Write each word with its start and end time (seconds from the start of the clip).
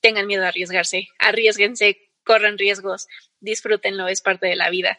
tengan 0.00 0.26
miedo 0.26 0.44
a 0.44 0.48
arriesgarse, 0.48 1.08
arriesguense, 1.18 1.98
corran 2.24 2.58
riesgos, 2.58 3.06
disfrútenlo, 3.40 4.08
es 4.08 4.20
parte 4.20 4.46
de 4.46 4.56
la 4.56 4.70
vida. 4.70 4.96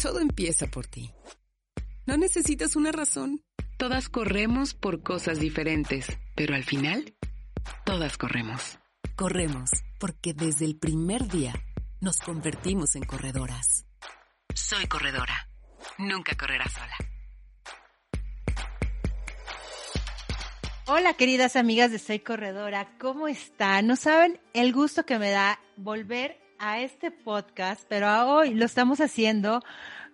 Todo 0.00 0.20
empieza 0.20 0.66
por 0.66 0.86
ti. 0.86 1.12
No 2.06 2.16
necesitas 2.16 2.74
una 2.76 2.92
razón. 2.92 3.44
Todas 3.76 4.08
corremos 4.08 4.74
por 4.74 5.02
cosas 5.02 5.38
diferentes, 5.38 6.06
pero 6.34 6.54
al 6.54 6.64
final, 6.64 7.14
todas 7.84 8.18
corremos. 8.18 8.78
Corremos 9.16 9.70
porque 9.98 10.34
desde 10.34 10.64
el 10.64 10.76
primer 10.76 11.28
día 11.28 11.52
nos 12.00 12.18
convertimos 12.18 12.96
en 12.96 13.04
corredoras. 13.04 13.86
Soy 14.54 14.86
corredora. 14.86 15.48
Nunca 15.98 16.36
correrá 16.36 16.68
sola. 16.68 17.11
Hola 20.88 21.14
queridas 21.14 21.54
amigas 21.54 21.92
de 21.92 22.00
Soy 22.00 22.18
Corredora, 22.18 22.88
¿cómo 22.98 23.28
están? 23.28 23.86
No 23.86 23.94
saben 23.94 24.40
el 24.52 24.72
gusto 24.72 25.06
que 25.06 25.16
me 25.16 25.30
da 25.30 25.60
volver 25.76 26.40
a 26.58 26.80
este 26.80 27.12
podcast, 27.12 27.84
pero 27.88 28.26
hoy 28.26 28.52
lo 28.54 28.64
estamos 28.64 29.00
haciendo 29.00 29.62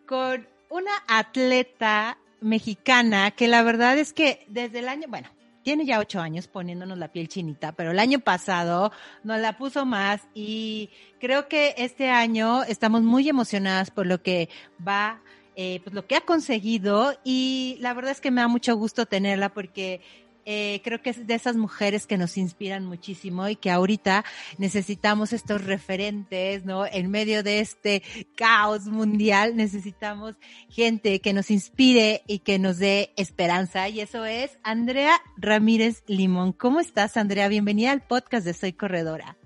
con 0.06 0.46
una 0.68 0.92
atleta 1.08 2.18
mexicana 2.42 3.30
que 3.30 3.48
la 3.48 3.62
verdad 3.62 3.96
es 3.96 4.12
que 4.12 4.44
desde 4.48 4.80
el 4.80 4.88
año, 4.90 5.08
bueno, 5.08 5.30
tiene 5.62 5.86
ya 5.86 6.00
ocho 6.00 6.20
años 6.20 6.48
poniéndonos 6.48 6.98
la 6.98 7.12
piel 7.12 7.28
chinita, 7.28 7.72
pero 7.72 7.92
el 7.92 7.98
año 7.98 8.20
pasado 8.20 8.92
nos 9.24 9.40
la 9.40 9.56
puso 9.56 9.86
más 9.86 10.28
y 10.34 10.90
creo 11.18 11.48
que 11.48 11.76
este 11.78 12.10
año 12.10 12.62
estamos 12.64 13.00
muy 13.00 13.26
emocionadas 13.26 13.90
por 13.90 14.06
lo 14.06 14.22
que 14.22 14.50
va, 14.86 15.22
eh, 15.56 15.80
pues 15.82 15.94
lo 15.94 16.06
que 16.06 16.16
ha 16.16 16.20
conseguido 16.20 17.18
y 17.24 17.78
la 17.80 17.94
verdad 17.94 18.12
es 18.12 18.20
que 18.20 18.30
me 18.30 18.42
da 18.42 18.48
mucho 18.48 18.76
gusto 18.76 19.06
tenerla 19.06 19.48
porque 19.48 20.02
eh, 20.50 20.80
creo 20.82 21.02
que 21.02 21.10
es 21.10 21.26
de 21.26 21.34
esas 21.34 21.56
mujeres 21.56 22.06
que 22.06 22.16
nos 22.16 22.38
inspiran 22.38 22.86
muchísimo 22.86 23.46
y 23.50 23.56
que 23.56 23.70
ahorita 23.70 24.24
necesitamos 24.56 25.34
estos 25.34 25.62
referentes, 25.62 26.64
¿no? 26.64 26.86
En 26.86 27.10
medio 27.10 27.42
de 27.42 27.60
este 27.60 28.02
caos 28.34 28.86
mundial 28.86 29.56
necesitamos 29.56 30.36
gente 30.70 31.20
que 31.20 31.34
nos 31.34 31.50
inspire 31.50 32.22
y 32.26 32.38
que 32.38 32.58
nos 32.58 32.78
dé 32.78 33.12
esperanza 33.18 33.90
y 33.90 34.00
eso 34.00 34.24
es 34.24 34.58
Andrea 34.62 35.20
Ramírez 35.36 36.02
Limón. 36.06 36.54
¿Cómo 36.54 36.80
estás, 36.80 37.18
Andrea? 37.18 37.48
Bienvenida 37.48 37.92
al 37.92 38.00
podcast 38.00 38.46
de 38.46 38.54
Soy 38.54 38.72
Corredora. 38.72 39.37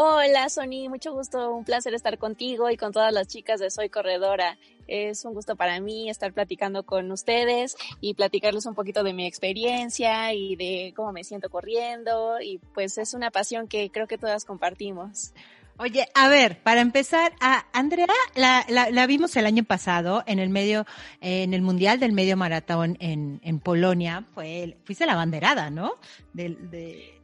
Hola, 0.00 0.48
Sony, 0.48 0.88
mucho 0.88 1.12
gusto, 1.12 1.52
un 1.52 1.64
placer 1.64 1.92
estar 1.92 2.18
contigo 2.18 2.70
y 2.70 2.76
con 2.76 2.92
todas 2.92 3.12
las 3.12 3.26
chicas 3.26 3.58
de 3.58 3.68
Soy 3.68 3.88
Corredora. 3.88 4.56
Es 4.86 5.24
un 5.24 5.34
gusto 5.34 5.56
para 5.56 5.80
mí 5.80 6.08
estar 6.08 6.32
platicando 6.32 6.84
con 6.84 7.10
ustedes 7.10 7.74
y 8.00 8.14
platicarles 8.14 8.66
un 8.66 8.76
poquito 8.76 9.02
de 9.02 9.12
mi 9.12 9.26
experiencia 9.26 10.32
y 10.34 10.54
de 10.54 10.92
cómo 10.94 11.10
me 11.10 11.24
siento 11.24 11.50
corriendo 11.50 12.40
y 12.40 12.58
pues 12.74 12.96
es 12.96 13.12
una 13.12 13.32
pasión 13.32 13.66
que 13.66 13.90
creo 13.90 14.06
que 14.06 14.18
todas 14.18 14.44
compartimos. 14.44 15.32
Oye, 15.78 16.06
a 16.14 16.28
ver, 16.28 16.62
para 16.62 16.80
empezar, 16.80 17.32
a 17.40 17.66
Andrea 17.72 18.06
la, 18.36 18.64
la, 18.68 19.06
vimos 19.08 19.34
el 19.34 19.46
año 19.46 19.64
pasado 19.64 20.22
en 20.26 20.38
el 20.38 20.48
medio, 20.48 20.86
en 21.20 21.54
el 21.54 21.62
Mundial 21.62 21.98
del 21.98 22.12
Medio 22.12 22.36
Maratón 22.36 22.96
en, 23.00 23.58
Polonia. 23.58 24.24
Fue, 24.32 24.76
fuiste 24.84 25.06
la 25.06 25.16
banderada, 25.16 25.70
¿no? 25.70 25.94
De, 26.32 27.17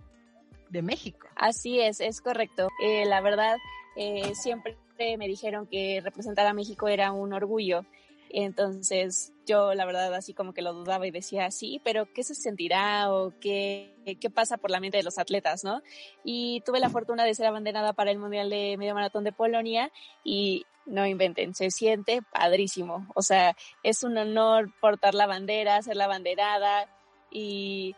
México. 0.82 1.28
Así 1.36 1.80
es, 1.80 2.00
es 2.00 2.20
correcto. 2.20 2.68
Eh, 2.82 3.04
la 3.06 3.20
verdad, 3.20 3.56
eh, 3.96 4.34
siempre 4.34 4.76
me 4.98 5.26
dijeron 5.26 5.66
que 5.66 6.00
representar 6.02 6.46
a 6.46 6.54
México 6.54 6.88
era 6.88 7.12
un 7.12 7.32
orgullo. 7.32 7.84
Entonces 8.30 9.32
yo 9.46 9.74
la 9.74 9.84
verdad 9.84 10.12
así 10.12 10.34
como 10.34 10.54
que 10.54 10.62
lo 10.62 10.72
dudaba 10.72 11.06
y 11.06 11.12
decía, 11.12 11.50
sí, 11.52 11.80
pero 11.84 12.12
¿qué 12.12 12.24
se 12.24 12.34
sentirá 12.34 13.12
o 13.12 13.32
qué, 13.40 13.94
qué 14.20 14.30
pasa 14.30 14.56
por 14.56 14.70
la 14.70 14.80
mente 14.80 14.96
de 14.96 15.04
los 15.04 15.18
atletas, 15.18 15.62
no? 15.62 15.82
Y 16.24 16.60
tuve 16.62 16.80
la 16.80 16.90
fortuna 16.90 17.24
de 17.24 17.34
ser 17.34 17.46
abanderada 17.46 17.92
para 17.92 18.10
el 18.10 18.18
Mundial 18.18 18.50
de 18.50 18.76
Medio 18.76 18.94
Maratón 18.94 19.22
de 19.22 19.32
Polonia 19.32 19.92
y 20.24 20.64
no 20.86 21.06
inventen, 21.06 21.54
se 21.54 21.70
siente 21.70 22.22
padrísimo. 22.32 23.06
O 23.14 23.22
sea, 23.22 23.56
es 23.82 24.02
un 24.02 24.18
honor 24.18 24.70
portar 24.80 25.14
la 25.14 25.26
bandera, 25.26 25.80
ser 25.82 25.96
la 25.96 26.08
banderada 26.08 26.88
y 27.30 27.94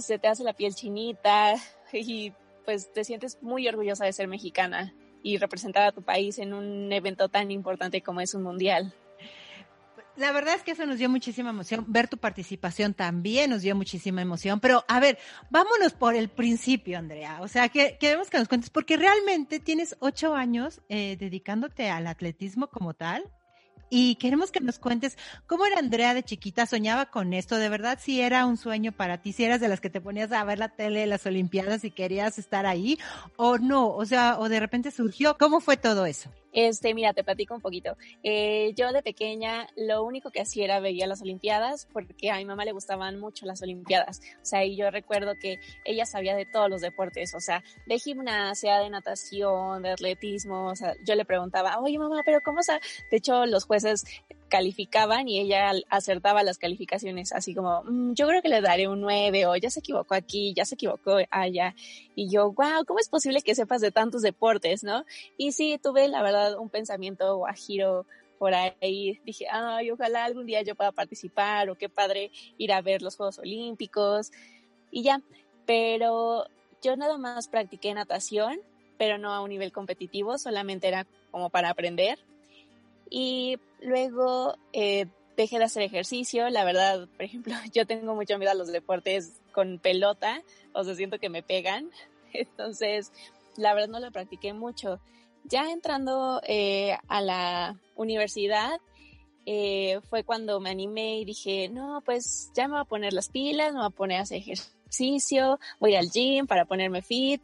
se 0.00 0.18
te 0.18 0.28
hace 0.28 0.44
la 0.44 0.52
piel 0.52 0.74
chinita 0.74 1.54
y 1.92 2.32
pues 2.64 2.92
te 2.92 3.04
sientes 3.04 3.38
muy 3.42 3.68
orgullosa 3.68 4.04
de 4.04 4.12
ser 4.12 4.28
mexicana 4.28 4.94
y 5.22 5.38
representar 5.38 5.84
a 5.84 5.92
tu 5.92 6.02
país 6.02 6.38
en 6.38 6.52
un 6.52 6.92
evento 6.92 7.28
tan 7.28 7.50
importante 7.50 8.02
como 8.02 8.20
es 8.20 8.34
un 8.34 8.42
mundial. 8.42 8.94
La 10.16 10.30
verdad 10.30 10.54
es 10.54 10.62
que 10.62 10.72
eso 10.72 10.84
nos 10.84 10.98
dio 10.98 11.08
muchísima 11.08 11.50
emoción. 11.50 11.86
Ver 11.88 12.06
tu 12.06 12.18
participación 12.18 12.92
también 12.92 13.48
nos 13.48 13.62
dio 13.62 13.74
muchísima 13.74 14.20
emoción. 14.20 14.60
Pero, 14.60 14.84
a 14.86 15.00
ver, 15.00 15.18
vámonos 15.48 15.94
por 15.94 16.14
el 16.14 16.28
principio, 16.28 16.98
Andrea. 16.98 17.38
O 17.40 17.48
sea, 17.48 17.70
que 17.70 17.96
queremos 17.98 18.28
que 18.28 18.38
nos 18.38 18.48
cuentes, 18.48 18.68
porque 18.68 18.98
realmente 18.98 19.58
tienes 19.58 19.96
ocho 20.00 20.34
años 20.34 20.82
eh, 20.90 21.16
dedicándote 21.18 21.88
al 21.88 22.06
atletismo 22.06 22.66
como 22.66 22.92
tal 22.92 23.24
y 23.94 24.14
queremos 24.14 24.50
que 24.50 24.60
nos 24.60 24.78
cuentes 24.78 25.18
cómo 25.46 25.66
era 25.66 25.78
Andrea 25.78 26.14
de 26.14 26.22
chiquita, 26.22 26.64
soñaba 26.64 27.10
con 27.10 27.34
esto, 27.34 27.58
de 27.58 27.68
verdad 27.68 27.98
si 28.00 28.22
era 28.22 28.46
un 28.46 28.56
sueño 28.56 28.90
para 28.90 29.18
ti, 29.18 29.34
si 29.34 29.44
eras 29.44 29.60
de 29.60 29.68
las 29.68 29.82
que 29.82 29.90
te 29.90 30.00
ponías 30.00 30.32
a 30.32 30.42
ver 30.44 30.58
la 30.58 30.70
tele 30.70 31.00
de 31.00 31.06
las 31.06 31.26
Olimpiadas 31.26 31.84
y 31.84 31.90
querías 31.90 32.38
estar 32.38 32.64
ahí 32.64 32.98
o 33.36 33.58
no, 33.58 33.90
o 33.90 34.06
sea, 34.06 34.38
o 34.38 34.48
de 34.48 34.60
repente 34.60 34.90
surgió, 34.92 35.36
¿cómo 35.36 35.60
fue 35.60 35.76
todo 35.76 36.06
eso? 36.06 36.30
Este, 36.52 36.94
mira, 36.94 37.12
te 37.12 37.24
platico 37.24 37.54
un 37.54 37.60
poquito. 37.60 37.96
Eh, 38.22 38.72
yo 38.76 38.92
de 38.92 39.02
pequeña 39.02 39.66
lo 39.76 40.04
único 40.04 40.30
que 40.30 40.40
hacía 40.40 40.64
era 40.64 40.80
veía 40.80 41.06
las 41.06 41.22
Olimpiadas 41.22 41.88
porque 41.92 42.30
a 42.30 42.36
mi 42.36 42.44
mamá 42.44 42.64
le 42.64 42.72
gustaban 42.72 43.18
mucho 43.18 43.46
las 43.46 43.62
Olimpiadas. 43.62 44.20
O 44.42 44.44
sea, 44.44 44.64
y 44.64 44.76
yo 44.76 44.90
recuerdo 44.90 45.34
que 45.38 45.58
ella 45.84 46.06
sabía 46.06 46.36
de 46.36 46.46
todos 46.46 46.68
los 46.68 46.80
deportes, 46.80 47.34
o 47.34 47.40
sea, 47.40 47.62
de 47.86 47.98
gimnasia, 47.98 48.78
de 48.78 48.90
natación, 48.90 49.82
de 49.82 49.90
atletismo. 49.90 50.66
O 50.66 50.76
sea, 50.76 50.94
yo 51.04 51.14
le 51.14 51.24
preguntaba, 51.24 51.78
oye 51.80 51.98
mamá, 51.98 52.22
pero 52.24 52.40
¿cómo 52.42 52.62
se? 52.62 52.72
De 53.10 53.16
hecho, 53.16 53.46
los 53.46 53.64
jueces 53.64 54.04
calificaban 54.52 55.28
y 55.28 55.40
ella 55.40 55.72
acertaba 55.88 56.42
las 56.42 56.58
calificaciones, 56.58 57.32
así 57.32 57.54
como, 57.54 57.84
mm, 57.84 58.12
yo 58.12 58.28
creo 58.28 58.42
que 58.42 58.50
le 58.50 58.60
daré 58.60 58.86
un 58.86 59.00
9 59.00 59.46
o 59.46 59.56
ya 59.56 59.70
se 59.70 59.80
equivocó 59.80 60.14
aquí, 60.14 60.52
ya 60.52 60.66
se 60.66 60.74
equivocó 60.74 61.16
allá. 61.30 61.74
Y 62.14 62.28
yo, 62.28 62.52
wow, 62.52 62.84
¿cómo 62.86 62.98
es 62.98 63.08
posible 63.08 63.40
que 63.40 63.54
sepas 63.54 63.80
de 63.80 63.90
tantos 63.90 64.20
deportes, 64.20 64.84
no? 64.84 65.06
Y 65.38 65.52
sí, 65.52 65.80
tuve 65.82 66.06
la 66.06 66.22
verdad 66.22 66.58
un 66.58 66.68
pensamiento 66.68 67.34
guajiro 67.38 68.04
por 68.38 68.52
ahí. 68.52 69.18
Dije, 69.24 69.46
ay, 69.50 69.90
ojalá 69.90 70.26
algún 70.26 70.44
día 70.44 70.60
yo 70.60 70.74
pueda 70.74 70.92
participar 70.92 71.70
o 71.70 71.78
qué 71.78 71.88
padre 71.88 72.30
ir 72.58 72.74
a 72.74 72.82
ver 72.82 73.00
los 73.00 73.16
Juegos 73.16 73.38
Olímpicos 73.38 74.32
y 74.90 75.02
ya. 75.02 75.22
Pero 75.64 76.46
yo 76.82 76.94
nada 76.98 77.16
más 77.16 77.48
practiqué 77.48 77.94
natación, 77.94 78.60
pero 78.98 79.16
no 79.16 79.32
a 79.32 79.40
un 79.40 79.48
nivel 79.48 79.72
competitivo, 79.72 80.36
solamente 80.36 80.88
era 80.88 81.06
como 81.30 81.48
para 81.48 81.70
aprender 81.70 82.18
y 83.12 83.58
luego 83.82 84.56
eh, 84.72 85.06
dejé 85.36 85.58
de 85.58 85.64
hacer 85.64 85.82
ejercicio. 85.82 86.48
La 86.48 86.64
verdad, 86.64 87.06
por 87.08 87.22
ejemplo, 87.22 87.54
yo 87.74 87.86
tengo 87.86 88.14
mucho 88.14 88.38
miedo 88.38 88.50
a 88.50 88.54
los 88.54 88.72
deportes 88.72 89.40
con 89.52 89.78
pelota, 89.78 90.42
o 90.72 90.82
sea, 90.82 90.94
siento 90.94 91.18
que 91.18 91.28
me 91.28 91.42
pegan. 91.42 91.90
Entonces, 92.32 93.12
la 93.56 93.74
verdad 93.74 93.90
no 93.90 94.00
lo 94.00 94.10
practiqué 94.10 94.54
mucho. 94.54 94.98
Ya 95.44 95.70
entrando 95.70 96.40
eh, 96.46 96.96
a 97.08 97.20
la 97.20 97.78
universidad, 97.96 98.80
eh, 99.44 100.00
fue 100.08 100.24
cuando 100.24 100.58
me 100.60 100.70
animé 100.70 101.18
y 101.18 101.24
dije, 101.26 101.68
no, 101.68 102.00
pues 102.06 102.50
ya 102.54 102.66
me 102.66 102.74
voy 102.74 102.82
a 102.82 102.84
poner 102.84 103.12
las 103.12 103.28
pilas, 103.28 103.72
me 103.72 103.80
voy 103.80 103.88
a 103.88 103.90
poner 103.90 104.18
a 104.18 104.22
hacer 104.22 104.38
ejercicio, 104.38 105.58
voy 105.80 105.96
al 105.96 106.10
gym 106.10 106.46
para 106.46 106.64
ponerme 106.64 107.02
fit. 107.02 107.42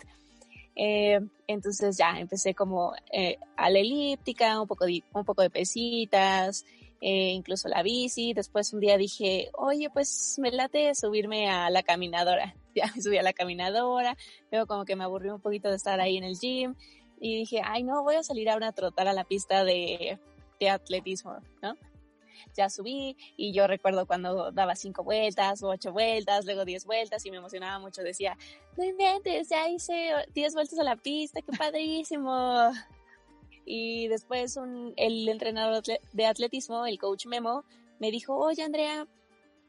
Eh, 0.80 1.18
entonces 1.48 1.98
ya 1.98 2.20
empecé 2.20 2.54
como 2.54 2.92
eh, 3.12 3.36
a 3.56 3.68
la 3.68 3.80
elíptica, 3.80 4.60
un 4.60 4.68
poco 4.68 4.86
de, 4.86 5.02
un 5.12 5.24
poco 5.24 5.42
de 5.42 5.50
pesitas, 5.50 6.64
eh, 7.00 7.32
incluso 7.32 7.68
la 7.68 7.82
bici. 7.82 8.32
Después 8.32 8.72
un 8.72 8.78
día 8.78 8.96
dije, 8.96 9.50
oye, 9.54 9.90
pues 9.90 10.36
me 10.38 10.52
late 10.52 10.94
subirme 10.94 11.50
a 11.50 11.68
la 11.68 11.82
caminadora. 11.82 12.54
Ya 12.74 12.86
me 12.94 13.02
subí 13.02 13.18
a 13.18 13.24
la 13.24 13.32
caminadora, 13.32 14.16
luego 14.52 14.68
como 14.68 14.84
que 14.84 14.94
me 14.94 15.02
aburrí 15.02 15.30
un 15.30 15.40
poquito 15.40 15.68
de 15.68 15.74
estar 15.74 16.00
ahí 16.00 16.16
en 16.16 16.22
el 16.22 16.38
gym 16.38 16.76
y 17.18 17.38
dije, 17.38 17.60
ay 17.64 17.82
no, 17.82 18.04
voy 18.04 18.14
a 18.14 18.22
salir 18.22 18.48
ahora 18.48 18.68
a 18.68 18.72
trotar 18.72 19.08
a 19.08 19.12
la 19.12 19.24
pista 19.24 19.64
de, 19.64 20.20
de 20.60 20.70
atletismo, 20.70 21.38
¿no? 21.60 21.76
Ya 22.56 22.70
subí 22.70 23.16
y 23.36 23.52
yo 23.52 23.66
recuerdo 23.66 24.06
cuando 24.06 24.50
daba 24.52 24.76
cinco 24.76 25.04
vueltas 25.04 25.62
o 25.62 25.68
ocho 25.68 25.92
vueltas, 25.92 26.44
luego 26.44 26.64
diez 26.64 26.84
vueltas 26.84 27.24
y 27.26 27.30
me 27.30 27.38
emocionaba 27.38 27.78
mucho, 27.78 28.02
decía, 28.02 28.36
no 28.76 28.84
inventes, 28.84 29.48
ya 29.48 29.68
hice 29.68 30.10
diez 30.34 30.54
vueltas 30.54 30.78
a 30.78 30.84
la 30.84 30.96
pista, 30.96 31.42
qué 31.42 31.52
padrísimo. 31.52 32.70
Y 33.64 34.08
después 34.08 34.58
el 34.96 35.28
entrenador 35.28 35.82
de 36.12 36.26
atletismo, 36.26 36.86
el 36.86 36.98
coach 36.98 37.26
Memo, 37.26 37.64
me 37.98 38.10
dijo, 38.10 38.34
oye 38.34 38.62
Andrea, 38.62 39.06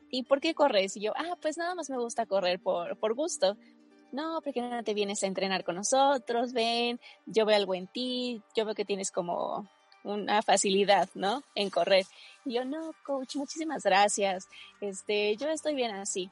¿y 0.10 0.24
por 0.24 0.40
qué 0.40 0.54
corres? 0.54 0.96
Y 0.98 1.02
yo, 1.02 1.14
ah, 1.16 1.36
pues 1.42 1.58
nada 1.58 1.76
más 1.76 1.90
me 1.90 1.98
gusta 1.98 2.26
correr 2.26 2.60
por, 2.60 2.98
por 2.98 3.14
gusto. 3.14 3.58
No, 4.12 4.42
porque 4.42 4.62
no 4.62 4.84
te 4.84 4.94
vienes 4.94 5.22
a 5.22 5.28
entrenar 5.28 5.64
con 5.64 5.76
nosotros, 5.76 6.52
ven, 6.52 7.00
yo 7.28 7.46
veo 7.46 7.56
algo 7.56 7.76
en 7.76 7.88
ti, 7.88 8.42
yo 8.56 8.66
veo 8.66 8.74
que 8.74 8.86
tienes 8.86 9.12
como 9.12 9.70
una 10.04 10.42
facilidad, 10.42 11.10
¿no? 11.14 11.44
En 11.54 11.70
correr. 11.70 12.06
Y 12.46 12.56
yo, 12.56 12.66
no, 12.66 12.94
coach, 13.04 13.36
muchísimas 13.36 13.84
gracias. 13.84 14.48
Este, 14.82 15.36
yo 15.38 15.50
estoy 15.50 15.76
bien 15.76 15.92
así. 15.92 16.32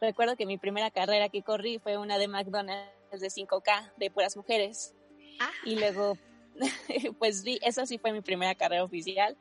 recuerdo 0.00 0.36
que 0.36 0.46
mi 0.46 0.58
primera 0.58 0.90
carrera 0.90 1.28
que 1.28 1.42
corrí 1.42 1.78
fue 1.78 1.98
una 1.98 2.18
de 2.18 2.28
McDonald's 2.28 3.20
de 3.20 3.28
5K, 3.28 3.92
de 3.96 4.10
puras 4.10 4.36
mujeres. 4.36 4.94
Ah. 5.40 5.50
Y 5.64 5.76
luego, 5.76 6.16
pues 7.18 7.42
sí, 7.42 7.58
esa 7.62 7.86
sí 7.86 7.98
fue 7.98 8.12
mi 8.12 8.20
primera 8.20 8.54
carrera 8.54 8.84
oficial. 8.84 9.36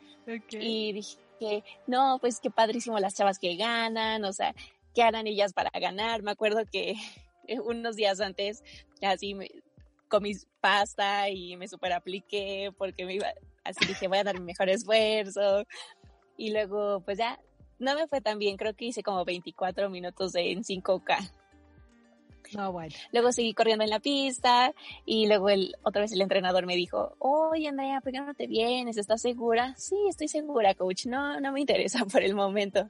Y 0.51 0.93
dije, 0.93 1.63
no, 1.85 2.17
pues 2.19 2.39
qué 2.39 2.49
padrísimo 2.49 2.99
las 2.99 3.15
chavas 3.15 3.39
que 3.39 3.55
ganan, 3.55 4.25
o 4.25 4.33
sea, 4.33 4.53
¿qué 4.93 5.03
harán 5.03 5.27
ellas 5.27 5.53
para 5.53 5.69
ganar? 5.79 6.23
Me 6.23 6.31
acuerdo 6.31 6.65
que 6.71 6.95
unos 7.63 7.95
días 7.95 8.19
antes, 8.19 8.63
así 9.01 9.33
me, 9.33 9.49
comí 10.07 10.33
pasta 10.61 11.29
y 11.29 11.55
me 11.57 11.67
super 11.67 11.93
apliqué 11.93 12.71
porque 12.77 13.05
me 13.05 13.15
iba, 13.15 13.27
así 13.63 13.85
dije, 13.85 14.07
voy 14.07 14.17
a 14.17 14.23
dar 14.23 14.39
mi 14.39 14.45
mejor 14.45 14.69
esfuerzo. 14.69 15.65
Y 16.37 16.51
luego, 16.51 17.01
pues 17.01 17.17
ya, 17.17 17.39
no 17.79 17.95
me 17.95 18.07
fue 18.07 18.21
tan 18.21 18.39
bien, 18.39 18.57
creo 18.57 18.75
que 18.75 18.85
hice 18.85 19.03
como 19.03 19.25
24 19.25 19.89
minutos 19.89 20.35
en 20.35 20.63
5K. 20.63 21.31
No, 22.53 22.71
bueno. 22.71 22.93
Luego 23.11 23.31
seguí 23.31 23.53
corriendo 23.53 23.83
en 23.83 23.89
la 23.89 23.99
pista 23.99 24.73
y 25.05 25.27
luego 25.27 25.49
el, 25.49 25.75
otra 25.83 26.01
vez 26.01 26.11
el 26.13 26.21
entrenador 26.21 26.65
me 26.65 26.75
dijo, 26.75 27.15
oye 27.19 27.67
Andrea, 27.67 27.99
¿por 28.01 28.11
qué 28.11 28.19
no 28.19 28.33
te 28.33 28.47
vienes? 28.47 28.97
¿Estás 28.97 29.21
segura? 29.21 29.75
Sí, 29.77 29.95
estoy 30.09 30.27
segura, 30.27 30.73
coach. 30.73 31.05
No, 31.07 31.39
no 31.39 31.51
me 31.51 31.59
interesa 31.59 32.05
por 32.11 32.23
el 32.23 32.35
momento. 32.35 32.89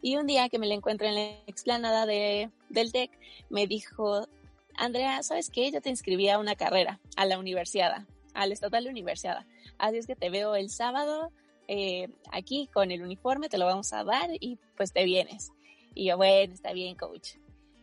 Y 0.00 0.16
un 0.16 0.26
día 0.26 0.48
que 0.48 0.58
me 0.58 0.66
la 0.66 0.74
encuentro 0.74 1.06
en 1.06 1.14
la 1.14 1.30
explanada 1.46 2.06
de, 2.06 2.50
del 2.68 2.92
TEC, 2.92 3.10
me 3.50 3.66
dijo, 3.66 4.28
Andrea, 4.76 5.22
¿sabes 5.22 5.50
qué? 5.50 5.70
Yo 5.70 5.80
te 5.80 5.90
inscribí 5.90 6.28
a 6.28 6.38
una 6.38 6.54
carrera, 6.54 7.00
a 7.16 7.26
la 7.26 7.38
universidad, 7.38 8.06
al 8.34 8.52
estatal 8.52 8.84
de 8.84 8.90
universidad. 8.90 9.44
Así 9.78 9.98
es 9.98 10.06
que 10.06 10.16
te 10.16 10.30
veo 10.30 10.54
el 10.54 10.70
sábado 10.70 11.32
eh, 11.68 12.08
aquí 12.32 12.68
con 12.72 12.90
el 12.90 13.02
uniforme, 13.02 13.48
te 13.48 13.58
lo 13.58 13.66
vamos 13.66 13.92
a 13.92 14.04
dar 14.04 14.30
y 14.40 14.58
pues 14.76 14.92
te 14.92 15.04
vienes. 15.04 15.52
Y 15.94 16.06
yo, 16.06 16.16
bueno, 16.16 16.52
está 16.52 16.72
bien, 16.72 16.96
coach. 16.96 17.36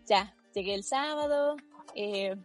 Ya, 0.05 0.35
llegué 0.53 0.73
el 0.75 0.83
sábado, 0.83 1.55
eh, 1.95 2.35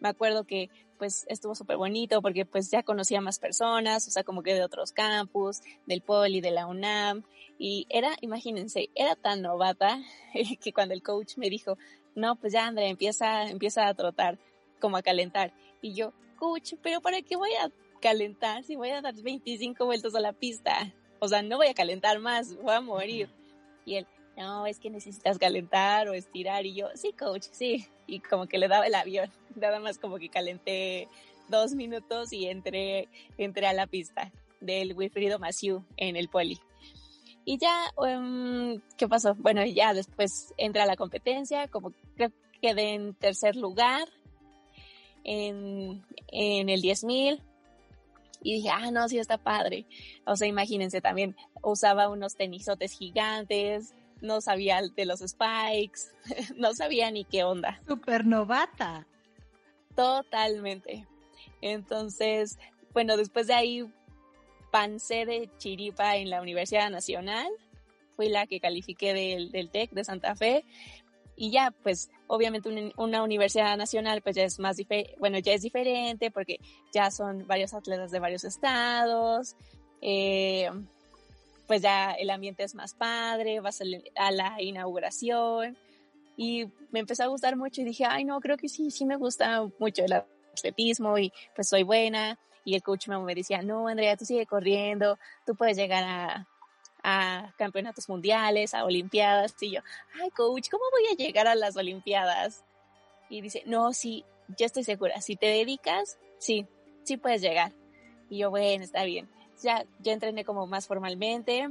me 0.00 0.08
acuerdo 0.08 0.44
que 0.44 0.70
pues 0.98 1.26
estuvo 1.28 1.56
súper 1.56 1.76
bonito 1.76 2.22
porque 2.22 2.44
pues 2.44 2.70
ya 2.70 2.84
conocía 2.84 3.20
más 3.20 3.40
personas, 3.40 4.06
o 4.06 4.10
sea, 4.10 4.22
como 4.22 4.42
que 4.44 4.54
de 4.54 4.62
otros 4.62 4.92
campus, 4.92 5.60
del 5.86 6.00
Poli, 6.00 6.40
de 6.40 6.52
la 6.52 6.66
UNAM, 6.66 7.24
y 7.58 7.86
era, 7.88 8.14
imagínense, 8.20 8.88
era 8.94 9.16
tan 9.16 9.42
novata 9.42 10.00
que 10.60 10.72
cuando 10.72 10.94
el 10.94 11.02
coach 11.02 11.36
me 11.38 11.50
dijo, 11.50 11.76
no, 12.14 12.36
pues 12.36 12.52
ya 12.52 12.66
Andrea, 12.66 12.88
empieza, 12.88 13.48
empieza 13.50 13.88
a 13.88 13.94
trotar, 13.94 14.38
como 14.80 14.96
a 14.96 15.02
calentar, 15.02 15.52
y 15.80 15.94
yo, 15.94 16.12
coach, 16.36 16.74
pero 16.82 17.00
¿para 17.00 17.20
qué 17.22 17.34
voy 17.34 17.50
a 17.54 17.70
calentar 18.02 18.64
si 18.64 18.76
voy 18.76 18.90
a 18.90 19.00
dar 19.00 19.14
25 19.14 19.86
vueltas 19.86 20.14
a 20.14 20.20
la 20.20 20.34
pista? 20.34 20.92
O 21.20 21.28
sea, 21.28 21.40
no 21.42 21.56
voy 21.56 21.68
a 21.68 21.74
calentar 21.74 22.18
más, 22.18 22.54
voy 22.56 22.74
a 22.74 22.80
morir. 22.80 23.30
Y 23.86 23.94
él, 23.94 24.06
no, 24.36 24.66
es 24.66 24.78
que 24.78 24.90
necesitas 24.90 25.38
calentar 25.38 26.08
o 26.08 26.12
estirar. 26.12 26.66
Y 26.66 26.74
yo, 26.74 26.88
sí, 26.94 27.12
coach, 27.12 27.46
sí. 27.52 27.86
Y 28.06 28.20
como 28.20 28.46
que 28.46 28.58
le 28.58 28.68
daba 28.68 28.86
el 28.86 28.94
avión. 28.94 29.30
Nada 29.54 29.80
más 29.80 29.98
como 29.98 30.18
que 30.18 30.28
calenté 30.28 31.08
dos 31.48 31.74
minutos 31.74 32.32
y 32.32 32.48
entré, 32.48 33.08
entré 33.38 33.66
a 33.66 33.72
la 33.72 33.86
pista 33.86 34.32
del 34.60 34.94
Wilfrido 34.94 35.38
Maciú 35.38 35.84
en 35.96 36.16
el 36.16 36.28
poli. 36.28 36.58
Y 37.44 37.58
ya, 37.58 37.92
um, 37.96 38.80
¿qué 38.96 39.08
pasó? 39.08 39.34
Bueno, 39.36 39.64
ya 39.64 39.94
después 39.94 40.52
entré 40.56 40.82
a 40.82 40.86
la 40.86 40.96
competencia, 40.96 41.68
como 41.68 41.92
creo 42.14 42.30
que 42.30 42.60
quedé 42.60 42.94
en 42.94 43.14
tercer 43.14 43.56
lugar 43.56 44.08
en, 45.24 46.04
en 46.28 46.68
el 46.68 46.82
10.000. 46.82 47.40
Y 48.42 48.54
dije, 48.54 48.70
ah, 48.70 48.90
no, 48.90 49.08
sí 49.08 49.18
está 49.18 49.38
padre. 49.38 49.86
O 50.26 50.36
sea, 50.36 50.48
imagínense 50.48 51.00
también, 51.00 51.36
usaba 51.62 52.08
unos 52.08 52.36
tenisotes 52.36 52.92
gigantes, 52.92 53.94
no 54.20 54.40
sabía 54.40 54.80
de 54.82 55.04
los 55.04 55.20
spikes, 55.20 56.12
no 56.56 56.74
sabía 56.74 57.10
ni 57.10 57.24
qué 57.24 57.44
onda. 57.44 57.80
Super 57.86 58.24
novata. 58.26 59.06
Totalmente. 59.94 61.06
Entonces, 61.60 62.58
bueno, 62.92 63.16
después 63.16 63.46
de 63.46 63.54
ahí 63.54 63.92
pancé 64.70 65.26
de 65.26 65.50
chiripa 65.58 66.16
en 66.16 66.30
la 66.30 66.40
Universidad 66.40 66.90
Nacional, 66.90 67.48
fui 68.16 68.28
la 68.28 68.46
que 68.46 68.60
califiqué 68.60 69.12
del, 69.12 69.50
del 69.50 69.70
TEC 69.70 69.90
de 69.90 70.04
Santa 70.04 70.34
Fe, 70.34 70.64
y 71.42 71.50
ya, 71.50 71.74
pues, 71.82 72.08
obviamente 72.28 72.92
una, 72.96 73.24
universidad 73.24 73.76
nacional, 73.76 74.22
pues 74.22 74.36
ya 74.36 74.44
es 74.44 74.60
más, 74.60 74.76
bueno, 75.18 75.40
ya 75.40 75.54
es 75.54 75.62
diferente 75.62 76.30
porque 76.30 76.60
ya 76.94 77.10
son 77.10 77.48
varios 77.48 77.74
atletas 77.74 78.12
de 78.12 78.20
varios 78.20 78.44
estados, 78.44 79.56
eh, 80.00 80.70
pues 81.66 81.82
ya 81.82 82.12
el 82.12 82.30
ambiente 82.30 82.62
es 82.62 82.76
más 82.76 82.94
padre, 82.94 83.58
vas 83.58 83.80
a, 84.14 84.30
la 84.30 84.62
inauguración 84.62 85.76
y 86.36 86.66
me 86.92 87.00
empezó 87.00 87.24
a 87.24 87.26
gustar 87.26 87.56
mucho 87.56 87.80
y 87.80 87.86
dije, 87.86 88.04
ay 88.08 88.24
no, 88.24 88.38
creo 88.38 88.56
que 88.56 88.68
sí, 88.68 88.92
sí 88.92 89.04
me 89.04 89.16
gusta 89.16 89.68
mucho 89.80 90.04
el 90.04 90.12
atletismo 90.12 91.18
y 91.18 91.32
pues 91.56 91.68
soy 91.68 91.82
buena. 91.82 92.38
Y 92.64 92.76
el 92.76 92.84
coach 92.84 93.08
me 93.08 93.34
decía, 93.34 93.62
no, 93.62 93.88
Andrea, 93.88 94.16
tú 94.16 94.24
sigue 94.24 94.46
corriendo, 94.46 95.18
tú 95.44 95.56
puedes 95.56 95.76
llegar 95.76 96.04
a, 96.04 96.46
a 97.02 97.52
campeonatos 97.58 98.08
mundiales, 98.08 98.74
a 98.74 98.84
olimpiadas. 98.84 99.54
Y 99.60 99.72
yo, 99.72 99.80
ay, 100.20 100.30
coach, 100.30 100.68
¿cómo 100.70 100.84
voy 100.90 101.06
a 101.12 101.16
llegar 101.16 101.46
a 101.46 101.54
las 101.54 101.76
olimpiadas? 101.76 102.64
Y 103.28 103.40
dice, 103.40 103.62
no, 103.66 103.92
sí, 103.92 104.24
yo 104.58 104.66
estoy 104.66 104.84
segura, 104.84 105.20
si 105.20 105.36
te 105.36 105.46
dedicas, 105.46 106.18
sí, 106.38 106.66
sí 107.04 107.16
puedes 107.16 107.40
llegar. 107.40 107.72
Y 108.28 108.38
yo, 108.38 108.50
bueno, 108.50 108.84
está 108.84 109.04
bien 109.04 109.28
ya, 109.62 109.86
ya 110.00 110.12
entrené 110.12 110.44
como 110.44 110.66
más 110.66 110.86
formalmente 110.86 111.68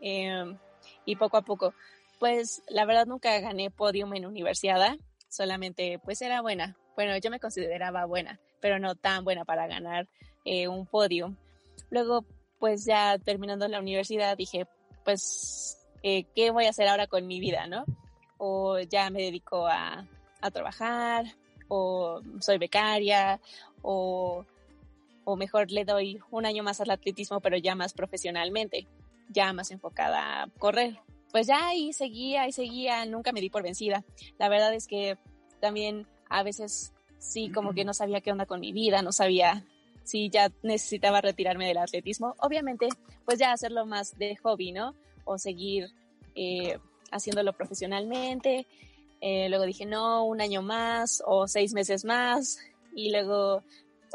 em, 0.00 0.58
y 1.04 1.16
poco 1.16 1.36
a 1.36 1.42
poco, 1.42 1.74
pues 2.18 2.62
la 2.68 2.84
verdad 2.84 3.06
nunca 3.06 3.38
gané 3.40 3.70
podium 3.70 4.14
en 4.14 4.26
universidad, 4.26 4.96
solamente 5.28 5.98
pues 6.04 6.22
era 6.22 6.42
buena. 6.42 6.76
Bueno, 6.94 7.16
yo 7.16 7.30
me 7.30 7.40
consideraba 7.40 8.04
buena, 8.04 8.38
pero 8.60 8.78
no 8.78 8.94
tan 8.94 9.24
buena 9.24 9.44
para 9.44 9.66
ganar 9.66 10.08
eh, 10.44 10.68
un 10.68 10.86
podium. 10.86 11.36
Luego, 11.90 12.24
pues 12.62 12.84
ya 12.84 13.18
terminando 13.18 13.66
la 13.66 13.80
universidad 13.80 14.36
dije, 14.36 14.68
pues, 15.04 15.84
eh, 16.04 16.26
¿qué 16.32 16.52
voy 16.52 16.66
a 16.66 16.70
hacer 16.70 16.86
ahora 16.86 17.08
con 17.08 17.26
mi 17.26 17.40
vida, 17.40 17.66
no? 17.66 17.84
O 18.38 18.78
ya 18.78 19.10
me 19.10 19.20
dedico 19.20 19.66
a, 19.66 20.06
a 20.40 20.50
trabajar, 20.52 21.24
o 21.66 22.20
soy 22.38 22.58
becaria, 22.58 23.40
o 23.82 24.46
o 25.24 25.34
mejor 25.34 25.72
le 25.72 25.84
doy 25.84 26.20
un 26.30 26.46
año 26.46 26.62
más 26.62 26.80
al 26.80 26.92
atletismo, 26.92 27.40
pero 27.40 27.56
ya 27.56 27.74
más 27.74 27.94
profesionalmente, 27.94 28.86
ya 29.28 29.52
más 29.52 29.72
enfocada 29.72 30.44
a 30.44 30.46
correr. 30.60 31.00
Pues 31.32 31.48
ya 31.48 31.66
ahí 31.66 31.92
seguía 31.92 32.46
y 32.46 32.52
seguía, 32.52 33.04
nunca 33.06 33.32
me 33.32 33.40
di 33.40 33.50
por 33.50 33.64
vencida. 33.64 34.04
La 34.38 34.48
verdad 34.48 34.72
es 34.72 34.86
que 34.86 35.18
también 35.58 36.06
a 36.28 36.44
veces 36.44 36.92
sí, 37.18 37.50
como 37.50 37.74
que 37.74 37.84
no 37.84 37.92
sabía 37.92 38.20
qué 38.20 38.30
onda 38.30 38.46
con 38.46 38.60
mi 38.60 38.72
vida, 38.72 39.02
no 39.02 39.10
sabía 39.10 39.64
si 40.04 40.30
ya 40.30 40.50
necesitaba 40.62 41.20
retirarme 41.20 41.66
del 41.66 41.78
atletismo. 41.78 42.34
Obviamente, 42.38 42.88
pues 43.24 43.38
ya 43.38 43.52
hacerlo 43.52 43.86
más 43.86 44.18
de 44.18 44.36
hobby, 44.36 44.72
¿no? 44.72 44.94
O 45.24 45.38
seguir 45.38 45.90
eh, 46.34 46.78
haciéndolo 47.10 47.52
profesionalmente. 47.52 48.66
Eh, 49.20 49.48
luego 49.48 49.64
dije, 49.64 49.86
no, 49.86 50.24
un 50.24 50.40
año 50.40 50.62
más 50.62 51.22
o 51.26 51.46
seis 51.46 51.72
meses 51.74 52.04
más. 52.04 52.58
Y 52.94 53.10
luego 53.10 53.62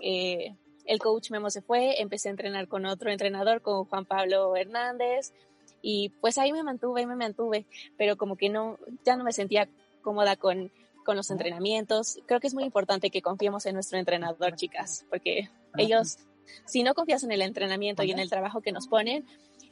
eh, 0.01 0.55
el 0.85 0.99
coach 0.99 1.31
Memo 1.31 1.49
se 1.49 1.61
fue, 1.61 2.01
empecé 2.01 2.29
a 2.29 2.31
entrenar 2.31 2.67
con 2.67 2.85
otro 2.85 3.11
entrenador, 3.11 3.61
con 3.61 3.85
Juan 3.85 4.05
Pablo 4.05 4.55
Hernández, 4.55 5.33
y 5.81 6.09
pues 6.21 6.37
ahí 6.37 6.51
me 6.51 6.63
mantuve, 6.63 7.01
ahí 7.01 7.07
me 7.07 7.15
mantuve, 7.15 7.65
pero 7.97 8.17
como 8.17 8.35
que 8.35 8.49
no, 8.49 8.77
ya 9.05 9.15
no 9.15 9.23
me 9.23 9.31
sentía 9.31 9.69
cómoda 10.01 10.35
con, 10.35 10.71
con 11.05 11.15
los 11.15 11.29
entrenamientos. 11.29 12.19
Creo 12.25 12.39
que 12.39 12.47
es 12.47 12.53
muy 12.53 12.63
importante 12.63 13.09
que 13.09 13.21
confiemos 13.21 13.65
en 13.65 13.75
nuestro 13.75 13.99
entrenador, 13.99 14.55
chicas, 14.55 15.05
porque 15.09 15.49
ellos, 15.77 16.17
si 16.65 16.83
no 16.83 16.93
confías 16.93 17.23
en 17.23 17.31
el 17.31 17.41
entrenamiento 17.41 18.03
y 18.03 18.11
en 18.11 18.19
el 18.19 18.29
trabajo 18.29 18.61
que 18.61 18.71
nos 18.71 18.87
ponen, 18.87 19.25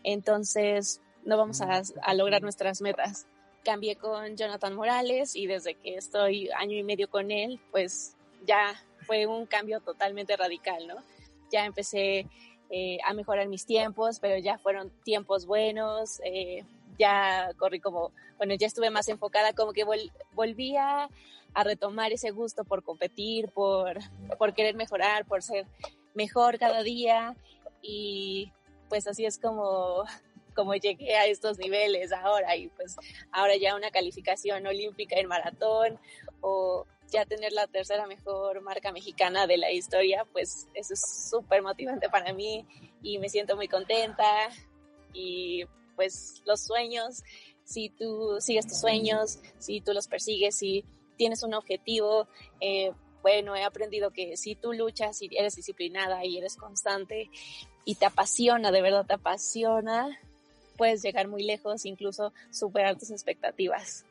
entonces 0.04 1.02
no 1.24 1.38
vamos 1.38 1.62
a, 1.62 1.82
a 2.02 2.14
lograr 2.14 2.42
nuestras 2.42 2.82
metas. 2.82 3.28
Cambié 3.64 3.96
con 3.96 4.38
Jonathan 4.38 4.76
Morales 4.76 5.36
y 5.36 5.48
desde 5.48 5.76
que 5.76 5.96
estoy 5.96 6.50
año 6.58 6.78
y 6.78 6.84
medio 6.84 7.10
con 7.10 7.32
él, 7.32 7.60
pues 7.72 8.16
ya 8.46 8.76
fue 9.06 9.26
un 9.26 9.46
cambio 9.46 9.80
totalmente 9.82 10.36
radical, 10.38 10.88
¿no? 10.88 10.96
Ya 11.52 11.66
empecé 11.66 12.28
eh, 12.70 12.98
a 13.06 13.14
mejorar 13.14 13.48
mis 13.48 13.66
tiempos, 13.66 14.20
pero 14.20 14.38
ya 14.38 14.58
fueron 14.58 14.92
tiempos 15.04 15.46
buenos, 15.46 16.20
eh, 16.24 16.64
ya 16.98 17.52
corrí 17.58 17.80
como, 17.80 18.12
bueno, 18.38 18.54
ya 18.56 18.68
estuve 18.68 18.90
más 18.90 19.08
enfocada, 19.08 19.54
como 19.54 19.74
que 19.74 19.86
volvía 20.34 21.10
a 21.54 21.64
retomar 21.64 22.12
ese 22.12 22.32
gusto 22.32 22.64
por 22.64 22.84
competir, 22.84 23.50
por, 23.50 24.00
por 24.38 24.54
querer 24.54 24.76
mejorar, 24.76 25.26
por 25.26 25.42
ser 25.42 25.66
mejor 26.14 26.60
cada 26.60 26.84
día. 26.84 27.36
Y 27.82 28.52
pues 28.90 29.08
así 29.08 29.26
es 29.26 29.38
como 29.38 30.04
como 30.56 30.74
llegué 30.74 31.16
a 31.16 31.28
estos 31.28 31.60
niveles 31.60 32.12
ahora. 32.12 32.56
Y 32.56 32.70
pues 32.70 32.96
ahora 33.32 33.56
ya 33.58 33.76
una 33.76 33.92
calificación 33.92 34.66
olímpica 34.66 35.18
en 35.18 35.28
maratón 35.28 36.00
o 36.42 36.86
ya 37.12 37.26
tener 37.26 37.52
la 37.52 37.68
tercera 37.68 38.08
mejor 38.08 38.62
marca 38.62 38.92
mexicana 38.92 39.46
de 39.46 39.58
la 39.58 39.72
historia, 39.72 40.26
pues 40.32 40.68
eso 40.74 40.94
es 40.94 41.30
súper 41.30 41.62
motivante 41.62 42.10
para 42.10 42.34
mí 42.34 42.66
y 43.04 43.20
me 43.20 43.30
siento 43.30 43.56
muy 43.56 43.68
contenta. 43.68 44.26
Y 45.14 45.66
pues 45.96 46.42
los 46.46 46.62
sueños 46.62 47.24
si 47.66 47.90
tú 47.90 48.38
sigues 48.40 48.68
tus 48.68 48.80
sueños, 48.80 49.40
si 49.58 49.82
tú 49.82 49.92
los 49.94 50.08
persigues, 50.08 50.56
si 50.56 50.86
tienes 51.18 51.44
un 51.44 51.54
objetivo, 51.54 52.28
eh, 52.62 52.92
bueno, 53.22 53.56
he 53.56 53.64
aprendido 53.64 54.12
que 54.12 54.38
si 54.38 54.56
tú 54.56 54.72
luchas 54.72 55.22
y 55.22 55.30
eres 55.36 55.56
disciplinada 55.56 56.24
y 56.24 56.38
eres 56.38 56.56
constante 56.56 57.30
y 57.84 57.96
te 57.96 58.06
apasiona, 58.06 58.72
de 58.72 58.82
verdad 58.82 59.06
te 59.06 59.16
apasiona, 59.16 60.20
puedes 60.78 61.02
llegar 61.02 61.28
muy 61.28 61.44
lejos, 61.44 61.86
incluso 61.86 62.34
superar 62.52 62.98
tus 62.98 63.10
expectativas. 63.10 64.06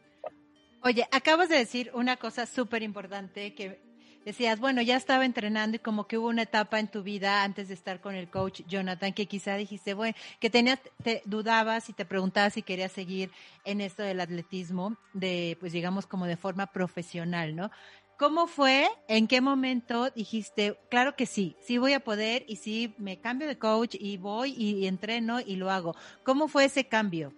Oye, 0.83 1.07
acabas 1.13 1.49
de 1.49 1.57
decir 1.57 1.91
una 1.95 2.17
cosa 2.17 2.45
súper 2.45 2.83
importante 2.83 3.55
que 3.55 3.81
decías, 4.25 4.59
bueno, 4.59 4.83
ya 4.83 4.97
estaba 4.97 5.25
entrenando 5.25 5.77
y 5.77 5.81
como 5.81 6.07
que 6.07 6.19
hubo 6.19 6.29
una 6.29 6.43
etapa 6.43 6.81
en 6.81 6.89
tu 6.89 7.03
vida 7.03 7.43
antes 7.43 7.69
de 7.69 7.75
estar 7.75 8.01
con 8.01 8.15
el 8.15 8.29
coach 8.29 8.63
Jonathan 8.67 9.13
que 9.13 9.27
quizá 9.27 9.57
dijiste, 9.57 9.95
bueno, 9.95 10.17
que 10.41 10.51
tenías, 10.51 10.81
te 11.03 11.23
dudabas 11.25 11.89
y 11.89 11.93
te 11.93 12.05
preguntabas 12.05 12.55
si 12.55 12.63
querías 12.63 12.93
seguir 12.93 13.31
en 13.65 13.81
esto 13.81 14.03
del 14.03 14.21
atletismo, 14.21 14.97
de, 15.13 15.57
pues 15.61 15.73
digamos 15.73 16.07
como 16.07 16.27
de 16.27 16.37
forma 16.37 16.67
profesional, 16.67 17.55
¿no? 17.55 17.71
¿Cómo 18.17 18.47
fue? 18.47 18.87
¿En 19.09 19.27
qué 19.27 19.41
momento 19.41 20.09
dijiste, 20.11 20.79
claro 20.89 21.17
que 21.17 21.27
sí, 21.27 21.57
sí 21.61 21.79
voy 21.79 21.95
a 21.95 22.01
poder 22.01 22.45
y 22.47 22.57
sí 22.57 22.95
me 22.97 23.21
cambio 23.21 23.49
de 23.49 23.59
coach 23.59 23.97
y 23.99 24.19
voy 24.19 24.55
y, 24.57 24.87
entreno 24.87 25.41
y 25.41 25.57
lo 25.57 25.69
hago? 25.69 25.97
¿Cómo 26.23 26.47
fue 26.47 26.67
ese 26.67 26.87
cambio? 26.87 27.35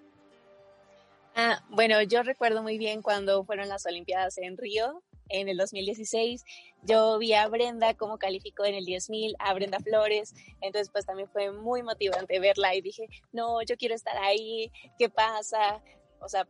Ah, 1.35 1.63
bueno, 1.71 2.03
yo 2.03 2.23
recuerdo 2.23 2.63
muy 2.63 2.77
bien 2.77 3.01
cuando 3.01 3.43
fueron 3.45 3.69
las 3.69 3.87
Olimpiadas 3.87 4.37
en 4.37 4.59
Río 4.59 5.03
en 5.29 5.49
el 5.49 5.57
2016. 5.57 6.45
Yo 6.83 7.19
vi 7.19 7.33
a 7.33 7.49
Brenda 7.49 7.95
cómo 7.95 8.19
calificó 8.19 8.65
en 8.65 8.75
el 8.75 8.85
10.000, 8.85 9.35
a 9.39 9.55
Brenda 9.55 9.79
Flores, 9.81 10.35
entonces 10.61 10.91
pues 10.93 11.07
también 11.07 11.29
fue 11.29 11.51
muy 11.51 11.83
motivante 11.83 12.39
verla 12.39 12.75
y 12.75 12.81
dije, 12.81 13.09
no, 13.33 13.63
yo 13.63 13.77
quiero 13.77 13.95
estar 13.95 14.17
ahí, 14.19 14.71
¿qué 14.99 15.09
pasa? 15.09 15.83
O 16.21 16.29
sea, 16.29 16.47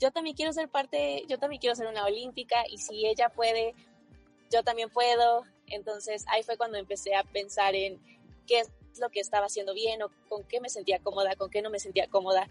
yo 0.00 0.10
también 0.10 0.36
quiero 0.36 0.52
ser 0.52 0.68
parte, 0.68 1.24
yo 1.28 1.38
también 1.38 1.60
quiero 1.60 1.76
ser 1.76 1.86
una 1.86 2.04
olímpica 2.04 2.64
y 2.68 2.78
si 2.78 3.06
ella 3.06 3.28
puede, 3.28 3.74
yo 4.50 4.62
también 4.62 4.90
puedo. 4.90 5.44
Entonces 5.66 6.24
ahí 6.28 6.42
fue 6.42 6.56
cuando 6.56 6.78
empecé 6.78 7.14
a 7.14 7.22
pensar 7.24 7.74
en 7.74 8.00
qué 8.46 8.60
es 8.60 8.70
lo 8.98 9.10
que 9.10 9.20
estaba 9.20 9.46
haciendo 9.46 9.74
bien 9.74 10.02
o 10.02 10.10
con 10.28 10.44
qué 10.44 10.60
me 10.60 10.68
sentía 10.68 10.98
cómoda, 10.98 11.36
con 11.36 11.50
qué 11.50 11.62
no 11.62 11.70
me 11.70 11.78
sentía 11.78 12.08
cómoda. 12.08 12.48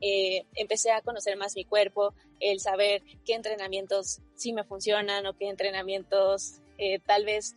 Eh, 0.00 0.44
empecé 0.54 0.90
a 0.92 1.00
conocer 1.00 1.36
más 1.36 1.54
mi 1.56 1.64
cuerpo, 1.64 2.14
el 2.40 2.60
saber 2.60 3.02
qué 3.24 3.34
entrenamientos 3.34 4.20
sí 4.34 4.52
me 4.52 4.64
funcionan 4.64 5.26
o 5.26 5.34
qué 5.34 5.48
entrenamientos 5.48 6.60
eh, 6.78 6.98
tal 7.00 7.24
vez, 7.24 7.56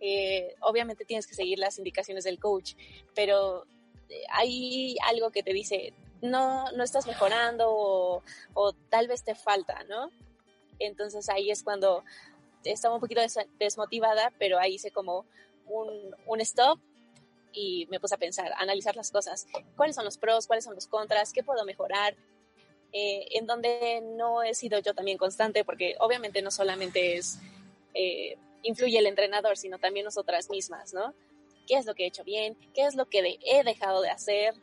eh, 0.00 0.54
obviamente 0.60 1.04
tienes 1.04 1.26
que 1.26 1.34
seguir 1.34 1.58
las 1.58 1.78
indicaciones 1.78 2.24
del 2.24 2.38
coach, 2.38 2.74
pero 3.14 3.64
hay 4.30 4.96
algo 5.08 5.30
que 5.30 5.42
te 5.42 5.52
dice, 5.52 5.92
no, 6.22 6.70
no 6.72 6.84
estás 6.84 7.06
mejorando 7.06 7.66
o, 8.54 8.72
tal 8.88 9.08
vez 9.08 9.24
te 9.24 9.34
falta, 9.34 9.84
¿no? 9.88 10.10
Entonces 10.78 11.28
ahí 11.28 11.50
es 11.50 11.62
cuando 11.62 12.04
estaba 12.64 12.94
un 12.94 13.00
poquito 13.00 13.20
desmotivada, 13.58 14.32
pero 14.38 14.58
ahí 14.58 14.74
hice 14.74 14.90
como 14.90 15.24
un, 15.66 16.14
un 16.26 16.40
stop 16.40 16.78
y 17.52 17.86
me 17.90 18.00
puse 18.00 18.14
a 18.14 18.18
pensar, 18.18 18.52
a 18.52 18.60
analizar 18.60 18.96
las 18.96 19.10
cosas. 19.10 19.46
¿Cuáles 19.76 19.96
son 19.96 20.04
los 20.04 20.18
pros? 20.18 20.46
¿Cuáles 20.46 20.64
son 20.64 20.74
los 20.74 20.86
contras? 20.86 21.32
¿Qué 21.32 21.42
puedo 21.42 21.64
mejorar? 21.64 22.16
Eh, 22.92 23.28
en 23.32 23.46
donde 23.46 24.00
no 24.02 24.42
he 24.42 24.54
sido 24.54 24.78
yo 24.80 24.94
también 24.94 25.18
constante, 25.18 25.64
porque 25.64 25.96
obviamente 26.00 26.42
no 26.42 26.50
solamente 26.50 27.16
es, 27.16 27.38
eh, 27.94 28.36
influye 28.62 28.98
el 28.98 29.06
entrenador, 29.06 29.56
sino 29.56 29.78
también 29.78 30.04
nosotras 30.04 30.50
mismas, 30.50 30.92
¿no? 30.92 31.14
¿Qué 31.66 31.76
es 31.76 31.86
lo 31.86 31.94
que 31.94 32.04
he 32.04 32.06
hecho 32.08 32.24
bien? 32.24 32.56
¿Qué 32.74 32.84
es 32.84 32.96
lo 32.96 33.06
que 33.06 33.38
he 33.44 33.62
dejado 33.62 34.02
de 34.02 34.10
hacer? 34.10 34.54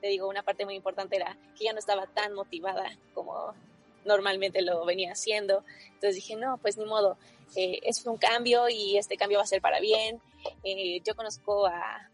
te 0.00 0.08
digo, 0.08 0.28
una 0.28 0.42
parte 0.42 0.64
muy 0.64 0.74
importante 0.74 1.16
era 1.16 1.36
que 1.56 1.64
ya 1.64 1.72
no 1.72 1.78
estaba 1.78 2.06
tan 2.06 2.34
motivada 2.34 2.90
como 3.14 3.54
normalmente 4.08 4.62
lo 4.62 4.84
venía 4.84 5.12
haciendo. 5.12 5.62
Entonces 5.86 6.16
dije, 6.16 6.34
no, 6.34 6.58
pues 6.58 6.76
ni 6.76 6.84
modo, 6.84 7.16
eh, 7.54 7.78
es 7.82 8.04
un 8.04 8.16
cambio 8.16 8.68
y 8.68 8.96
este 8.96 9.16
cambio 9.16 9.38
va 9.38 9.44
a 9.44 9.46
ser 9.46 9.60
para 9.60 9.78
bien. 9.78 10.20
Eh, 10.64 11.00
yo 11.04 11.14
conozco 11.14 11.66
a, 11.66 12.10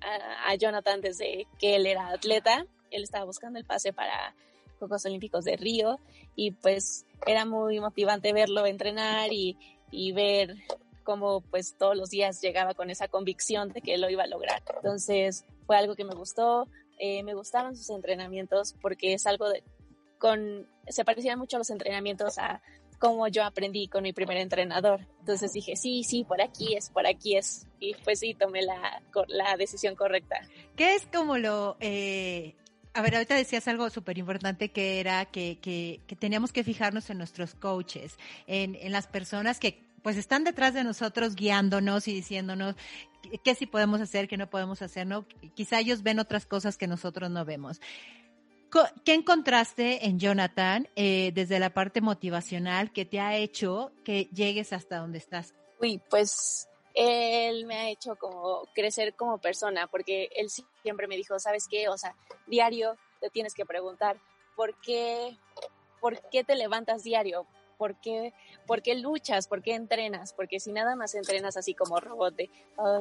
a, 0.00 0.54
Jonathan 0.56 1.00
desde 1.00 1.46
que 1.58 1.76
él 1.76 1.86
era 1.86 2.08
atleta, 2.08 2.66
él 2.90 3.02
estaba 3.02 3.24
buscando 3.24 3.58
el 3.58 3.64
pase 3.64 3.92
para 3.92 4.34
Juegos 4.78 5.04
Olímpicos 5.06 5.44
de 5.44 5.56
Río 5.56 5.98
y 6.36 6.52
pues 6.52 7.04
era 7.26 7.44
muy 7.44 7.80
motivante 7.80 8.32
verlo 8.32 8.66
entrenar 8.66 9.32
y, 9.32 9.56
y 9.90 10.12
ver 10.12 10.56
cómo 11.04 11.40
pues 11.40 11.74
todos 11.78 11.96
los 11.96 12.10
días 12.10 12.40
llegaba 12.40 12.74
con 12.74 12.90
esa 12.90 13.08
convicción 13.08 13.70
de 13.70 13.80
que 13.80 13.98
lo 13.98 14.10
iba 14.10 14.24
a 14.24 14.26
lograr. 14.28 14.62
Entonces 14.76 15.44
fue 15.66 15.76
algo 15.76 15.94
que 15.94 16.04
me 16.04 16.14
gustó, 16.14 16.68
eh, 16.98 17.22
me 17.22 17.34
gustaron 17.34 17.76
sus 17.76 17.90
entrenamientos 17.90 18.74
porque 18.80 19.14
es 19.14 19.26
algo 19.26 19.48
de, 19.48 19.62
se 20.88 21.04
parecían 21.04 21.38
mucho 21.38 21.58
los 21.58 21.70
entrenamientos 21.70 22.38
a 22.38 22.60
como 22.98 23.28
yo 23.28 23.44
aprendí 23.44 23.88
con 23.88 24.02
mi 24.02 24.12
primer 24.12 24.38
entrenador. 24.38 25.06
Entonces 25.20 25.52
dije, 25.52 25.76
sí, 25.76 26.02
sí, 26.04 26.24
por 26.24 26.42
aquí 26.42 26.74
es, 26.74 26.90
por 26.90 27.06
aquí 27.06 27.36
es. 27.36 27.66
Y 27.78 27.94
pues 28.04 28.18
sí, 28.20 28.34
tomé 28.34 28.62
la, 28.62 29.02
la 29.28 29.56
decisión 29.56 29.94
correcta. 29.94 30.40
¿Qué 30.76 30.96
es 30.96 31.06
como 31.06 31.38
lo... 31.38 31.76
Eh, 31.80 32.54
a 32.94 33.02
ver, 33.02 33.14
ahorita 33.14 33.36
decías 33.36 33.68
algo 33.68 33.88
súper 33.90 34.18
importante 34.18 34.70
que 34.70 34.98
era 34.98 35.24
que, 35.26 35.58
que, 35.60 36.00
que, 36.08 36.16
teníamos 36.16 36.52
que 36.52 36.64
fijarnos 36.64 37.08
en 37.10 37.18
nuestros 37.18 37.54
coaches, 37.54 38.16
en, 38.48 38.74
en 38.74 38.90
las 38.90 39.06
personas 39.06 39.60
que 39.60 39.86
pues 40.02 40.16
están 40.16 40.42
detrás 40.42 40.74
de 40.74 40.82
nosotros 40.82 41.36
guiándonos 41.36 42.08
y 42.08 42.14
diciéndonos 42.14 42.74
qué 43.44 43.54
sí 43.54 43.66
podemos 43.66 44.00
hacer, 44.00 44.26
qué 44.26 44.36
no 44.36 44.48
podemos 44.48 44.80
hacer, 44.82 45.06
¿no? 45.06 45.26
Quizá 45.54 45.78
ellos 45.78 46.02
ven 46.02 46.18
otras 46.18 46.46
cosas 46.46 46.76
que 46.76 46.86
nosotros 46.86 47.30
no 47.30 47.44
vemos. 47.44 47.80
¿Qué 49.04 49.14
encontraste 49.14 50.06
en 50.06 50.18
Jonathan 50.18 50.88
eh, 50.94 51.32
desde 51.34 51.58
la 51.58 51.70
parte 51.70 52.00
motivacional 52.00 52.92
que 52.92 53.04
te 53.04 53.20
ha 53.20 53.36
hecho 53.36 53.92
que 54.04 54.24
llegues 54.26 54.72
hasta 54.72 54.98
donde 54.98 55.18
estás? 55.18 55.54
Uy, 55.80 56.00
pues 56.10 56.68
él 56.94 57.64
me 57.66 57.76
ha 57.76 57.88
hecho 57.88 58.16
como 58.16 58.68
crecer 58.74 59.14
como 59.14 59.38
persona, 59.38 59.86
porque 59.86 60.28
él 60.36 60.48
siempre 60.82 61.06
me 61.06 61.16
dijo, 61.16 61.38
¿sabes 61.38 61.66
qué? 61.68 61.88
O 61.88 61.96
sea, 61.96 62.14
diario 62.46 62.96
te 63.20 63.30
tienes 63.30 63.54
que 63.54 63.64
preguntar, 63.64 64.20
¿por 64.56 64.74
qué, 64.80 65.36
por 66.00 66.20
qué 66.30 66.44
te 66.44 66.56
levantas 66.56 67.04
diario? 67.04 67.46
¿Por 67.78 68.00
qué, 68.00 68.34
¿Por 68.66 68.82
qué 68.82 68.96
luchas? 68.96 69.46
¿Por 69.46 69.62
qué 69.62 69.74
entrenas? 69.74 70.32
Porque 70.32 70.60
si 70.60 70.72
nada 70.72 70.96
más 70.96 71.14
entrenas 71.14 71.56
así 71.56 71.74
como 71.74 72.00
robot 72.00 72.34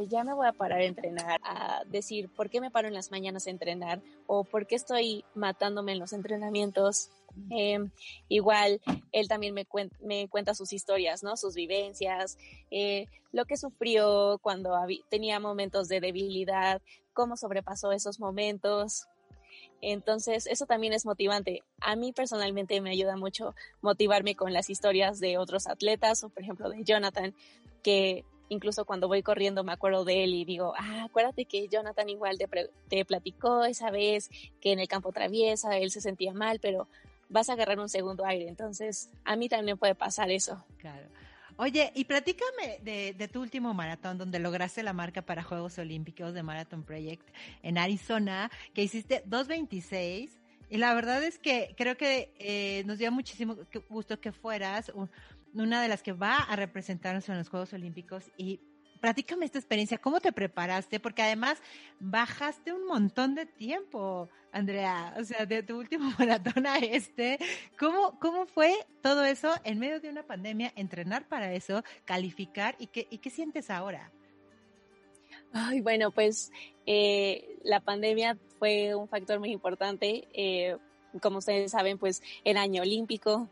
ya 0.07 0.23
me 0.23 0.33
voy 0.33 0.47
a 0.47 0.53
parar 0.53 0.81
a 0.81 0.85
entrenar, 0.85 1.41
a 1.43 1.83
decir, 1.85 2.29
¿por 2.29 2.49
qué 2.49 2.61
me 2.61 2.71
paro 2.71 2.87
en 2.87 2.93
las 2.93 3.11
mañanas 3.11 3.47
a 3.47 3.49
entrenar? 3.49 4.01
¿O 4.27 4.43
por 4.43 4.67
qué 4.67 4.75
estoy 4.75 5.25
matándome 5.33 5.93
en 5.93 5.99
los 5.99 6.13
entrenamientos? 6.13 7.09
Em, 7.49 7.91
igual, 8.29 8.81
él 9.11 9.27
también 9.27 9.53
me, 9.53 9.67
me, 10.01 10.27
cuenta 10.27 10.53
sus 10.53 10.73
historias, 10.73 11.23
¿no? 11.23 11.37
Sus 11.37 11.55
vivencias, 11.55 12.37
eh, 12.71 13.07
lo 13.31 13.45
que 13.45 13.57
sufrió 13.57 14.39
cuando 14.41 14.75
tenía 15.09 15.39
momentos 15.39 15.87
de 15.87 15.99
debilidad, 15.99 16.81
cómo 17.13 17.35
sobrepasó 17.35 17.91
esos 17.91 18.19
momentos. 18.19 19.07
Entonces, 19.81 20.47
eso 20.47 20.65
también 20.65 20.93
es 20.93 21.05
motivante. 21.05 21.63
A 21.81 21.95
mí 21.95 22.13
personalmente 22.13 22.81
me 22.81 22.91
ayuda 22.91 23.15
mucho 23.15 23.55
motivarme 23.81 24.35
con 24.35 24.53
las 24.53 24.69
historias 24.69 25.19
de 25.19 25.37
otros 25.37 25.67
atletas 25.67 26.23
o, 26.23 26.29
por 26.29 26.43
ejemplo, 26.43 26.69
de 26.69 26.83
Jonathan, 26.83 27.33
que 27.83 28.25
incluso 28.49 28.85
cuando 28.85 29.07
voy 29.07 29.23
corriendo 29.23 29.63
me 29.63 29.73
acuerdo 29.73 30.05
de 30.05 30.23
él 30.23 30.33
y 30.33 30.45
digo, 30.45 30.73
ah, 30.77 31.03
acuérdate 31.05 31.45
que 31.45 31.67
Jonathan 31.67 32.09
igual 32.09 32.37
te, 32.37 32.47
te 32.87 33.05
platicó 33.05 33.65
esa 33.65 33.91
vez 33.91 34.29
que 34.61 34.71
en 34.71 34.79
el 34.79 34.87
campo 34.87 35.11
traviesa 35.11 35.77
él 35.77 35.91
se 35.91 36.01
sentía 36.01 36.33
mal, 36.33 36.59
pero 36.59 36.87
vas 37.29 37.49
a 37.49 37.53
agarrar 37.53 37.79
un 37.79 37.89
segundo 37.89 38.25
aire. 38.25 38.47
Entonces, 38.47 39.09
a 39.25 39.35
mí 39.35 39.49
también 39.49 39.77
puede 39.77 39.95
pasar 39.95 40.31
eso. 40.31 40.63
Claro. 40.77 41.07
Oye, 41.59 41.91
y 41.95 42.05
platícame 42.05 42.79
de, 42.83 43.27
tu 43.27 43.41
último 43.41 43.73
maratón, 43.73 44.19
donde 44.19 44.37
lograste 44.37 44.83
la 44.83 44.93
marca 44.93 45.23
para 45.23 45.41
Juegos 45.41 45.79
Olímpicos 45.79 46.35
de 46.35 46.43
Marathon 46.43 46.83
Project 46.83 47.27
en 47.63 47.79
Arizona, 47.79 48.51
que 48.75 48.83
hiciste 48.83 49.23
2.26. 49.25 50.29
Y 50.69 50.77
la 50.77 50.93
verdad 50.93 51.23
es 51.23 51.39
que 51.39 51.73
creo 51.75 51.97
que 51.97 52.31
eh, 52.37 52.83
nos 52.85 52.99
dio 52.99 53.11
muchísimo 53.11 53.57
gusto 53.89 54.21
que 54.21 54.31
fueras 54.31 54.91
una 55.53 55.81
de 55.81 55.87
las 55.87 56.03
que 56.03 56.13
va 56.13 56.37
a 56.37 56.55
representarnos 56.55 57.27
en 57.29 57.37
los 57.37 57.49
Juegos 57.49 57.73
Olímpicos 57.73 58.31
y 58.37 58.59
platícame 58.99 59.45
esta 59.45 59.59
experiencia, 59.59 59.97
¿cómo 59.97 60.19
te 60.19 60.31
preparaste? 60.31 60.99
Porque 60.99 61.21
además 61.21 61.61
bajaste 61.99 62.73
un 62.73 62.85
montón 62.85 63.35
de 63.35 63.45
tiempo, 63.45 64.29
Andrea, 64.51 65.13
o 65.19 65.23
sea, 65.23 65.45
de 65.45 65.63
tu 65.63 65.77
último 65.77 66.11
maratón 66.19 66.67
a 66.67 66.77
este. 66.77 67.37
¿Cómo, 67.79 68.19
cómo 68.19 68.45
fue 68.45 68.73
todo 69.01 69.23
eso 69.25 69.53
en 69.63 69.79
medio 69.79 69.99
de 69.99 70.09
una 70.09 70.23
pandemia, 70.23 70.73
entrenar 70.75 71.27
para 71.27 71.53
eso, 71.53 71.83
calificar 72.05 72.75
y 72.79 72.87
qué, 72.87 73.07
y 73.09 73.19
qué 73.19 73.29
sientes 73.29 73.69
ahora? 73.69 74.11
Ay, 75.53 75.81
bueno, 75.81 76.11
pues 76.11 76.51
eh, 76.85 77.57
la 77.63 77.79
pandemia 77.79 78.37
fue 78.59 78.95
un 78.95 79.07
factor 79.07 79.39
muy 79.39 79.51
importante. 79.51 80.27
Eh, 80.33 80.77
como 81.21 81.39
ustedes 81.39 81.71
saben, 81.71 81.97
pues 81.97 82.21
el 82.43 82.57
año 82.57 82.81
olímpico, 82.81 83.49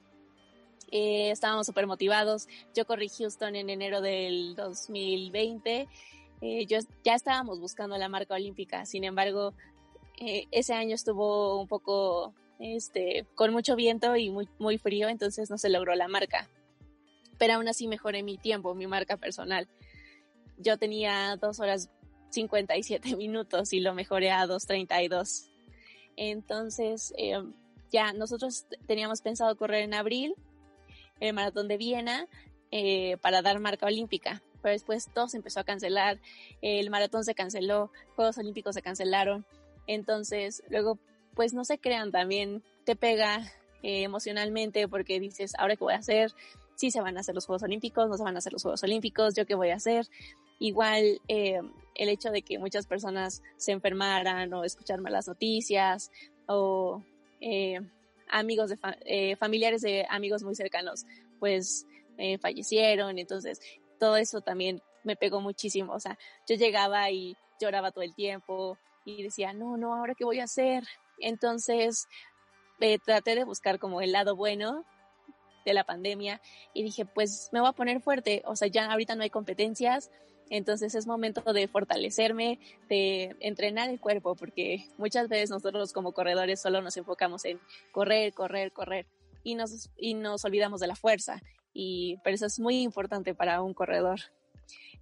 eh, 0.91 1.31
estábamos 1.31 1.67
súper 1.67 1.87
motivados. 1.87 2.47
Yo 2.73 2.85
corrí 2.85 3.09
Houston 3.09 3.55
en 3.55 3.69
enero 3.69 4.01
del 4.01 4.55
2020. 4.55 5.87
Eh, 6.41 6.65
yo, 6.65 6.79
ya 7.03 7.15
estábamos 7.15 7.59
buscando 7.59 7.97
la 7.97 8.09
marca 8.09 8.35
olímpica, 8.35 8.85
sin 8.85 9.03
embargo, 9.03 9.53
eh, 10.19 10.45
ese 10.51 10.73
año 10.73 10.95
estuvo 10.95 11.59
un 11.59 11.67
poco 11.67 12.33
este, 12.59 13.25
con 13.35 13.51
mucho 13.51 13.75
viento 13.75 14.15
y 14.15 14.29
muy, 14.29 14.47
muy 14.59 14.77
frío, 14.77 15.09
entonces 15.09 15.49
no 15.49 15.57
se 15.57 15.69
logró 15.69 15.95
la 15.95 16.07
marca. 16.07 16.49
Pero 17.37 17.53
aún 17.53 17.67
así 17.67 17.87
mejoré 17.87 18.23
mi 18.23 18.37
tiempo, 18.37 18.75
mi 18.75 18.87
marca 18.87 19.17
personal. 19.17 19.67
Yo 20.57 20.77
tenía 20.77 21.35
dos 21.37 21.59
horas 21.59 21.89
57 22.29 23.15
minutos 23.15 23.73
y 23.73 23.79
lo 23.79 23.93
mejoré 23.93 24.31
a 24.31 24.45
2.32. 24.45 25.49
Entonces, 26.17 27.13
eh, 27.17 27.43
ya 27.91 28.13
nosotros 28.13 28.67
teníamos 28.87 29.21
pensado 29.21 29.55
correr 29.57 29.83
en 29.83 29.93
abril 29.93 30.35
el 31.19 31.33
maratón 31.33 31.67
de 31.67 31.77
Viena 31.77 32.27
eh, 32.71 33.17
para 33.21 33.41
dar 33.41 33.59
marca 33.59 33.85
olímpica, 33.85 34.41
pero 34.61 34.73
después 34.73 35.09
todo 35.13 35.27
se 35.27 35.37
empezó 35.37 35.59
a 35.59 35.63
cancelar, 35.63 36.19
el 36.61 36.89
maratón 36.89 37.23
se 37.23 37.35
canceló, 37.35 37.91
Juegos 38.15 38.37
Olímpicos 38.37 38.75
se 38.75 38.81
cancelaron, 38.81 39.45
entonces 39.87 40.63
luego 40.69 40.99
pues 41.35 41.53
no 41.53 41.63
se 41.65 41.77
crean 41.77 42.11
también, 42.11 42.63
te 42.85 42.95
pega 42.95 43.51
eh, 43.83 44.03
emocionalmente 44.03 44.87
porque 44.87 45.19
dices, 45.19 45.53
ahora 45.57 45.75
qué 45.75 45.83
voy 45.83 45.93
a 45.93 45.97
hacer, 45.97 46.31
si 46.75 46.91
se 46.91 47.01
van 47.01 47.17
a 47.17 47.19
hacer 47.19 47.35
los 47.35 47.45
Juegos 47.45 47.63
Olímpicos, 47.63 48.09
no 48.09 48.17
se 48.17 48.23
van 48.23 48.35
a 48.35 48.39
hacer 48.39 48.53
los 48.53 48.63
Juegos 48.63 48.83
Olímpicos, 48.83 49.35
yo 49.35 49.45
qué 49.45 49.55
voy 49.55 49.69
a 49.69 49.75
hacer. 49.75 50.07
Igual 50.59 51.21
eh, 51.27 51.61
el 51.95 52.09
hecho 52.09 52.31
de 52.31 52.41
que 52.41 52.59
muchas 52.59 52.87
personas 52.87 53.43
se 53.57 53.71
enfermaran 53.71 54.53
o 54.53 54.63
escuchar 54.63 55.01
malas 55.01 55.27
noticias 55.27 56.11
o 56.47 57.03
amigos 58.27 58.69
de 58.69 58.77
eh, 59.05 59.35
familiares 59.35 59.81
de 59.81 60.05
amigos 60.09 60.43
muy 60.43 60.55
cercanos, 60.55 61.05
pues 61.39 61.85
eh, 62.17 62.37
fallecieron, 62.37 63.19
entonces 63.19 63.59
todo 63.99 64.17
eso 64.17 64.41
también 64.41 64.81
me 65.03 65.15
pegó 65.15 65.41
muchísimo, 65.41 65.93
o 65.93 65.99
sea, 65.99 66.17
yo 66.47 66.55
llegaba 66.55 67.09
y 67.11 67.35
lloraba 67.59 67.91
todo 67.91 68.03
el 68.03 68.15
tiempo 68.15 68.77
y 69.05 69.23
decía, 69.23 69.53
no, 69.53 69.77
no, 69.77 69.93
ahora 69.93 70.15
qué 70.15 70.25
voy 70.25 70.39
a 70.39 70.45
hacer. 70.45 70.83
Entonces 71.19 72.07
traté 73.05 73.35
de 73.35 73.45
buscar 73.45 73.79
como 73.79 74.01
el 74.01 74.11
lado 74.11 74.35
bueno 74.35 74.83
de 75.65 75.73
la 75.73 75.83
pandemia 75.83 76.41
y 76.73 76.83
dije, 76.83 77.05
pues 77.05 77.49
me 77.51 77.59
voy 77.59 77.69
a 77.69 77.73
poner 77.73 78.01
fuerte, 78.01 78.43
o 78.45 78.55
sea, 78.55 78.67
ya 78.67 78.91
ahorita 78.91 79.15
no 79.15 79.23
hay 79.23 79.29
competencias, 79.29 80.11
entonces 80.49 80.95
es 80.95 81.07
momento 81.07 81.53
de 81.53 81.67
fortalecerme, 81.67 82.59
de 82.89 83.35
entrenar 83.39 83.89
el 83.89 83.99
cuerpo, 83.99 84.35
porque 84.35 84.87
muchas 84.97 85.27
veces 85.27 85.49
nosotros 85.49 85.93
como 85.93 86.11
corredores 86.11 86.61
solo 86.61 86.81
nos 86.81 86.97
enfocamos 86.97 87.45
en 87.45 87.59
correr, 87.91 88.33
correr, 88.33 88.71
correr 88.71 89.05
y 89.43 89.55
nos, 89.55 89.89
y 89.97 90.13
nos 90.13 90.45
olvidamos 90.45 90.81
de 90.81 90.87
la 90.87 90.95
fuerza. 90.95 91.41
Y, 91.73 92.17
pero 92.23 92.35
eso 92.35 92.45
es 92.45 92.59
muy 92.59 92.81
importante 92.81 93.33
para 93.33 93.61
un 93.61 93.73
corredor. 93.73 94.19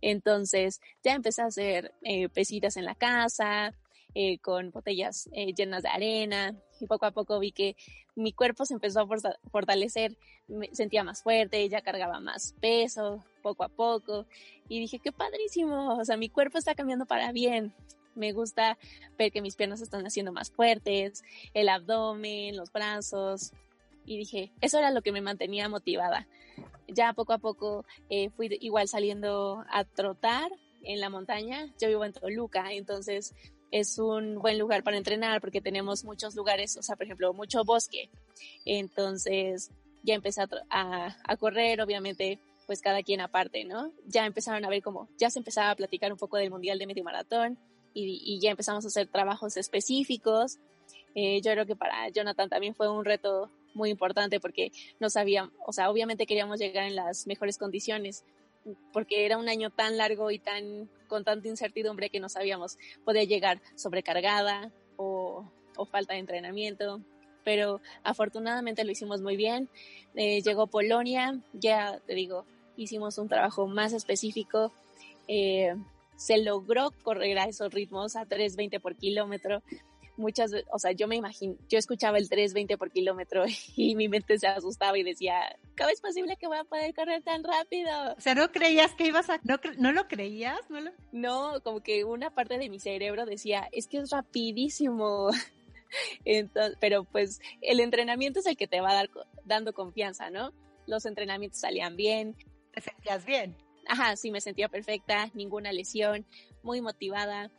Entonces 0.01 0.81
ya 1.03 1.13
empecé 1.13 1.41
a 1.41 1.45
hacer 1.45 1.93
eh, 2.01 2.29
pesitas 2.29 2.77
en 2.77 2.85
la 2.85 2.95
casa, 2.95 3.73
eh, 4.15 4.37
con 4.39 4.71
botellas 4.71 5.29
eh, 5.33 5.53
llenas 5.53 5.83
de 5.83 5.89
arena 5.89 6.55
y 6.79 6.87
poco 6.87 7.05
a 7.05 7.11
poco 7.11 7.39
vi 7.39 7.51
que 7.51 7.75
mi 8.15 8.33
cuerpo 8.33 8.65
se 8.65 8.73
empezó 8.73 9.01
a 9.01 9.07
fortalecer, 9.51 10.17
me 10.47 10.73
sentía 10.73 11.03
más 11.03 11.23
fuerte, 11.23 11.67
ya 11.67 11.81
cargaba 11.81 12.19
más 12.19 12.53
peso 12.59 13.23
poco 13.41 13.63
a 13.63 13.69
poco 13.69 14.25
y 14.69 14.79
dije, 14.79 14.99
qué 14.99 15.11
padrísimo, 15.11 15.97
o 15.97 16.05
sea, 16.05 16.17
mi 16.17 16.29
cuerpo 16.29 16.57
está 16.57 16.75
cambiando 16.75 17.05
para 17.05 17.31
bien. 17.31 17.73
Me 18.15 18.31
gusta 18.31 18.77
ver 19.17 19.31
que 19.31 19.41
mis 19.41 19.55
piernas 19.55 19.81
están 19.81 20.05
haciendo 20.05 20.31
más 20.31 20.51
fuertes, 20.51 21.23
el 21.53 21.67
abdomen, 21.67 22.55
los 22.55 22.71
brazos. 22.71 23.51
Y 24.05 24.17
dije, 24.17 24.51
eso 24.61 24.77
era 24.77 24.91
lo 24.91 25.01
que 25.01 25.11
me 25.11 25.21
mantenía 25.21 25.67
motivada. 25.67 26.27
Ya 26.87 27.13
poco 27.13 27.33
a 27.33 27.39
poco 27.39 27.85
eh, 28.09 28.29
fui 28.29 28.55
igual 28.61 28.87
saliendo 28.87 29.65
a 29.69 29.83
trotar 29.83 30.51
en 30.83 30.99
la 30.99 31.09
montaña. 31.09 31.73
Yo 31.79 31.87
vivo 31.87 32.05
en 32.05 32.13
Toluca, 32.13 32.71
entonces 32.71 33.33
es 33.73 33.97
un 33.97 34.35
buen 34.35 34.59
lugar 34.59 34.83
para 34.83 34.97
entrenar 34.97 35.41
porque 35.41 35.59
tenemos 35.59 36.03
muchos 36.03 36.35
lugares, 36.35 36.77
o 36.77 36.83
sea, 36.83 36.95
por 36.95 37.05
ejemplo, 37.05 37.33
mucho 37.33 37.63
bosque. 37.63 38.11
Entonces 38.65 39.71
ya 40.03 40.13
empecé 40.13 40.43
a, 40.69 41.17
a, 41.23 41.37
correr, 41.37 41.81
obviamente, 41.81 42.39
pues 42.67 42.81
cada 42.81 43.01
quien 43.01 43.19
aparte, 43.19 43.63
¿no? 43.63 43.91
Ya 44.05 44.27
empezaron 44.27 44.63
a 44.63 44.69
ver 44.69 44.83
cómo, 44.83 45.09
ya 45.17 45.31
se 45.31 45.39
empezaba 45.39 45.71
a 45.71 45.75
platicar 45.75 46.11
un 46.11 46.19
poco 46.19 46.37
del 46.37 46.51
Mundial 46.51 46.77
de 46.77 46.85
Medio 46.85 47.03
Maratón 47.03 47.57
y, 47.95 48.21
y 48.23 48.39
ya 48.39 48.51
empezamos 48.51 48.85
a 48.85 48.89
hacer 48.89 49.07
trabajos 49.07 49.57
específicos. 49.57 50.59
Eh, 51.15 51.41
yo 51.41 51.51
creo 51.53 51.65
que 51.65 51.75
para 51.75 52.09
Jonathan 52.09 52.49
también 52.49 52.75
fue 52.75 52.87
un 52.87 53.03
reto 53.03 53.49
muy 53.73 53.89
importante 53.89 54.39
porque 54.39 54.71
no 54.99 55.09
sabíamos, 55.09 55.51
o 55.65 55.73
sea, 55.73 55.89
obviamente 55.89 56.27
queríamos 56.27 56.59
llegar 56.59 56.85
en 56.85 56.95
las 56.95 57.25
mejores 57.25 57.57
condiciones, 57.57 58.23
porque 58.91 59.25
era 59.25 59.37
un 59.37 59.49
año 59.49 59.69
tan 59.69 59.97
largo 59.97 60.31
y 60.31 60.39
tan 60.39 60.89
con 61.07 61.23
tanta 61.23 61.47
incertidumbre 61.47 62.09
que 62.09 62.19
no 62.19 62.29
sabíamos 62.29 62.77
poder 63.05 63.27
llegar 63.27 63.61
sobrecargada 63.75 64.71
o, 64.97 65.45
o 65.75 65.85
falta 65.85 66.13
de 66.13 66.19
entrenamiento. 66.19 67.01
Pero 67.43 67.81
afortunadamente 68.03 68.83
lo 68.83 68.91
hicimos 68.91 69.21
muy 69.21 69.35
bien. 69.35 69.69
Eh, 70.15 70.41
llegó 70.41 70.67
Polonia, 70.67 71.39
ya 71.53 71.99
te 72.07 72.13
digo, 72.15 72.45
hicimos 72.77 73.17
un 73.17 73.27
trabajo 73.27 73.67
más 73.67 73.93
específico. 73.93 74.71
Eh, 75.27 75.75
se 76.15 76.37
logró 76.37 76.91
correr 77.03 77.37
a 77.39 77.45
esos 77.45 77.73
ritmos 77.73 78.15
a 78.15 78.25
3.20 78.25 78.79
por 78.79 78.95
kilómetro 78.95 79.61
muchas 80.17 80.51
veces, 80.51 80.67
o 80.71 80.79
sea, 80.79 80.91
yo 80.91 81.07
me 81.07 81.15
imagino, 81.15 81.55
yo 81.69 81.77
escuchaba 81.77 82.17
el 82.17 82.29
320 82.29 82.77
por 82.77 82.91
kilómetro 82.91 83.45
y 83.75 83.95
mi 83.95 84.07
mente 84.07 84.37
se 84.37 84.47
asustaba 84.47 84.97
y 84.97 85.03
decía, 85.03 85.57
¿cómo 85.77 85.89
es 85.89 86.01
posible 86.01 86.37
que 86.37 86.47
voy 86.47 86.57
a 86.57 86.63
poder 86.63 86.93
correr 86.93 87.23
tan 87.23 87.43
rápido? 87.43 87.89
O 88.17 88.21
sea, 88.21 88.35
¿no 88.35 88.51
creías 88.51 88.93
que 88.95 89.07
ibas 89.07 89.29
a, 89.29 89.39
no, 89.43 89.59
no 89.77 89.91
lo 89.91 90.07
creías? 90.07 90.59
¿No, 90.69 90.79
no, 91.11 91.61
como 91.61 91.81
que 91.81 92.03
una 92.03 92.29
parte 92.33 92.57
de 92.57 92.69
mi 92.69 92.79
cerebro 92.79 93.25
decía, 93.25 93.67
es 93.71 93.87
que 93.87 93.97
es 93.97 94.09
rapidísimo. 94.11 95.29
Entonces, 96.25 96.77
pero 96.79 97.03
pues 97.03 97.39
el 97.61 97.79
entrenamiento 97.79 98.39
es 98.39 98.45
el 98.47 98.57
que 98.57 98.67
te 98.67 98.81
va 98.81 98.91
a 98.91 98.95
dar 98.95 99.09
dando 99.45 99.73
confianza, 99.73 100.29
¿no? 100.29 100.51
Los 100.87 101.05
entrenamientos 101.05 101.59
salían 101.59 101.95
bien. 101.95 102.35
¿Te 102.73 102.81
sentías 102.81 103.25
bien? 103.25 103.55
Ajá, 103.87 104.15
sí, 104.15 104.31
me 104.31 104.41
sentía 104.41 104.69
perfecta, 104.69 105.29
ninguna 105.33 105.71
lesión, 105.71 106.25
muy 106.63 106.81
motivada 106.81 107.51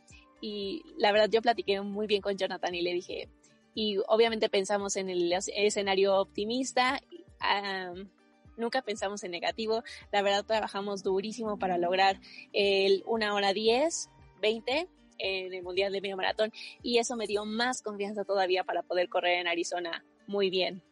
y 0.45 0.83
la 0.99 1.11
verdad 1.11 1.27
yo 1.31 1.41
platiqué 1.41 1.81
muy 1.81 2.05
bien 2.05 2.21
con 2.21 2.37
Jonathan 2.37 2.75
y 2.75 2.81
le 2.81 2.93
dije, 2.93 3.29
y 3.73 3.97
obviamente 4.07 4.47
pensamos 4.47 4.95
en 4.95 5.09
el 5.09 5.33
escenario 5.33 6.17
optimista, 6.17 7.01
nunca 8.55 8.83
pensamos 8.83 9.23
en 9.23 9.31
negativo, 9.31 9.83
la 10.11 10.21
verdad 10.21 10.45
trabajamos 10.45 11.01
durísimo 11.01 11.57
para 11.57 11.79
lograr 11.79 12.19
el 12.53 13.01
una 13.07 13.33
hora 13.33 13.53
10, 13.53 14.11
20 14.39 14.87
en 15.17 15.51
el 15.51 15.63
Mundial 15.63 15.91
de 15.91 16.01
Medio 16.01 16.15
Maratón 16.15 16.51
y 16.83 16.99
eso 16.99 17.15
me 17.15 17.25
dio 17.25 17.43
más 17.45 17.81
confianza 17.81 18.23
todavía 18.23 18.63
para 18.63 18.83
poder 18.83 19.09
correr 19.09 19.39
en 19.39 19.47
Arizona 19.47 20.05
muy 20.27 20.51
bien. 20.51 20.83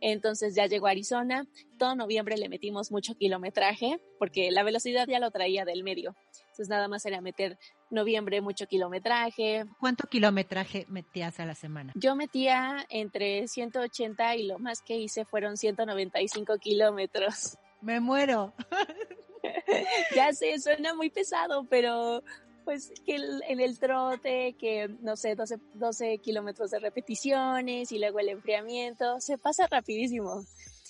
Entonces 0.00 0.54
ya 0.54 0.66
llegó 0.66 0.86
a 0.86 0.90
Arizona, 0.90 1.46
todo 1.78 1.94
noviembre 1.94 2.36
le 2.36 2.48
metimos 2.48 2.90
mucho 2.90 3.14
kilometraje 3.14 4.00
porque 4.18 4.50
la 4.50 4.62
velocidad 4.62 5.06
ya 5.08 5.18
lo 5.18 5.30
traía 5.30 5.64
del 5.64 5.84
medio. 5.84 6.14
Entonces 6.54 6.68
nada 6.68 6.88
más 6.88 7.04
era 7.04 7.20
meter 7.20 7.58
noviembre 7.90 8.40
mucho 8.40 8.66
kilometraje. 8.66 9.64
¿Cuánto 9.80 10.06
kilometraje 10.08 10.86
metías 10.88 11.40
a 11.40 11.46
la 11.46 11.54
semana? 11.54 11.92
Yo 11.96 12.14
metía 12.14 12.86
entre 12.90 13.48
180 13.48 14.36
y 14.36 14.46
lo 14.46 14.58
más 14.58 14.80
que 14.82 14.96
hice 14.96 15.24
fueron 15.24 15.56
195 15.56 16.58
kilómetros. 16.58 17.58
Me 17.80 18.00
muero. 18.00 18.54
ya 20.14 20.32
sé, 20.32 20.58
suena 20.58 20.94
muy 20.94 21.10
pesado, 21.10 21.66
pero 21.68 22.22
pues 22.64 22.92
que 23.04 23.16
en 23.16 23.60
el 23.60 23.78
trote, 23.78 24.54
que 24.58 24.88
no 25.00 25.16
sé, 25.16 25.34
12, 25.34 25.58
12 25.74 26.18
kilómetros 26.18 26.70
de 26.70 26.78
repeticiones 26.78 27.92
y 27.92 27.98
luego 27.98 28.20
el 28.20 28.30
enfriamiento, 28.30 29.20
se 29.20 29.38
pasa 29.38 29.66
rapidísimo. 29.66 30.44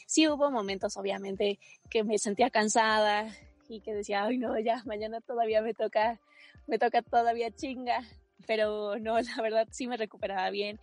Sí 0.06 0.28
hubo 0.28 0.50
momentos, 0.50 0.96
obviamente, 0.96 1.58
que 1.90 2.04
me 2.04 2.18
sentía 2.18 2.50
cansada, 2.50 3.32
y 3.68 3.80
que 3.80 3.94
decía, 3.94 4.24
ay 4.24 4.38
no, 4.38 4.58
ya, 4.58 4.82
mañana 4.84 5.20
todavía 5.20 5.62
me 5.62 5.74
toca, 5.74 6.20
me 6.66 6.78
toca 6.78 7.02
todavía 7.02 7.50
chinga, 7.50 8.02
pero 8.46 8.98
no, 8.98 9.18
la 9.20 9.42
verdad 9.42 9.68
sí 9.70 9.86
me 9.86 9.96
recuperaba 9.96 10.50
bien. 10.50 10.78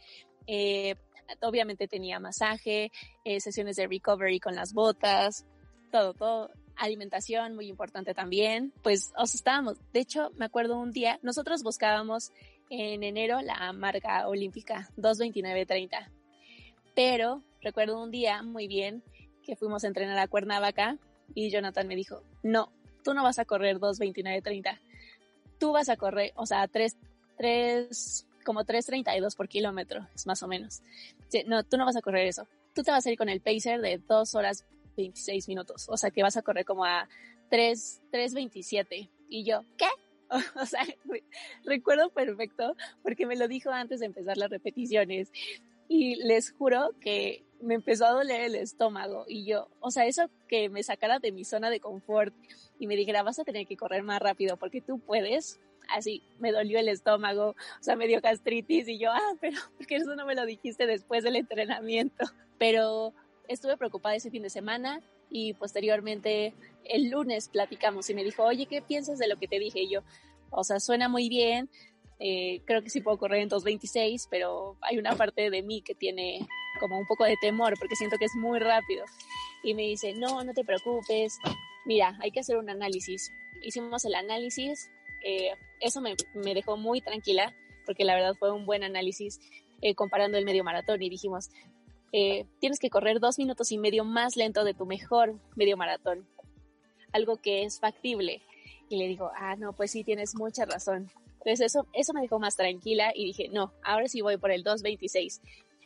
Eh, 0.47 0.95
obviamente 1.41 1.87
tenía 1.87 2.19
masaje, 2.19 2.91
eh, 3.23 3.39
sesiones 3.39 3.75
de 3.75 3.87
recovery 3.87 4.39
con 4.39 4.55
las 4.55 4.73
botas, 4.73 5.45
todo, 5.91 6.13
todo. 6.13 6.51
Alimentación, 6.81 7.53
muy 7.53 7.67
importante 7.67 8.15
también. 8.15 8.73
Pues, 8.81 9.13
os 9.15 9.35
estábamos, 9.35 9.77
de 9.93 9.99
hecho, 9.99 10.31
me 10.35 10.45
acuerdo 10.45 10.79
un 10.79 10.91
día, 10.91 11.19
nosotros 11.21 11.61
buscábamos 11.61 12.31
en 12.71 13.03
enero 13.03 13.39
la 13.41 13.71
marca 13.71 14.27
olímpica 14.27 14.89
229.30, 14.97 16.09
pero 16.95 17.43
recuerdo 17.61 18.01
un 18.01 18.09
día 18.09 18.41
muy 18.41 18.67
bien 18.67 19.03
que 19.43 19.55
fuimos 19.55 19.83
a 19.83 19.87
entrenar 19.87 20.17
a 20.17 20.27
Cuernavaca 20.27 20.97
y 21.35 21.51
Jonathan 21.51 21.87
me 21.87 21.95
dijo, 21.95 22.23
no, 22.41 22.71
tú 23.03 23.13
no 23.13 23.21
vas 23.21 23.37
a 23.37 23.45
correr 23.45 23.77
2.29.30. 23.77 24.79
Tú 25.59 25.73
vas 25.73 25.89
a 25.89 25.97
correr, 25.97 26.31
o 26.35 26.47
sea, 26.47 26.67
3, 26.67 26.97
3, 27.37 28.27
como 28.43 28.63
3.32 28.63 29.35
por 29.35 29.47
kilómetro, 29.47 30.07
es 30.15 30.25
más 30.25 30.41
o 30.41 30.47
menos. 30.47 30.81
No, 31.45 31.63
tú 31.63 31.77
no 31.77 31.85
vas 31.85 31.95
a 31.95 32.01
correr 32.01 32.25
eso. 32.25 32.47
Tú 32.73 32.81
te 32.81 32.89
vas 32.89 33.05
a 33.05 33.11
ir 33.11 33.19
con 33.19 33.29
el 33.29 33.39
pacer 33.39 33.81
de 33.81 33.99
2 33.99 34.33
horas 34.33 34.65
26 34.95 35.47
minutos. 35.47 35.87
O 35.89 35.97
sea, 35.97 36.11
que 36.11 36.23
vas 36.23 36.37
a 36.37 36.41
correr 36.41 36.65
como 36.65 36.85
a 36.85 37.07
3, 37.49 38.01
3.27. 38.11 39.09
Y 39.29 39.43
yo, 39.43 39.63
¿qué? 39.77 39.87
O 40.55 40.65
sea, 40.65 40.85
recuerdo 41.65 42.09
perfecto 42.09 42.75
porque 43.03 43.25
me 43.25 43.35
lo 43.35 43.49
dijo 43.49 43.69
antes 43.69 43.99
de 43.99 44.05
empezar 44.05 44.37
las 44.37 44.49
repeticiones. 44.49 45.31
y 45.89 46.15
les 46.23 46.51
juro 46.53 46.91
que 47.01 47.43
me 47.61 47.75
empezó 47.75 48.05
a 48.05 48.11
doler 48.11 48.41
el 48.41 48.55
estómago 48.55 49.25
y 49.27 49.45
yo, 49.45 49.67
o 49.81 49.91
sea, 49.91 50.05
eso 50.05 50.29
que 50.47 50.69
me 50.69 50.83
sacara 50.83 51.19
de 51.19 51.31
mi 51.31 51.43
zona 51.43 51.69
de 51.69 51.79
confort 51.79 52.33
y 52.79 52.87
me 52.87 52.95
dijera, 52.95 53.23
vas 53.23 53.39
a 53.39 53.43
tener 53.43 53.67
que 53.67 53.77
correr 53.77 54.03
más 54.03 54.21
rápido 54.21 54.57
porque 54.57 54.81
tú 54.81 54.99
puedes, 54.99 55.59
así 55.89 56.23
me 56.39 56.51
dolió 56.51 56.79
el 56.79 56.89
estómago, 56.89 57.49
o 57.49 57.83
sea, 57.83 57.95
me 57.95 58.07
dio 58.07 58.21
gastritis 58.21 58.87
y 58.87 58.97
yo, 58.97 59.11
ah, 59.11 59.35
pero 59.39 59.59
porque 59.77 59.97
eso 59.97 60.15
no 60.15 60.25
me 60.25 60.35
lo 60.35 60.45
dijiste 60.45 60.87
después 60.87 61.23
del 61.23 61.35
entrenamiento. 61.35 62.25
Pero 62.57 63.13
estuve 63.51 63.77
preocupada 63.77 64.15
ese 64.15 64.31
fin 64.31 64.43
de 64.43 64.49
semana 64.49 65.01
y 65.29 65.53
posteriormente 65.53 66.53
el 66.85 67.09
lunes 67.09 67.49
platicamos 67.49 68.09
y 68.09 68.13
me 68.13 68.23
dijo, 68.23 68.43
oye, 68.43 68.65
¿qué 68.65 68.81
piensas 68.81 69.19
de 69.19 69.27
lo 69.27 69.37
que 69.37 69.47
te 69.47 69.59
dije? 69.59 69.81
Y 69.81 69.89
yo, 69.89 70.01
o 70.49 70.63
sea, 70.63 70.79
suena 70.79 71.07
muy 71.07 71.29
bien, 71.29 71.69
eh, 72.19 72.61
creo 72.65 72.81
que 72.83 72.89
sí 72.89 73.01
puedo 73.01 73.17
correr 73.17 73.41
en 73.41 73.49
2.26, 73.49 74.27
pero 74.29 74.77
hay 74.81 74.97
una 74.97 75.15
parte 75.15 75.49
de 75.49 75.63
mí 75.63 75.81
que 75.81 75.95
tiene 75.95 76.47
como 76.79 76.97
un 76.97 77.07
poco 77.07 77.25
de 77.25 77.35
temor 77.41 77.73
porque 77.79 77.95
siento 77.95 78.17
que 78.17 78.25
es 78.25 78.35
muy 78.35 78.59
rápido. 78.59 79.05
Y 79.63 79.73
me 79.73 79.83
dice, 79.83 80.13
no, 80.13 80.43
no 80.43 80.53
te 80.53 80.63
preocupes, 80.63 81.37
mira, 81.85 82.17
hay 82.21 82.31
que 82.31 82.39
hacer 82.41 82.57
un 82.57 82.69
análisis. 82.69 83.31
Hicimos 83.63 84.05
el 84.05 84.15
análisis, 84.15 84.89
eh, 85.23 85.51
eso 85.79 86.01
me, 86.01 86.15
me, 86.33 86.53
dejó 86.53 86.77
muy 86.77 87.01
tranquila 87.01 87.55
porque 87.85 88.05
la 88.05 88.15
verdad 88.15 88.33
fue 88.37 88.51
un 88.51 88.65
buen 88.65 88.83
análisis 88.83 89.39
eh, 89.81 89.95
comparando 89.95 90.37
el 90.37 90.45
medio 90.45 90.63
maratón 90.63 91.01
y 91.01 91.09
dijimos, 91.09 91.49
eh, 92.11 92.45
tienes 92.59 92.79
que 92.79 92.89
correr 92.89 93.19
dos 93.19 93.37
minutos 93.37 93.71
y 93.71 93.77
medio 93.77 94.03
más 94.03 94.35
lento 94.35 94.63
de 94.63 94.73
tu 94.73 94.85
mejor 94.85 95.35
medio 95.55 95.77
maratón, 95.77 96.27
algo 97.11 97.37
que 97.37 97.63
es 97.63 97.79
factible. 97.79 98.41
Y 98.89 98.97
le 98.97 99.07
digo, 99.07 99.31
ah, 99.35 99.55
no, 99.55 99.73
pues 99.73 99.91
sí, 99.91 100.03
tienes 100.03 100.35
mucha 100.35 100.65
razón. 100.65 101.09
Entonces 101.43 101.61
eso, 101.61 101.87
eso 101.93 102.13
me 102.13 102.21
dejó 102.21 102.39
más 102.39 102.55
tranquila 102.55 103.13
y 103.15 103.25
dije, 103.25 103.49
no, 103.49 103.73
ahora 103.83 104.07
sí 104.07 104.21
voy 104.21 104.37
por 104.37 104.51
el 104.51 104.63
2.26. 104.63 105.39